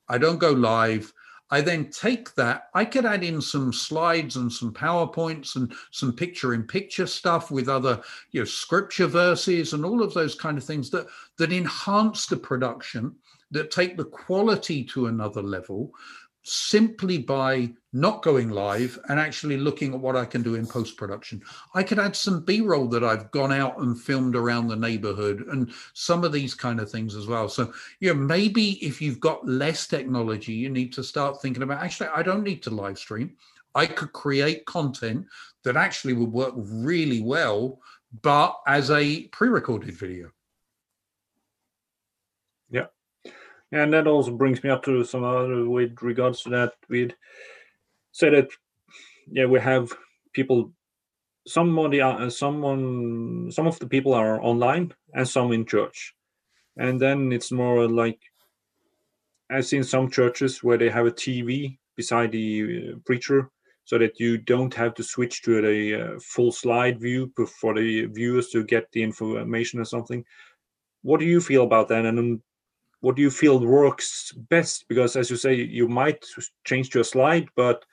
I 0.07 0.19
don't 0.19 0.39
go 0.39 0.51
live. 0.51 1.13
I 1.51 1.63
then 1.63 1.91
take 1.91 2.35
that, 2.35 2.65
I 2.75 2.85
could 2.85 3.05
add 3.05 3.25
in 3.25 3.41
some 3.41 3.73
slides 3.73 4.37
and 4.37 4.53
some 4.53 4.73
PowerPoints 4.73 5.57
and 5.57 5.73
some 5.91 6.13
picture 6.13 6.55
in 6.55 6.63
picture 6.63 7.09
stuff 7.09 7.51
with 7.51 7.69
other, 7.69 8.01
you 8.31 8.43
know, 8.43 8.45
scripture 8.45 9.09
verses 9.09 9.73
and 9.73 9.85
all 9.85 10.01
of 10.01 10.15
those 10.15 10.37
kind 10.37 10.57
of 10.59 10.63
things 10.63 10.91
that 10.91 11.07
that 11.39 11.53
enhance 11.53 12.27
the 12.27 12.37
production, 12.37 13.17
that 13.51 13.73
take 13.73 13.97
the 13.97 14.05
quality 14.05 14.85
to 14.85 15.07
another 15.07 15.43
level, 15.43 15.93
simply 16.43 17.19
by 17.19 17.71
not 17.93 18.23
going 18.23 18.51
live 18.51 18.99
and 19.09 19.19
actually 19.19 19.57
looking 19.57 19.93
at 19.93 20.01
what 20.01 20.17
I 20.17 20.25
can 20.25 20.43
do 20.43 20.55
in 20.55 20.67
post 20.67 20.97
production. 20.97 21.43
I 21.75 21.83
could 21.83 21.99
add 21.99 22.17
some 22.17 22.45
B 22.45 22.61
roll 22.61 22.87
that 22.89 23.05
I've 23.05 23.31
gone 23.31 23.53
out 23.53 23.79
and 23.79 24.01
filmed 24.01 24.37
around 24.37 24.69
the 24.69 24.77
neighborhood 24.77 25.47
and 25.49 25.73
some 25.93 26.25
of 26.25 26.33
these 26.33 26.55
kind 26.55 26.81
of 26.81 26.91
things 26.91 27.15
as 27.15 27.27
well. 27.27 27.49
So, 27.49 27.73
you 27.99 28.15
know, 28.15 28.21
maybe 28.21 28.85
if 28.85 29.03
you've 29.03 29.21
got 29.21 29.47
less 29.47 29.87
technology, 29.87 30.53
you 30.53 30.71
need 30.71 30.93
to 30.95 31.05
start 31.05 31.43
thinking 31.43 31.63
about 31.63 31.83
actually, 31.83 32.11
I 32.15 32.23
don't 32.23 32.45
need 32.45 32.63
to 32.65 32.71
live 32.71 32.99
stream. 32.99 33.37
I 33.75 33.87
could 33.87 34.13
create 34.13 34.67
content 34.67 35.27
that 35.63 35.77
actually 35.77 36.15
would 36.15 36.33
work 36.33 36.55
really 36.57 37.23
well, 37.23 37.81
but 38.23 38.57
as 38.67 38.91
a 38.91 39.25
pre 39.29 39.49
recorded 39.49 39.95
video. 39.95 40.31
And 43.73 43.93
that 43.93 44.07
also 44.07 44.33
brings 44.33 44.63
me 44.65 44.71
up 44.71 44.83
to 44.85 45.05
some 45.05 45.23
other 45.23 45.69
with 45.69 46.03
regards 46.03 46.43
to 46.43 46.51
that. 46.51 46.75
We'd 46.89 47.15
say 48.13 48.31
that, 48.31 48.49
yeah, 49.31 49.47
we 49.47 49.61
have 49.61 49.93
people. 50.33 50.73
Somebody, 51.47 52.01
uh, 52.01 52.29
someone, 52.29 53.51
some 53.51 53.67
of 53.67 53.79
the 53.79 53.87
people 53.87 54.13
are 54.13 54.43
online, 54.43 54.93
and 55.15 55.27
some 55.27 55.53
in 55.53 55.65
church, 55.65 56.15
and 56.77 57.01
then 57.01 57.33
it's 57.33 57.51
more 57.51 57.89
like 57.89 58.21
I've 59.51 59.67
seen 59.67 59.83
some 59.83 60.11
churches 60.11 60.63
where 60.63 60.77
they 60.77 60.91
have 60.91 61.07
a 61.07 61.11
TV 61.11 61.79
beside 61.97 62.33
the 62.33 62.93
uh, 62.93 62.97
preacher, 63.07 63.51
so 63.85 63.99
that 63.99 64.21
you 64.21 64.37
don't 64.37 64.75
have 64.75 64.95
to 64.95 65.03
switch 65.03 65.43
to 65.43 65.67
a 65.67 66.01
uh, 66.01 66.19
full 66.21 66.53
slide 66.53 67.01
view 67.01 67.33
for 67.61 67.75
the 67.75 68.07
viewers 68.07 68.49
to 68.51 68.63
get 68.63 68.93
the 68.93 69.03
information 69.03 69.81
or 69.81 69.85
something. 69.85 70.25
What 71.03 71.21
do 71.21 71.27
you 71.27 71.41
feel 71.41 71.65
about 71.65 71.89
that? 71.89 72.05
And 72.05 72.43
what 73.01 73.17
do 73.17 73.23
you 73.23 73.31
feel 73.31 73.65
works 73.65 74.33
best? 74.33 74.87
Because 74.89 75.17
as 75.17 75.31
you 75.31 75.37
say, 75.37 75.55
you 75.55 75.89
might 75.89 76.25
change 76.65 76.91
to 76.91 77.01
a 77.01 77.05
slide, 77.05 77.49
but 77.57 77.85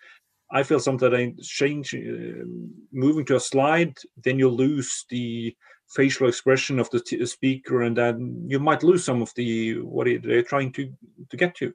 I 0.51 0.63
feel 0.63 0.79
sometimes 0.79 1.47
change, 1.47 1.93
uh, 1.93 2.45
moving 2.91 3.25
to 3.25 3.35
a 3.35 3.39
slide, 3.39 3.97
then 4.23 4.39
you 4.39 4.49
lose 4.49 5.05
the 5.09 5.55
facial 5.89 6.27
expression 6.27 6.79
of 6.79 6.89
the 6.89 6.99
t- 6.99 7.25
speaker, 7.25 7.81
and 7.81 7.95
then 7.95 8.43
you 8.47 8.59
might 8.59 8.83
lose 8.83 9.03
some 9.03 9.21
of 9.21 9.33
the 9.35 9.79
what 9.81 10.07
they're 10.23 10.43
trying 10.43 10.71
to 10.73 10.91
to 11.29 11.37
get 11.37 11.55
to. 11.55 11.73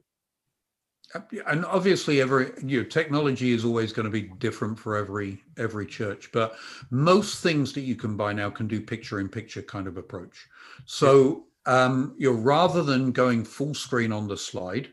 And 1.45 1.63
obviously, 1.65 2.21
every 2.21 2.51
you 2.63 2.81
know, 2.81 2.89
technology 2.89 3.51
is 3.51 3.65
always 3.65 3.93
going 3.93 4.05
to 4.05 4.11
be 4.11 4.29
different 4.39 4.79
for 4.79 4.95
every 4.95 5.43
every 5.57 5.85
church, 5.85 6.31
but 6.31 6.55
most 6.89 7.43
things 7.43 7.73
that 7.73 7.81
you 7.81 7.95
can 7.95 8.17
buy 8.17 8.33
now 8.33 8.49
can 8.49 8.67
do 8.67 8.81
picture-in-picture 8.81 9.63
kind 9.63 9.87
of 9.87 9.97
approach. 9.97 10.47
So, 10.85 11.45
um, 11.65 12.15
you 12.17 12.31
know, 12.31 12.39
rather 12.39 12.83
than 12.83 13.11
going 13.11 13.45
full 13.45 13.73
screen 13.73 14.11
on 14.11 14.27
the 14.27 14.37
slide, 14.37 14.89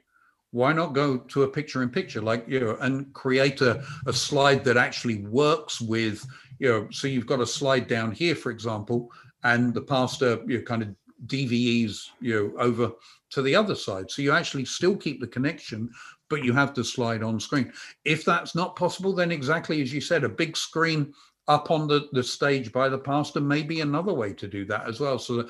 why 0.52 0.72
not 0.72 0.94
go 0.94 1.18
to 1.18 1.44
a 1.44 1.48
picture 1.48 1.82
in 1.82 1.90
picture? 1.90 2.20
Like 2.20 2.44
you 2.48 2.60
know 2.60 2.76
and 2.80 3.12
create 3.12 3.60
a, 3.60 3.84
a 4.06 4.12
slide 4.12 4.64
that 4.64 4.76
actually 4.76 5.24
works 5.24 5.80
with 5.80 6.26
you 6.58 6.68
know 6.68 6.88
so 6.90 7.06
you've 7.06 7.26
got 7.26 7.40
a 7.40 7.46
slide 7.46 7.86
down 7.86 8.12
here 8.12 8.34
for 8.34 8.50
example 8.50 9.10
and 9.44 9.72
the 9.72 9.80
pastor 9.80 10.40
you 10.46 10.58
know, 10.58 10.64
kind 10.64 10.82
of 10.82 10.88
dves 11.26 12.08
you 12.20 12.34
know 12.34 12.62
over 12.62 12.92
to 13.30 13.42
the 13.42 13.54
other 13.54 13.76
side. 13.76 14.10
So 14.10 14.22
you 14.22 14.32
actually 14.32 14.64
still 14.64 14.96
keep 14.96 15.20
the 15.20 15.26
connection 15.26 15.90
but 16.28 16.44
you 16.44 16.52
have 16.52 16.74
the 16.74 16.84
slide 16.84 17.24
on 17.24 17.40
screen. 17.40 17.72
If 18.04 18.24
that's 18.24 18.54
not 18.54 18.76
possible 18.76 19.14
then 19.14 19.30
exactly 19.30 19.80
as 19.82 19.92
you 19.92 20.00
said 20.00 20.24
a 20.24 20.28
big 20.28 20.56
screen 20.56 21.12
up 21.48 21.70
on 21.70 21.88
the, 21.88 22.08
the 22.12 22.22
stage 22.22 22.72
by 22.72 22.88
the 22.88 22.98
pastor 22.98 23.40
may 23.40 23.62
be 23.62 23.80
another 23.80 24.12
way 24.12 24.32
to 24.32 24.46
do 24.46 24.64
that 24.64 24.88
as 24.88 25.00
well. 25.00 25.18
So 25.18 25.48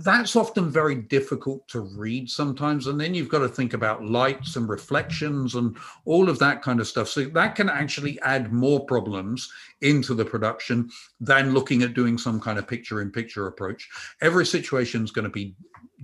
that's 0.00 0.34
often 0.34 0.70
very 0.70 0.96
difficult 0.96 1.66
to 1.68 1.80
read 1.80 2.28
sometimes. 2.28 2.88
And 2.88 3.00
then 3.00 3.14
you've 3.14 3.28
got 3.28 3.38
to 3.40 3.48
think 3.48 3.72
about 3.72 4.04
lights 4.04 4.56
and 4.56 4.68
reflections 4.68 5.54
and 5.54 5.76
all 6.04 6.28
of 6.28 6.38
that 6.40 6.62
kind 6.62 6.80
of 6.80 6.88
stuff. 6.88 7.08
So 7.08 7.26
that 7.26 7.54
can 7.54 7.68
actually 7.68 8.20
add 8.22 8.52
more 8.52 8.84
problems 8.84 9.48
into 9.82 10.14
the 10.14 10.24
production 10.24 10.90
than 11.20 11.54
looking 11.54 11.82
at 11.82 11.94
doing 11.94 12.18
some 12.18 12.40
kind 12.40 12.58
of 12.58 12.66
picture 12.66 13.00
in 13.00 13.12
picture 13.12 13.46
approach. 13.46 13.88
Every 14.20 14.46
situation 14.46 15.04
is 15.04 15.12
going 15.12 15.24
to 15.24 15.30
be 15.30 15.54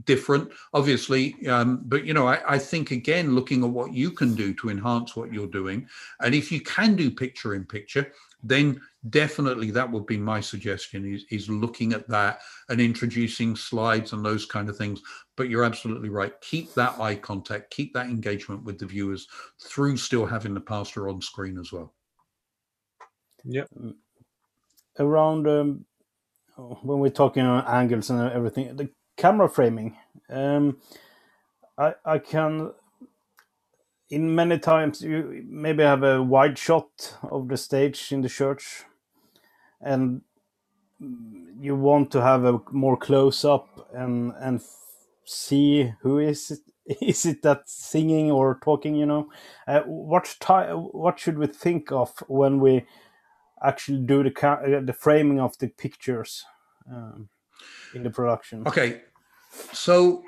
different 0.05 0.51
obviously 0.75 1.35
um, 1.49 1.81
but 1.87 2.05
you 2.05 2.13
know 2.13 2.29
I, 2.29 2.39
I, 2.47 2.59
think 2.59 2.91
again 2.91 3.35
looking 3.35 3.65
at 3.65 3.71
what 3.71 3.95
you 3.95 4.11
can 4.11 4.35
do 4.35 4.53
to 4.55 4.69
enhance 4.69 5.17
what 5.17 5.33
you're 5.33 5.47
doing 5.47 5.89
and 6.21 6.35
if 6.35 6.53
you 6.53 6.61
can 6.61 6.97
do 6.97 7.11
picture 7.11 7.55
in 7.55 7.65
picture 7.65 8.13
then 8.43 8.81
definitely 9.11 9.71
that 9.71 9.91
would 9.91 10.07
be 10.07 10.17
my 10.17 10.41
suggestion 10.41 11.15
is, 11.15 11.25
is 11.31 11.49
looking 11.49 11.93
at 11.93 12.09
that 12.09 12.41
and 12.69 12.81
introducing 12.81 13.57
slides 13.57 14.13
and 14.13 14.25
those 14.25 14.47
kind 14.47 14.69
of 14.69 14.77
things. 14.77 15.01
But 15.37 15.49
you're 15.49 15.65
absolutely 15.65 16.09
right. 16.09 16.33
Keep 16.41 16.75
that 16.75 16.99
eye 17.01 17.15
contact 17.17 17.71
keep 17.71 17.93
that 17.95 18.07
engagement 18.07 18.65
with 18.65 18.79
the 18.79 18.87
viewers 18.87 19.27
through 19.63 19.97
still 19.97 20.27
having 20.27 20.55
the 20.55 20.61
pastor 20.61 21.09
on 21.09 21.21
screen 21.21 21.59
as 21.59 21.73
well. 21.73 21.95
Yeah 23.45 23.65
around 24.99 25.47
um, 25.47 25.85
when 26.57 26.99
we're 26.99 27.11
talking 27.11 27.43
on 27.43 27.65
angles 27.67 28.11
and 28.11 28.31
everything 28.33 28.75
the 28.77 28.89
camera 29.17 29.49
framing 29.49 29.97
um, 30.31 30.77
i 31.79 31.95
i 32.05 32.19
can 32.19 32.73
in 34.11 34.35
many 34.35 34.59
times 34.59 35.03
you 35.03 35.45
maybe 35.49 35.83
have 35.83 36.03
a 36.03 36.23
wide 36.23 36.57
shot 36.57 37.17
of 37.31 37.49
the 37.49 37.57
stage 37.57 38.13
in 38.13 38.21
the 38.21 38.29
church 38.29 38.85
and 39.87 40.23
you 41.61 41.77
want 41.77 42.11
to 42.11 42.21
have 42.21 42.45
a 42.45 42.61
more 42.71 42.97
close 42.97 43.45
up 43.45 43.89
and 43.95 44.33
and 44.41 44.61
see 45.25 45.93
who 46.03 46.19
is 46.19 46.51
it 46.51 46.61
is 47.03 47.27
it 47.27 47.43
that 47.43 47.69
singing 47.69 48.31
or 48.31 48.59
talking 48.63 48.95
you 48.95 49.07
know? 49.07 49.29
Uh, 49.67 49.81
what 49.87 50.37
time 50.41 50.77
what 50.93 51.19
should 51.19 51.39
we 51.39 51.47
think 51.47 51.93
of 51.93 52.11
when 52.29 52.61
we 52.61 52.87
actually 53.63 54.01
do 54.07 54.23
the 54.23 54.49
uh, 54.49 54.81
the 54.85 54.93
framing 54.93 55.41
of 55.41 55.57
the 55.59 55.69
pictures 55.69 56.45
um, 56.91 57.29
in 57.95 58.03
the 58.03 58.11
production? 58.11 58.67
Okay 58.67 59.03
so 59.73 60.23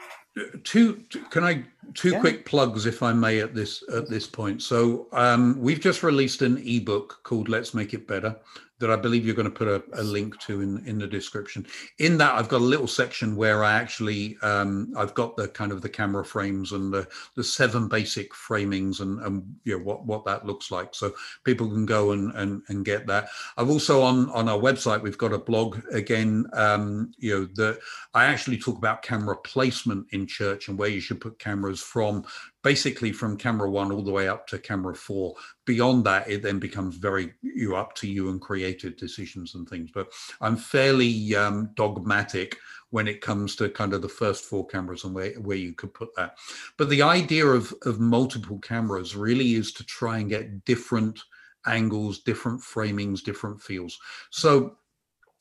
two 0.64 1.04
can 1.30 1.44
i 1.44 1.64
two 1.94 2.10
yeah. 2.10 2.20
quick 2.20 2.44
plugs 2.44 2.86
if 2.86 3.02
i 3.02 3.12
may 3.12 3.40
at 3.40 3.54
this 3.54 3.82
at 3.94 4.08
this 4.08 4.26
point 4.26 4.62
so 4.62 5.06
um, 5.12 5.58
we've 5.60 5.80
just 5.80 6.02
released 6.02 6.42
an 6.42 6.58
ebook 6.66 7.20
called 7.22 7.48
let's 7.48 7.74
make 7.74 7.94
it 7.94 8.06
better 8.06 8.36
that 8.80 8.90
I 8.90 8.96
believe 8.96 9.26
you're 9.26 9.34
going 9.34 9.50
to 9.50 9.50
put 9.50 9.68
a, 9.68 9.82
a, 10.00 10.02
link 10.02 10.38
to 10.40 10.60
in, 10.60 10.84
in 10.86 10.98
the 10.98 11.06
description. 11.06 11.66
In 11.98 12.16
that, 12.18 12.34
I've 12.34 12.48
got 12.48 12.60
a 12.60 12.64
little 12.64 12.86
section 12.86 13.34
where 13.34 13.64
I 13.64 13.72
actually 13.72 14.36
um, 14.42 14.92
I've 14.96 15.14
got 15.14 15.36
the 15.36 15.48
kind 15.48 15.72
of 15.72 15.82
the 15.82 15.88
camera 15.88 16.24
frames 16.24 16.72
and 16.72 16.92
the, 16.92 17.08
the 17.34 17.42
seven 17.42 17.88
basic 17.88 18.32
framings 18.32 19.00
and, 19.00 19.20
and 19.20 19.56
you 19.64 19.76
know 19.76 19.84
what 19.84 20.06
what 20.06 20.24
that 20.26 20.46
looks 20.46 20.70
like, 20.70 20.94
so 20.94 21.12
people 21.44 21.68
can 21.68 21.86
go 21.86 22.12
and 22.12 22.32
and, 22.34 22.62
and 22.68 22.84
get 22.84 23.06
that. 23.08 23.28
I've 23.56 23.70
also 23.70 24.02
on 24.02 24.30
on 24.30 24.48
our 24.48 24.58
website 24.58 25.02
we've 25.02 25.18
got 25.18 25.32
a 25.32 25.38
blog 25.38 25.80
again. 25.92 26.46
Um, 26.52 27.12
you 27.18 27.34
know 27.34 27.48
that 27.56 27.80
I 28.14 28.26
actually 28.26 28.58
talk 28.58 28.78
about 28.78 29.02
camera 29.02 29.36
placement 29.36 30.06
in 30.12 30.26
church 30.26 30.68
and 30.68 30.78
where 30.78 30.88
you 30.88 31.00
should 31.00 31.20
put 31.20 31.38
cameras 31.38 31.77
from 31.80 32.24
basically 32.62 33.12
from 33.12 33.36
camera 33.36 33.70
one 33.70 33.92
all 33.92 34.02
the 34.02 34.12
way 34.12 34.28
up 34.28 34.46
to 34.48 34.58
camera 34.58 34.94
four. 34.94 35.34
Beyond 35.64 36.04
that, 36.04 36.30
it 36.30 36.42
then 36.42 36.58
becomes 36.58 36.96
very 36.96 37.34
you 37.42 37.76
up 37.76 37.94
to 37.96 38.08
you 38.08 38.30
and 38.30 38.40
creative 38.40 38.96
decisions 38.96 39.54
and 39.54 39.68
things. 39.68 39.90
But 39.92 40.12
I'm 40.40 40.56
fairly 40.56 41.34
um, 41.34 41.70
dogmatic 41.74 42.56
when 42.90 43.06
it 43.06 43.20
comes 43.20 43.54
to 43.56 43.68
kind 43.68 43.92
of 43.92 44.02
the 44.02 44.08
first 44.08 44.44
four 44.44 44.66
cameras 44.66 45.04
and 45.04 45.14
where, 45.14 45.32
where 45.34 45.56
you 45.56 45.74
could 45.74 45.92
put 45.92 46.14
that. 46.16 46.36
But 46.76 46.88
the 46.88 47.02
idea 47.02 47.46
of, 47.46 47.74
of 47.84 48.00
multiple 48.00 48.58
cameras 48.58 49.14
really 49.14 49.54
is 49.54 49.72
to 49.72 49.84
try 49.84 50.18
and 50.18 50.30
get 50.30 50.64
different 50.64 51.20
angles, 51.66 52.20
different 52.20 52.62
framings, 52.62 53.22
different 53.22 53.60
feels. 53.60 53.98
So 54.30 54.76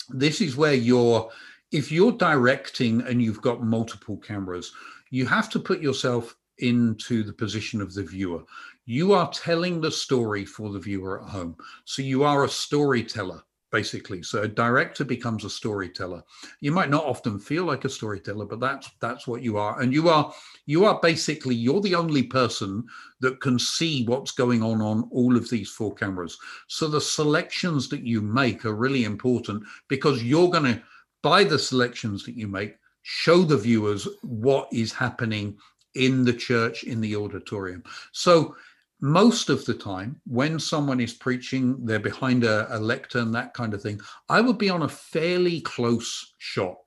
this 0.09 0.41
is 0.41 0.57
where 0.57 0.73
you're, 0.73 1.29
if 1.71 1.91
you're 1.91 2.13
directing 2.13 3.01
and 3.01 3.21
you've 3.21 3.41
got 3.41 3.63
multiple 3.63 4.17
cameras, 4.17 4.71
you 5.09 5.25
have 5.25 5.49
to 5.49 5.59
put 5.59 5.81
yourself 5.81 6.35
into 6.59 7.23
the 7.23 7.33
position 7.33 7.81
of 7.81 7.93
the 7.93 8.03
viewer. 8.03 8.43
You 8.85 9.13
are 9.13 9.29
telling 9.31 9.81
the 9.81 9.91
story 9.91 10.45
for 10.45 10.71
the 10.71 10.79
viewer 10.79 11.21
at 11.21 11.29
home. 11.29 11.55
So 11.85 12.01
you 12.01 12.23
are 12.23 12.45
a 12.45 12.49
storyteller, 12.49 13.43
basically. 13.71 14.23
So 14.23 14.41
a 14.41 14.47
director 14.47 15.03
becomes 15.03 15.43
a 15.43 15.49
storyteller. 15.49 16.23
You 16.61 16.71
might 16.71 16.89
not 16.89 17.05
often 17.05 17.37
feel 17.37 17.65
like 17.65 17.85
a 17.85 17.89
storyteller, 17.89 18.45
but 18.45 18.59
that's 18.59 18.89
that's 19.01 19.27
what 19.27 19.43
you 19.43 19.57
are. 19.57 19.81
And 19.81 19.93
you 19.93 20.09
are 20.09 20.33
you 20.65 20.85
are 20.85 20.99
basically 21.01 21.53
you're 21.53 21.81
the 21.81 21.95
only 21.95 22.23
person 22.23 22.85
that 23.19 23.41
can 23.41 23.59
see 23.59 24.05
what's 24.05 24.31
going 24.31 24.63
on 24.63 24.81
on 24.81 25.07
all 25.11 25.35
of 25.35 25.49
these 25.49 25.69
four 25.69 25.93
cameras. 25.93 26.37
So 26.67 26.87
the 26.87 27.01
selections 27.01 27.89
that 27.89 28.03
you 28.03 28.21
make 28.21 28.65
are 28.65 28.73
really 28.73 29.03
important 29.03 29.63
because 29.89 30.23
you're 30.23 30.49
going 30.49 30.75
to 30.75 30.81
by 31.27 31.43
the 31.43 31.59
selections 31.59 32.23
that 32.23 32.37
you 32.37 32.47
make 32.47 32.77
show 33.01 33.43
the 33.43 33.57
viewers 33.57 34.07
what 34.21 34.65
is 34.71 34.93
happening 34.93 35.57
in 35.93 36.23
the 36.23 36.31
church, 36.31 36.83
in 36.83 37.01
the 37.01 37.17
auditorium. 37.17 37.83
So 38.13 38.55
most 39.01 39.49
of 39.49 39.65
the 39.65 39.73
time 39.73 40.21
when 40.25 40.57
someone 40.57 41.01
is 41.01 41.13
preaching 41.13 41.85
they're 41.85 41.99
behind 41.99 42.45
a, 42.45 42.73
a, 42.73 42.79
lectern 42.79 43.31
that 43.31 43.53
kind 43.53 43.75
of 43.75 43.79
thing 43.79 44.01
i 44.27 44.41
would 44.41 44.57
be 44.57 44.71
on 44.71 44.81
a 44.81 44.89
fairly 44.89 45.59
close 45.61 46.33
shot. 46.37 46.77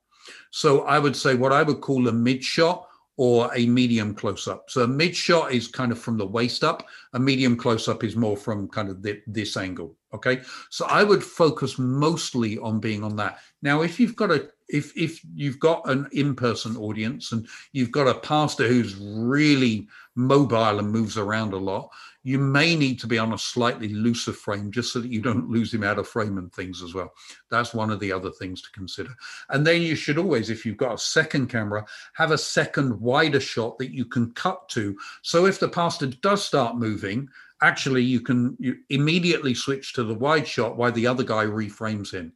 So 0.50 0.80
i 0.94 0.98
would 0.98 1.14
say 1.14 1.34
what 1.34 1.52
i 1.52 1.62
would 1.62 1.82
call 1.82 2.08
a 2.08 2.12
mid 2.12 2.42
shot 2.42 2.86
or 3.18 3.50
a 3.54 3.66
medium 3.66 4.14
close 4.14 4.48
up. 4.48 4.70
So 4.70 4.84
a 4.84 4.88
mid 4.88 5.14
shot 5.14 5.52
is 5.52 5.68
kind 5.68 5.92
of 5.92 5.98
from 5.98 6.16
the 6.16 6.26
waist 6.26 6.64
up. 6.64 6.86
A 7.12 7.20
medium 7.20 7.54
close 7.54 7.86
up 7.86 8.02
is 8.02 8.16
more 8.16 8.38
from 8.44 8.66
kind 8.68 8.88
of 8.88 9.02
the, 9.02 9.20
this 9.26 9.58
angle 9.58 9.94
okay? 10.12 10.40
So 10.70 10.86
i 10.86 11.02
would 11.02 11.22
focus 11.22 11.78
mostly 11.78 12.58
on 12.58 12.80
being 12.80 13.02
on 13.04 13.16
that. 13.16 13.38
Now 13.62 13.82
if 13.82 14.00
you've 14.00 14.16
got 14.16 14.30
a 14.30 14.48
if 14.68 14.96
if 14.96 15.20
you've 15.34 15.58
got 15.58 15.88
an 15.88 16.08
in-person 16.12 16.76
audience 16.76 17.32
and 17.32 17.46
you've 17.72 17.92
got 17.92 18.08
a 18.08 18.20
pastor 18.20 18.68
who's 18.68 18.96
really 18.96 19.88
mobile 20.14 20.78
and 20.78 20.90
moves 20.90 21.16
around 21.16 21.52
a 21.52 21.56
lot 21.56 21.90
you 22.22 22.38
may 22.38 22.76
need 22.76 23.00
to 23.00 23.06
be 23.06 23.18
on 23.18 23.32
a 23.32 23.38
slightly 23.38 23.88
looser 23.88 24.32
frame 24.32 24.70
just 24.70 24.92
so 24.92 25.00
that 25.00 25.10
you 25.10 25.20
don't 25.20 25.48
lose 25.50 25.72
him 25.72 25.82
out 25.82 25.98
of 25.98 26.08
frame 26.08 26.38
and 26.38 26.52
things 26.52 26.82
as 26.82 26.94
well. 26.94 27.12
That's 27.50 27.74
one 27.74 27.90
of 27.90 28.00
the 28.00 28.12
other 28.12 28.30
things 28.30 28.62
to 28.62 28.70
consider. 28.72 29.10
And 29.48 29.66
then 29.66 29.82
you 29.82 29.94
should 29.94 30.18
always 30.18 30.50
if 30.50 30.66
you've 30.66 30.76
got 30.76 30.94
a 30.94 30.98
second 30.98 31.48
camera 31.48 31.84
have 32.14 32.30
a 32.30 32.38
second 32.38 33.00
wider 33.00 33.40
shot 33.40 33.78
that 33.78 33.92
you 33.92 34.04
can 34.04 34.32
cut 34.32 34.68
to. 34.70 34.96
So 35.22 35.46
if 35.46 35.58
the 35.58 35.68
pastor 35.68 36.06
does 36.06 36.44
start 36.44 36.76
moving 36.76 37.28
actually 37.62 38.02
you 38.02 38.20
can 38.20 38.56
you 38.58 38.76
immediately 38.88 39.54
switch 39.54 39.92
to 39.92 40.02
the 40.02 40.14
wide 40.14 40.46
shot 40.46 40.76
while 40.76 40.92
the 40.92 41.06
other 41.06 41.24
guy 41.24 41.44
reframes 41.44 42.12
him 42.12 42.32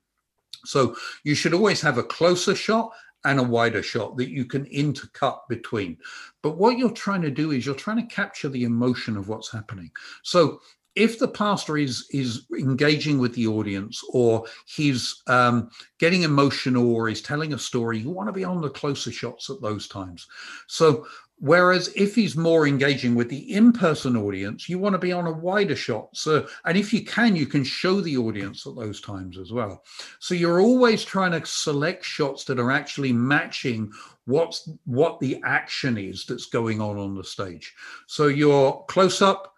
so 0.65 0.97
you 1.25 1.35
should 1.35 1.55
always 1.55 1.81
have 1.81 1.99
a 1.99 2.03
closer 2.03 2.55
shot 2.55 2.91
and 3.25 3.39
a 3.39 3.43
wider 3.43 3.83
shot 3.83 4.17
that 4.17 4.29
you 4.29 4.45
can 4.45 4.67
intercut 4.67 5.39
between. 5.49 5.97
But 6.43 6.59
what 6.59 6.77
you're 6.77 6.91
trying 6.91 7.23
to 7.23 7.31
do 7.31 7.53
is 7.53 7.65
you're 7.65 7.75
trying 7.75 8.07
to 8.07 8.15
capture 8.15 8.49
the 8.49 8.65
emotion 8.65 9.17
of 9.17 9.29
what's 9.29 9.51
happening. 9.51 9.91
So 10.23 10.61
if 10.95 11.19
the 11.19 11.29
pastor 11.29 11.77
is 11.77 12.07
is 12.11 12.47
engaging 12.57 13.19
with 13.19 13.35
the 13.35 13.47
audience 13.47 14.03
or 14.11 14.45
he's 14.67 15.23
um, 15.27 15.69
getting 15.99 16.23
emotional 16.23 16.95
or 16.95 17.09
he's 17.09 17.23
telling 17.23 17.53
a 17.53 17.59
story 17.59 17.99
you 17.99 18.11
want 18.11 18.29
to 18.29 18.33
be 18.33 18.45
on 18.45 18.61
the 18.61 18.71
closer 18.71 19.11
shots 19.11 19.51
at 19.51 19.61
those 19.61 19.89
times 19.89 20.29
so 20.69 21.05
Whereas 21.39 21.93
if 21.97 22.15
he's 22.15 22.37
more 22.37 22.67
engaging 22.67 23.15
with 23.15 23.29
the 23.29 23.53
in-person 23.53 24.17
audience, 24.17 24.69
you 24.69 24.79
want 24.79 24.95
to 24.95 24.99
be 24.99 25.13
on 25.13 25.27
a 25.27 25.33
wider 25.33 25.75
shot. 25.75 26.09
So, 26.17 26.47
and 26.65 26.79
if 26.79 26.93
you 26.93 27.05
can, 27.05 27.35
you 27.35 27.47
can 27.47 27.65
show 27.65 28.01
the 28.01 28.17
audience 28.17 28.67
at 28.67 28.77
those 28.77 29.01
times 29.01 29.37
as 29.37 29.53
well. 29.53 29.83
So 30.21 30.35
you're 30.35 30.61
always 30.61 31.05
trying 31.05 31.33
to 31.33 31.45
select 31.45 32.05
shots 32.05 32.45
that 32.45 32.61
are 32.61 32.71
actually 32.71 33.13
matching 33.13 33.93
what's 34.27 34.71
what 34.85 35.21
the 35.21 35.41
action 35.45 35.99
is 35.99 36.25
that's 36.25 36.47
going 36.47 36.81
on 36.81 36.97
on 36.97 37.15
the 37.15 37.25
stage. 37.25 37.75
So 38.07 38.29
your 38.29 38.85
close 38.87 39.21
up, 39.21 39.53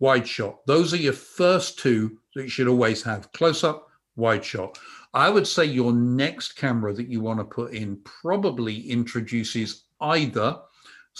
wide 0.00 0.28
shot. 0.28 0.64
Those 0.66 0.92
are 0.92 0.98
your 0.98 1.14
first 1.14 1.78
two 1.78 2.18
that 2.34 2.42
you 2.42 2.48
should 2.48 2.68
always 2.68 3.02
have. 3.02 3.32
Close 3.32 3.64
up, 3.64 3.88
wide 4.14 4.44
shot. 4.44 4.78
I 5.14 5.30
would 5.30 5.46
say 5.46 5.64
your 5.64 5.92
next 5.92 6.52
camera 6.52 6.92
that 6.92 7.08
you 7.08 7.20
want 7.20 7.40
to 7.40 7.44
put 7.44 7.72
in 7.72 7.96
probably 8.04 8.88
introduces 8.90 9.84
either 10.00 10.60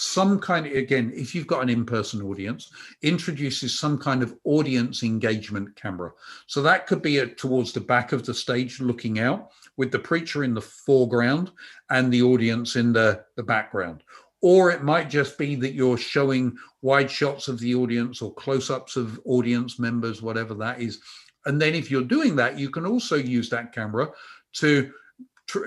some 0.01 0.39
kind 0.39 0.65
of 0.65 0.73
again 0.75 1.11
if 1.13 1.35
you've 1.35 1.49
got 1.49 1.61
an 1.61 1.69
in-person 1.69 2.23
audience 2.23 2.71
introduces 3.03 3.77
some 3.77 3.99
kind 3.99 4.23
of 4.23 4.33
audience 4.45 5.03
engagement 5.03 5.75
camera. 5.75 6.13
So 6.47 6.63
that 6.63 6.87
could 6.87 7.03
be 7.03 7.19
at, 7.19 7.37
towards 7.37 7.73
the 7.73 7.81
back 7.81 8.13
of 8.13 8.25
the 8.25 8.33
stage 8.33 8.81
looking 8.81 9.19
out 9.19 9.51
with 9.77 9.91
the 9.91 9.99
preacher 9.99 10.45
in 10.45 10.55
the 10.55 10.61
foreground 10.61 11.51
and 11.91 12.13
the 12.13 12.23
audience 12.23 12.77
in 12.77 12.93
the, 12.93 13.25
the 13.35 13.43
background. 13.43 14.05
Or 14.41 14.71
it 14.71 14.85
might 14.85 15.11
just 15.11 15.37
be 15.37 15.57
that 15.57 15.75
you're 15.75 15.99
showing 15.99 16.57
wide 16.81 17.11
shots 17.11 17.49
of 17.49 17.59
the 17.59 17.75
audience 17.75 18.23
or 18.23 18.33
close-ups 18.35 18.95
of 18.95 19.19
audience 19.25 19.81
members 19.81 20.23
whatever 20.23 20.55
that 20.55 20.81
is. 20.81 21.01
And 21.47 21.61
then 21.61 21.75
if 21.75 21.91
you're 21.91 22.03
doing 22.05 22.37
that 22.37 22.57
you 22.57 22.71
can 22.71 22.87
also 22.87 23.17
use 23.17 23.51
that 23.51 23.73
camera 23.73 24.11
to 24.53 24.93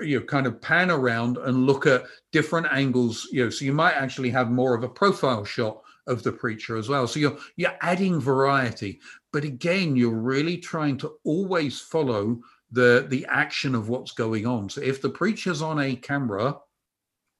you 0.02 0.20
know, 0.20 0.26
kind 0.26 0.46
of 0.46 0.60
pan 0.60 0.90
around 0.90 1.38
and 1.38 1.66
look 1.66 1.86
at 1.86 2.04
different 2.30 2.66
angles. 2.70 3.28
You 3.32 3.44
know, 3.44 3.50
so 3.50 3.64
you 3.64 3.72
might 3.72 3.94
actually 3.94 4.30
have 4.30 4.50
more 4.50 4.74
of 4.74 4.84
a 4.84 4.88
profile 4.88 5.44
shot 5.44 5.82
of 6.06 6.22
the 6.22 6.32
preacher 6.32 6.76
as 6.76 6.88
well. 6.88 7.06
So 7.06 7.20
you're 7.20 7.38
you're 7.56 7.76
adding 7.80 8.20
variety, 8.20 9.00
but 9.32 9.44
again, 9.44 9.96
you're 9.96 10.10
really 10.10 10.58
trying 10.58 10.98
to 10.98 11.14
always 11.24 11.80
follow 11.80 12.40
the 12.70 13.06
the 13.08 13.26
action 13.26 13.74
of 13.74 13.88
what's 13.88 14.12
going 14.12 14.46
on. 14.46 14.68
So 14.68 14.80
if 14.80 15.02
the 15.02 15.10
preacher's 15.10 15.62
on 15.62 15.80
a 15.80 15.96
camera, 15.96 16.56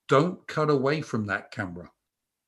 don't 0.09 0.47
cut 0.47 0.71
away 0.71 1.01
from 1.01 1.27
that 1.27 1.51
camera 1.51 1.91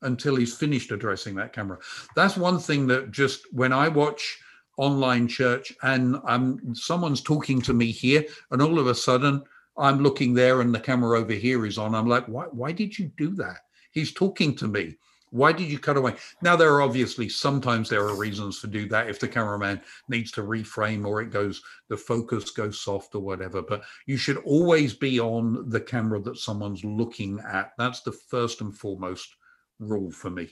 until 0.02 0.36
he's 0.36 0.54
finished 0.54 0.92
addressing 0.92 1.34
that 1.36 1.52
camera. 1.52 1.78
That's 2.14 2.36
one 2.36 2.58
thing 2.58 2.86
that 2.88 3.10
just 3.10 3.52
when 3.52 3.72
I 3.72 3.88
watch 3.88 4.38
online 4.76 5.28
church 5.28 5.72
and 5.82 6.16
I'm 6.26 6.74
someone's 6.74 7.22
talking 7.22 7.62
to 7.62 7.72
me 7.72 7.90
here 7.90 8.24
and 8.50 8.60
all 8.60 8.78
of 8.78 8.86
a 8.86 8.94
sudden 8.94 9.42
I'm 9.76 10.00
looking 10.00 10.34
there 10.34 10.60
and 10.60 10.74
the 10.74 10.80
camera 10.80 11.18
over 11.18 11.32
here 11.32 11.66
is 11.66 11.78
on. 11.78 11.94
I'm 11.94 12.08
like, 12.08 12.26
why, 12.26 12.44
why 12.44 12.72
did 12.72 12.98
you 12.98 13.10
do 13.16 13.34
that? 13.36 13.58
He's 13.90 14.12
talking 14.12 14.54
to 14.56 14.68
me. 14.68 14.96
Why 15.30 15.50
did 15.50 15.68
you 15.68 15.80
cut 15.80 15.96
away? 15.96 16.14
Now, 16.42 16.54
there 16.54 16.72
are 16.74 16.82
obviously 16.82 17.28
sometimes 17.28 17.88
there 17.88 18.06
are 18.06 18.14
reasons 18.14 18.60
to 18.60 18.68
do 18.68 18.88
that 18.90 19.08
if 19.08 19.18
the 19.18 19.26
cameraman 19.26 19.80
needs 20.08 20.30
to 20.32 20.42
reframe 20.42 21.04
or 21.04 21.22
it 21.22 21.32
goes, 21.32 21.60
the 21.88 21.96
focus 21.96 22.50
goes 22.50 22.80
soft 22.80 23.16
or 23.16 23.20
whatever. 23.20 23.60
But 23.60 23.82
you 24.06 24.16
should 24.16 24.36
always 24.38 24.94
be 24.94 25.18
on 25.18 25.68
the 25.70 25.80
camera 25.80 26.20
that 26.20 26.38
someone's 26.38 26.84
looking 26.84 27.40
at. 27.40 27.72
That's 27.78 28.02
the 28.02 28.12
first 28.12 28.60
and 28.60 28.76
foremost 28.76 29.34
rule 29.80 30.12
for 30.12 30.30
me. 30.30 30.50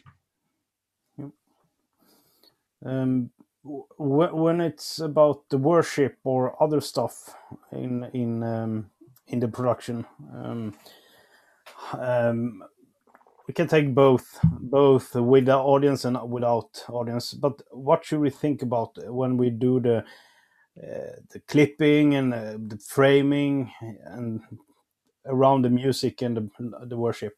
Um, 2.85 3.31
when 3.65 4.61
it's 4.61 4.99
about 4.99 5.49
the 5.49 5.59
worship 5.59 6.19
or 6.25 6.61
other 6.61 6.81
stuff 6.81 7.37
in 7.71 8.11
in 8.13 8.43
um, 8.43 8.91
in 9.27 9.41
the 9.41 9.49
production. 9.49 10.05
Um, 10.35 10.75
um, 11.99 12.63
we 13.49 13.55
can 13.55 13.67
take 13.67 13.95
both, 13.95 14.39
both 14.61 15.15
with 15.15 15.47
the 15.47 15.57
audience 15.57 16.05
and 16.05 16.19
without 16.31 16.85
audience. 16.89 17.35
But 17.35 17.61
what 17.71 18.05
should 18.05 18.21
we 18.21 18.31
think 18.31 18.63
about 18.63 18.97
when 19.13 19.37
we 19.37 19.51
do 19.51 19.81
the 19.81 20.05
uh, 20.83 21.21
the 21.31 21.41
clipping 21.49 22.15
and 22.15 22.33
uh, 22.33 22.57
the 22.57 22.79
framing 22.79 23.71
and 24.07 24.41
around 25.27 25.63
the 25.63 25.71
music 25.71 26.23
and 26.23 26.37
the, 26.37 26.87
the 26.87 26.97
worship? 26.97 27.35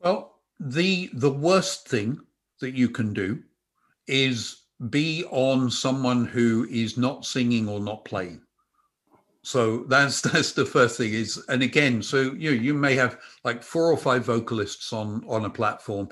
Well, 0.00 0.40
the 0.58 1.10
the 1.12 1.30
worst 1.30 1.88
thing 1.88 2.20
that 2.60 2.74
you 2.74 2.88
can 2.88 3.12
do 3.12 3.42
is 4.06 4.62
be 4.90 5.24
on 5.30 5.70
someone 5.70 6.24
who 6.24 6.66
is 6.70 6.96
not 6.96 7.26
singing 7.26 7.68
or 7.68 7.80
not 7.80 8.04
playing 8.04 8.40
so 9.42 9.84
that's 9.84 10.20
that's 10.32 10.52
the 10.52 10.66
first 10.66 10.96
thing 10.96 11.12
is 11.12 11.42
and 11.48 11.62
again 11.62 12.02
so 12.02 12.32
you 12.34 12.50
know, 12.50 12.62
you 12.62 12.74
may 12.74 12.94
have 12.94 13.18
like 13.44 13.62
four 13.62 13.90
or 13.90 13.96
five 13.96 14.24
vocalists 14.24 14.92
on 14.92 15.24
on 15.28 15.44
a 15.44 15.50
platform. 15.50 16.08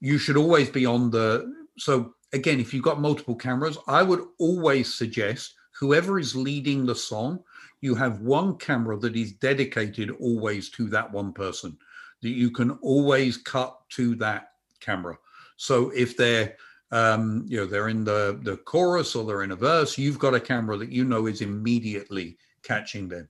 You 0.00 0.16
should 0.18 0.36
always 0.36 0.70
be 0.70 0.86
on 0.86 1.10
the 1.10 1.52
so 1.76 2.14
again 2.32 2.60
if 2.60 2.72
you've 2.72 2.84
got 2.84 3.00
multiple 3.00 3.34
cameras 3.34 3.76
i 3.86 4.02
would 4.02 4.24
always 4.38 4.94
suggest 4.94 5.54
whoever 5.78 6.18
is 6.18 6.36
leading 6.36 6.86
the 6.86 6.94
song 6.94 7.42
you 7.80 7.94
have 7.94 8.20
one 8.20 8.56
camera 8.56 8.96
that 8.96 9.16
is 9.16 9.32
dedicated 9.32 10.10
always 10.20 10.70
to 10.70 10.88
that 10.88 11.10
one 11.10 11.32
person 11.32 11.76
that 12.22 12.30
you 12.30 12.50
can 12.50 12.72
always 12.82 13.36
cut 13.36 13.78
to 13.90 14.14
that 14.16 14.52
camera. 14.80 15.16
So 15.56 15.90
if 15.90 16.16
they're 16.16 16.56
um, 16.92 17.44
you 17.48 17.58
know 17.58 17.66
they're 17.66 17.88
in 17.88 18.04
the 18.04 18.40
the 18.42 18.56
chorus 18.58 19.14
or 19.14 19.24
they're 19.24 19.44
in 19.44 19.52
a 19.52 19.56
verse 19.56 19.96
you've 19.96 20.18
got 20.18 20.34
a 20.34 20.40
camera 20.40 20.76
that 20.76 20.90
you 20.90 21.04
know 21.04 21.26
is 21.26 21.40
immediately 21.40 22.36
catching 22.62 23.08
them. 23.08 23.28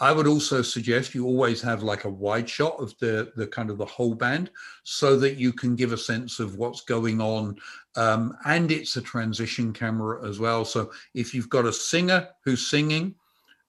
I 0.00 0.10
would 0.10 0.26
also 0.26 0.60
suggest 0.60 1.14
you 1.14 1.24
always 1.24 1.62
have 1.62 1.84
like 1.84 2.04
a 2.04 2.10
wide 2.10 2.48
shot 2.48 2.80
of 2.80 2.98
the 2.98 3.32
the 3.36 3.46
kind 3.46 3.70
of 3.70 3.78
the 3.78 3.84
whole 3.84 4.14
band, 4.14 4.50
so 4.82 5.16
that 5.18 5.36
you 5.36 5.52
can 5.52 5.76
give 5.76 5.92
a 5.92 5.98
sense 5.98 6.40
of 6.40 6.56
what's 6.56 6.80
going 6.80 7.20
on, 7.20 7.56
um, 7.96 8.36
and 8.44 8.72
it's 8.72 8.96
a 8.96 9.02
transition 9.02 9.72
camera 9.72 10.26
as 10.28 10.40
well. 10.40 10.64
So 10.64 10.90
if 11.14 11.32
you've 11.32 11.48
got 11.48 11.66
a 11.66 11.72
singer 11.72 12.28
who's 12.44 12.68
singing, 12.68 13.14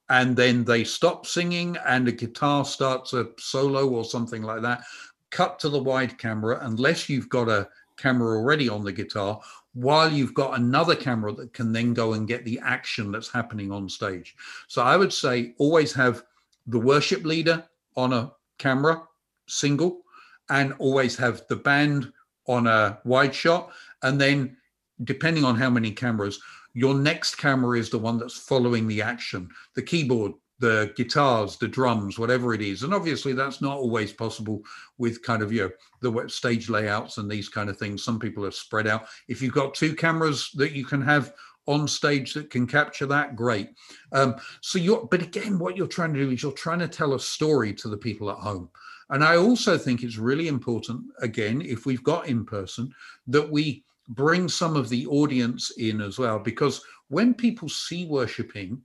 and 0.08 0.36
then 0.36 0.64
they 0.64 0.82
stop 0.82 1.26
singing, 1.26 1.76
and 1.86 2.08
a 2.08 2.12
guitar 2.12 2.64
starts 2.64 3.12
a 3.12 3.28
solo 3.38 3.88
or 3.88 4.04
something 4.04 4.42
like 4.42 4.62
that, 4.62 4.82
cut 5.30 5.60
to 5.60 5.68
the 5.68 5.82
wide 5.82 6.18
camera 6.18 6.58
unless 6.62 7.08
you've 7.08 7.28
got 7.28 7.48
a 7.48 7.68
camera 7.96 8.36
already 8.36 8.68
on 8.68 8.84
the 8.84 8.92
guitar 8.92 9.40
while 9.76 10.10
you've 10.10 10.32
got 10.32 10.58
another 10.58 10.96
camera 10.96 11.30
that 11.34 11.52
can 11.52 11.70
then 11.70 11.92
go 11.92 12.14
and 12.14 12.26
get 12.26 12.46
the 12.46 12.58
action 12.64 13.12
that's 13.12 13.30
happening 13.30 13.70
on 13.70 13.86
stage. 13.90 14.34
So 14.68 14.80
I 14.80 14.96
would 14.96 15.12
say 15.12 15.54
always 15.58 15.92
have 15.92 16.22
the 16.66 16.78
worship 16.78 17.26
leader 17.26 17.62
on 17.94 18.14
a 18.14 18.32
camera, 18.58 19.02
single, 19.48 20.00
and 20.48 20.72
always 20.78 21.14
have 21.18 21.42
the 21.50 21.56
band 21.56 22.10
on 22.46 22.66
a 22.66 22.98
wide 23.04 23.34
shot. 23.34 23.70
And 24.02 24.18
then, 24.18 24.56
depending 25.04 25.44
on 25.44 25.56
how 25.56 25.68
many 25.68 25.90
cameras, 25.90 26.40
your 26.72 26.94
next 26.94 27.34
camera 27.34 27.78
is 27.78 27.90
the 27.90 27.98
one 27.98 28.18
that's 28.18 28.38
following 28.38 28.88
the 28.88 29.02
action. 29.02 29.50
The 29.74 29.82
keyboard 29.82 30.32
the 30.58 30.92
guitars, 30.96 31.56
the 31.58 31.68
drums, 31.68 32.18
whatever 32.18 32.54
it 32.54 32.62
is. 32.62 32.82
And 32.82 32.94
obviously, 32.94 33.32
that's 33.32 33.60
not 33.60 33.76
always 33.76 34.12
possible 34.12 34.62
with 34.98 35.22
kind 35.22 35.42
of 35.42 35.52
you 35.52 35.72
know 36.02 36.10
the 36.10 36.28
stage 36.28 36.68
layouts 36.68 37.18
and 37.18 37.30
these 37.30 37.48
kind 37.48 37.68
of 37.68 37.76
things. 37.76 38.02
Some 38.02 38.18
people 38.18 38.44
are 38.44 38.50
spread 38.50 38.86
out. 38.86 39.06
If 39.28 39.42
you've 39.42 39.52
got 39.52 39.74
two 39.74 39.94
cameras 39.94 40.50
that 40.54 40.72
you 40.72 40.84
can 40.84 41.02
have 41.02 41.32
on 41.66 41.88
stage 41.88 42.32
that 42.34 42.50
can 42.50 42.66
capture 42.66 43.06
that, 43.06 43.36
great. 43.36 43.70
Um, 44.12 44.36
so 44.60 44.78
you're, 44.78 45.06
but 45.10 45.22
again, 45.22 45.58
what 45.58 45.76
you're 45.76 45.88
trying 45.88 46.14
to 46.14 46.20
do 46.20 46.30
is 46.30 46.42
you're 46.42 46.52
trying 46.52 46.78
to 46.78 46.88
tell 46.88 47.14
a 47.14 47.20
story 47.20 47.74
to 47.74 47.88
the 47.88 47.96
people 47.96 48.30
at 48.30 48.38
home. 48.38 48.70
And 49.10 49.22
I 49.22 49.36
also 49.36 49.76
think 49.76 50.02
it's 50.02 50.16
really 50.16 50.48
important, 50.48 51.02
again, 51.20 51.62
if 51.62 51.86
we've 51.86 52.02
got 52.02 52.28
in 52.28 52.44
person, 52.44 52.92
that 53.28 53.50
we 53.50 53.84
bring 54.08 54.48
some 54.48 54.76
of 54.76 54.88
the 54.88 55.06
audience 55.06 55.70
in 55.72 56.00
as 56.00 56.18
well, 56.18 56.38
because 56.38 56.82
when 57.08 57.34
people 57.34 57.68
see 57.68 58.06
worshiping 58.06 58.80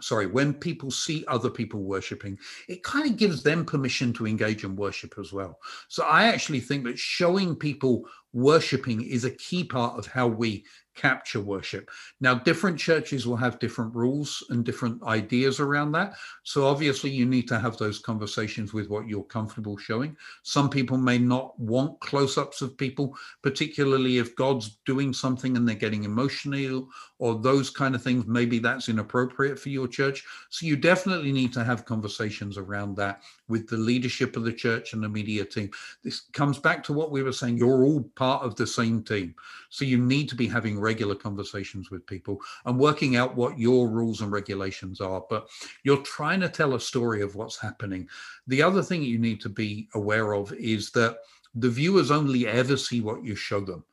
sorry, 0.00 0.26
when 0.26 0.52
people 0.54 0.90
see 0.90 1.24
other 1.28 1.50
people 1.50 1.82
worshiping, 1.82 2.38
it 2.68 2.82
kind 2.82 3.08
of 3.10 3.16
gives 3.16 3.42
them 3.42 3.64
permission 3.64 4.12
to 4.14 4.26
engage 4.26 4.64
in 4.64 4.76
worship 4.76 5.14
as 5.18 5.32
well. 5.32 5.58
So 5.88 6.04
I 6.04 6.24
actually 6.24 6.60
think 6.60 6.84
that 6.84 6.98
showing 6.98 7.54
people 7.54 8.06
worshiping 8.32 9.02
is 9.02 9.24
a 9.24 9.30
key 9.30 9.64
part 9.64 9.98
of 9.98 10.06
how 10.06 10.26
we 10.26 10.64
capture 10.94 11.40
worship. 11.40 11.90
Now, 12.20 12.34
different 12.34 12.78
churches 12.78 13.26
will 13.26 13.36
have 13.36 13.58
different 13.58 13.94
rules 13.94 14.44
and 14.50 14.64
different 14.64 15.02
ideas 15.02 15.60
around 15.60 15.92
that. 15.92 16.14
So, 16.42 16.66
obviously, 16.66 17.10
you 17.10 17.26
need 17.26 17.48
to 17.48 17.58
have 17.58 17.76
those 17.76 17.98
conversations 17.98 18.72
with 18.72 18.88
what 18.88 19.08
you're 19.08 19.24
comfortable 19.24 19.76
showing. 19.76 20.16
Some 20.42 20.70
people 20.70 20.96
may 20.96 21.18
not 21.18 21.58
want 21.58 22.00
close 22.00 22.38
ups 22.38 22.62
of 22.62 22.76
people, 22.76 23.16
particularly 23.42 24.18
if 24.18 24.36
God's 24.36 24.78
doing 24.86 25.12
something 25.12 25.56
and 25.56 25.68
they're 25.68 25.74
getting 25.76 26.04
emotional 26.04 26.88
or 27.18 27.34
those 27.34 27.70
kind 27.70 27.94
of 27.94 28.02
things. 28.02 28.26
Maybe 28.26 28.58
that's 28.58 28.88
inappropriate 28.88 29.58
for 29.58 29.68
your 29.68 29.88
church. 29.88 30.24
So, 30.50 30.66
you 30.66 30.76
definitely 30.76 31.32
need 31.32 31.52
to 31.54 31.64
have 31.64 31.84
conversations 31.84 32.58
around 32.58 32.96
that 32.96 33.22
with 33.48 33.68
the 33.68 33.76
leadership 33.76 34.36
of 34.36 34.44
the 34.44 34.52
church 34.52 34.92
and 34.92 35.02
the 35.02 35.08
media 35.08 35.44
team. 35.44 35.70
This 36.02 36.20
comes 36.32 36.58
back 36.58 36.82
to 36.84 36.92
what 36.92 37.10
we 37.10 37.22
were 37.22 37.32
saying. 37.32 37.58
You're 37.58 37.84
all 37.84 38.02
part 38.14 38.42
of 38.42 38.56
the 38.56 38.66
same 38.66 39.02
team. 39.02 39.34
So 39.68 39.84
you 39.84 39.98
need 39.98 40.28
to 40.30 40.34
be 40.34 40.46
having 40.46 40.80
regular 40.80 41.14
conversations 41.14 41.90
with 41.90 42.06
people 42.06 42.40
and 42.64 42.78
working 42.78 43.16
out 43.16 43.36
what 43.36 43.58
your 43.58 43.88
rules 43.88 44.20
and 44.20 44.32
regulations 44.32 45.00
are. 45.00 45.24
But 45.28 45.48
you're 45.82 46.02
trying 46.02 46.40
to 46.40 46.48
tell 46.48 46.74
a 46.74 46.80
story 46.80 47.22
of 47.22 47.34
what's 47.34 47.58
happening. 47.58 48.08
The 48.46 48.62
other 48.62 48.82
thing 48.82 49.02
you 49.02 49.18
need 49.18 49.40
to 49.42 49.48
be 49.48 49.88
aware 49.94 50.32
of 50.32 50.52
is 50.54 50.90
that 50.92 51.18
the 51.54 51.70
viewers 51.70 52.10
only 52.10 52.46
ever 52.46 52.76
see 52.76 53.00
what 53.00 53.24
you 53.24 53.36
show 53.36 53.60
them. 53.60 53.84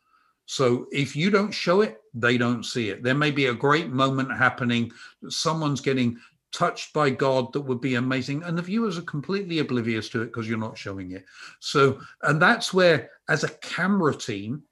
So 0.45 0.87
if 0.91 1.15
you 1.15 1.29
don't 1.29 1.51
show 1.51 1.81
it, 1.81 2.01
they 2.13 2.37
don't 2.37 2.63
see 2.63 2.89
it. 2.89 3.03
There 3.03 3.15
may 3.15 3.31
be 3.31 3.45
a 3.45 3.53
great 3.53 3.89
moment 3.89 4.35
happening, 4.35 4.91
someone's 5.29 5.79
getting 5.79 6.17
touched 6.51 6.93
by 6.93 7.09
God 7.09 7.53
that 7.53 7.61
would 7.61 7.81
be 7.81 7.95
amazing. 7.95 8.43
And 8.43 8.57
the 8.57 8.61
viewers 8.61 8.97
are 8.97 9.03
completely 9.03 9.59
oblivious 9.59 10.09
to 10.09 10.21
it 10.21 10.27
because 10.27 10.47
you're 10.47 10.57
not 10.57 10.77
showing 10.77 11.11
it. 11.11 11.25
So, 11.59 11.99
and 12.23 12.41
that's 12.41 12.73
where, 12.73 13.09
as 13.29 13.43
a 13.43 13.49
camera 13.49 14.15
team, 14.15 14.63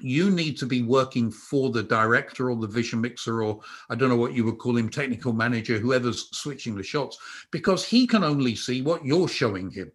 you 0.00 0.30
need 0.30 0.56
to 0.58 0.66
be 0.66 0.82
working 0.82 1.30
for 1.30 1.70
the 1.70 1.82
director 1.82 2.50
or 2.50 2.56
the 2.56 2.66
vision 2.66 3.00
mixer, 3.00 3.42
or 3.42 3.60
I 3.90 3.94
don't 3.94 4.08
know 4.08 4.16
what 4.16 4.34
you 4.34 4.44
would 4.44 4.58
call 4.58 4.76
him, 4.76 4.88
technical 4.88 5.32
manager, 5.32 5.78
whoever's 5.78 6.28
switching 6.36 6.74
the 6.74 6.82
shots, 6.82 7.18
because 7.50 7.84
he 7.84 8.06
can 8.06 8.24
only 8.24 8.54
see 8.54 8.82
what 8.82 9.04
you're 9.04 9.28
showing 9.28 9.70
him. 9.70 9.92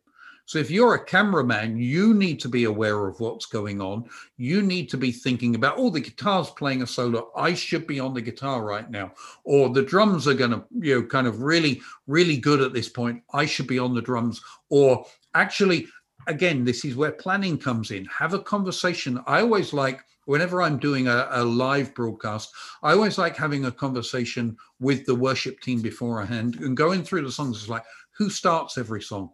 So 0.48 0.60
if 0.60 0.72
you're 0.72 0.94
a 0.94 1.04
cameraman, 1.04 1.78
you 1.78 2.14
need 2.14 2.40
to 2.40 2.48
be 2.48 2.64
aware 2.64 3.06
of 3.06 3.20
what's 3.20 3.46
going 3.46 3.82
on. 3.82 4.06
You 4.38 4.62
need 4.62 4.90
to 4.92 4.98
be 4.98 5.12
thinking 5.12 5.56
about, 5.56 5.76
oh, 5.78 5.90
the 5.90 6.00
guitar's 6.00 6.50
playing 6.52 6.82
a 6.82 6.88
solo. 6.88 7.32
I 7.36 7.54
should 7.54 7.86
be 7.86 8.00
on 8.00 8.14
the 8.14 8.22
guitar 8.22 8.64
right 8.64 8.90
now. 8.90 9.12
Or 9.44 9.68
the 9.68 9.82
drums 9.84 10.26
are 10.26 10.34
going 10.34 10.52
to, 10.52 10.64
you 10.80 11.02
know, 11.02 11.06
kind 11.06 11.28
of 11.28 11.42
really, 11.42 11.82
really 12.08 12.38
good 12.38 12.62
at 12.62 12.72
this 12.72 12.88
point. 12.88 13.22
I 13.34 13.46
should 13.46 13.68
be 13.68 13.78
on 13.78 13.94
the 13.94 14.02
drums. 14.02 14.42
Or 14.70 15.06
actually, 15.36 15.90
again, 16.28 16.64
this 16.64 16.86
is 16.86 16.96
where 16.96 17.12
planning 17.12 17.58
comes 17.58 17.92
in. 17.92 18.06
Have 18.06 18.34
a 18.34 18.40
conversation. 18.40 19.22
I 19.28 19.42
always 19.42 19.74
like, 19.74 20.00
whenever 20.28 20.62
I'm 20.62 20.80
doing 20.80 21.10
a, 21.10 21.28
a, 21.30 21.44
live 21.44 21.94
broadcast, 21.94 22.54
I 22.84 22.94
always 22.94 23.18
like 23.18 23.36
having 23.36 23.66
a 23.66 23.72
conversation 23.72 24.56
with 24.80 25.06
the 25.06 25.16
worship 25.16 25.60
team 25.60 25.82
beforehand 25.82 26.56
and 26.62 26.78
going 26.78 27.04
through 27.04 27.24
the 27.24 27.32
songs. 27.34 27.58
It's 27.58 27.70
like, 27.70 27.84
who 28.18 28.30
starts 28.30 28.78
every 28.78 29.02
song? 29.02 29.32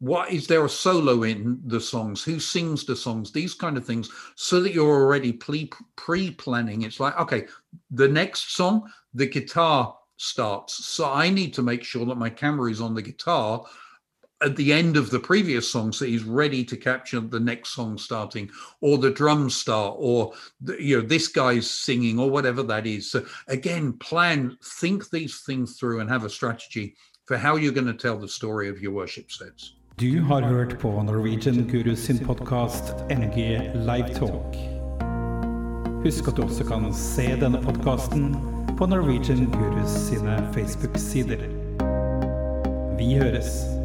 What 0.00 0.32
is 0.32 0.46
there 0.46 0.64
a 0.64 0.68
solo 0.68 1.24
in 1.24 1.60
the 1.66 1.80
songs? 1.80 2.24
Who 2.24 2.40
sings 2.40 2.84
the 2.84 2.96
songs? 2.96 3.30
These 3.30 3.52
kind 3.52 3.76
of 3.76 3.86
things 3.86 4.08
so 4.34 4.60
that 4.62 4.72
you're 4.72 4.88
already 4.88 5.32
pre 5.32 5.70
planning 6.32 6.82
it's 6.82 6.98
like 6.98 7.18
okay 7.20 7.46
the 7.90 8.08
next 8.08 8.56
song 8.56 8.90
the 9.14 9.26
guitar 9.26 9.96
starts. 10.16 10.86
So 10.86 11.10
i 11.12 11.28
need 11.28 11.54
to 11.54 11.62
make 11.62 11.84
sure 11.84 12.06
that 12.06 12.16
my 12.16 12.30
camera 12.30 12.70
is 12.70 12.80
on 12.80 12.94
the 12.94 13.02
guitar 13.02 13.64
at 14.42 14.56
the 14.56 14.72
end 14.72 14.96
of 14.96 15.10
the 15.10 15.20
previous 15.20 15.70
song 15.70 15.92
so 15.92 16.06
he's 16.06 16.24
ready 16.24 16.64
to 16.64 16.78
capture 16.78 17.20
the 17.20 17.38
next 17.38 17.74
song 17.74 17.98
starting 17.98 18.50
or 18.80 18.96
the 18.96 19.10
drum 19.10 19.50
start 19.50 19.96
or 19.98 20.32
the, 20.62 20.82
you 20.82 20.96
know 20.96 21.06
this 21.06 21.28
guy's 21.28 21.70
singing 21.70 22.18
or 22.18 22.30
whatever 22.30 22.62
that 22.62 22.86
is. 22.86 23.10
So 23.10 23.26
again 23.48 23.92
plan 23.94 24.56
think 24.64 25.10
these 25.10 25.40
things 25.40 25.78
through 25.78 26.00
and 26.00 26.08
have 26.08 26.24
a 26.24 26.30
strategy 26.30 26.96
for 27.26 27.36
how 27.36 27.56
you're 27.56 27.72
going 27.72 27.86
to 27.86 27.92
tell 27.92 28.18
the 28.18 28.26
story 28.26 28.70
of 28.70 28.80
your 28.80 28.92
worship 28.92 29.30
sets 29.30 29.74
Du 30.00 30.20
har 30.20 30.42
hørt 30.42 30.78
på 30.78 31.02
Norwegian 31.02 31.68
Gurus 31.70 31.98
sin 31.98 32.18
podkast 32.18 32.94
NG 33.10 33.36
Livetalk. 33.74 34.56
Husk 36.04 36.28
at 36.28 36.36
du 36.36 36.42
også 36.42 36.64
kan 36.64 36.86
se 36.96 37.26
denne 37.40 37.60
podkasten 37.60 38.30
på 38.78 38.88
Norwegian 38.88 39.44
Gurus 39.52 39.98
sine 40.06 40.38
Facebook-sider. 40.54 41.44
Vi 42.96 43.10
høres. 43.20 43.79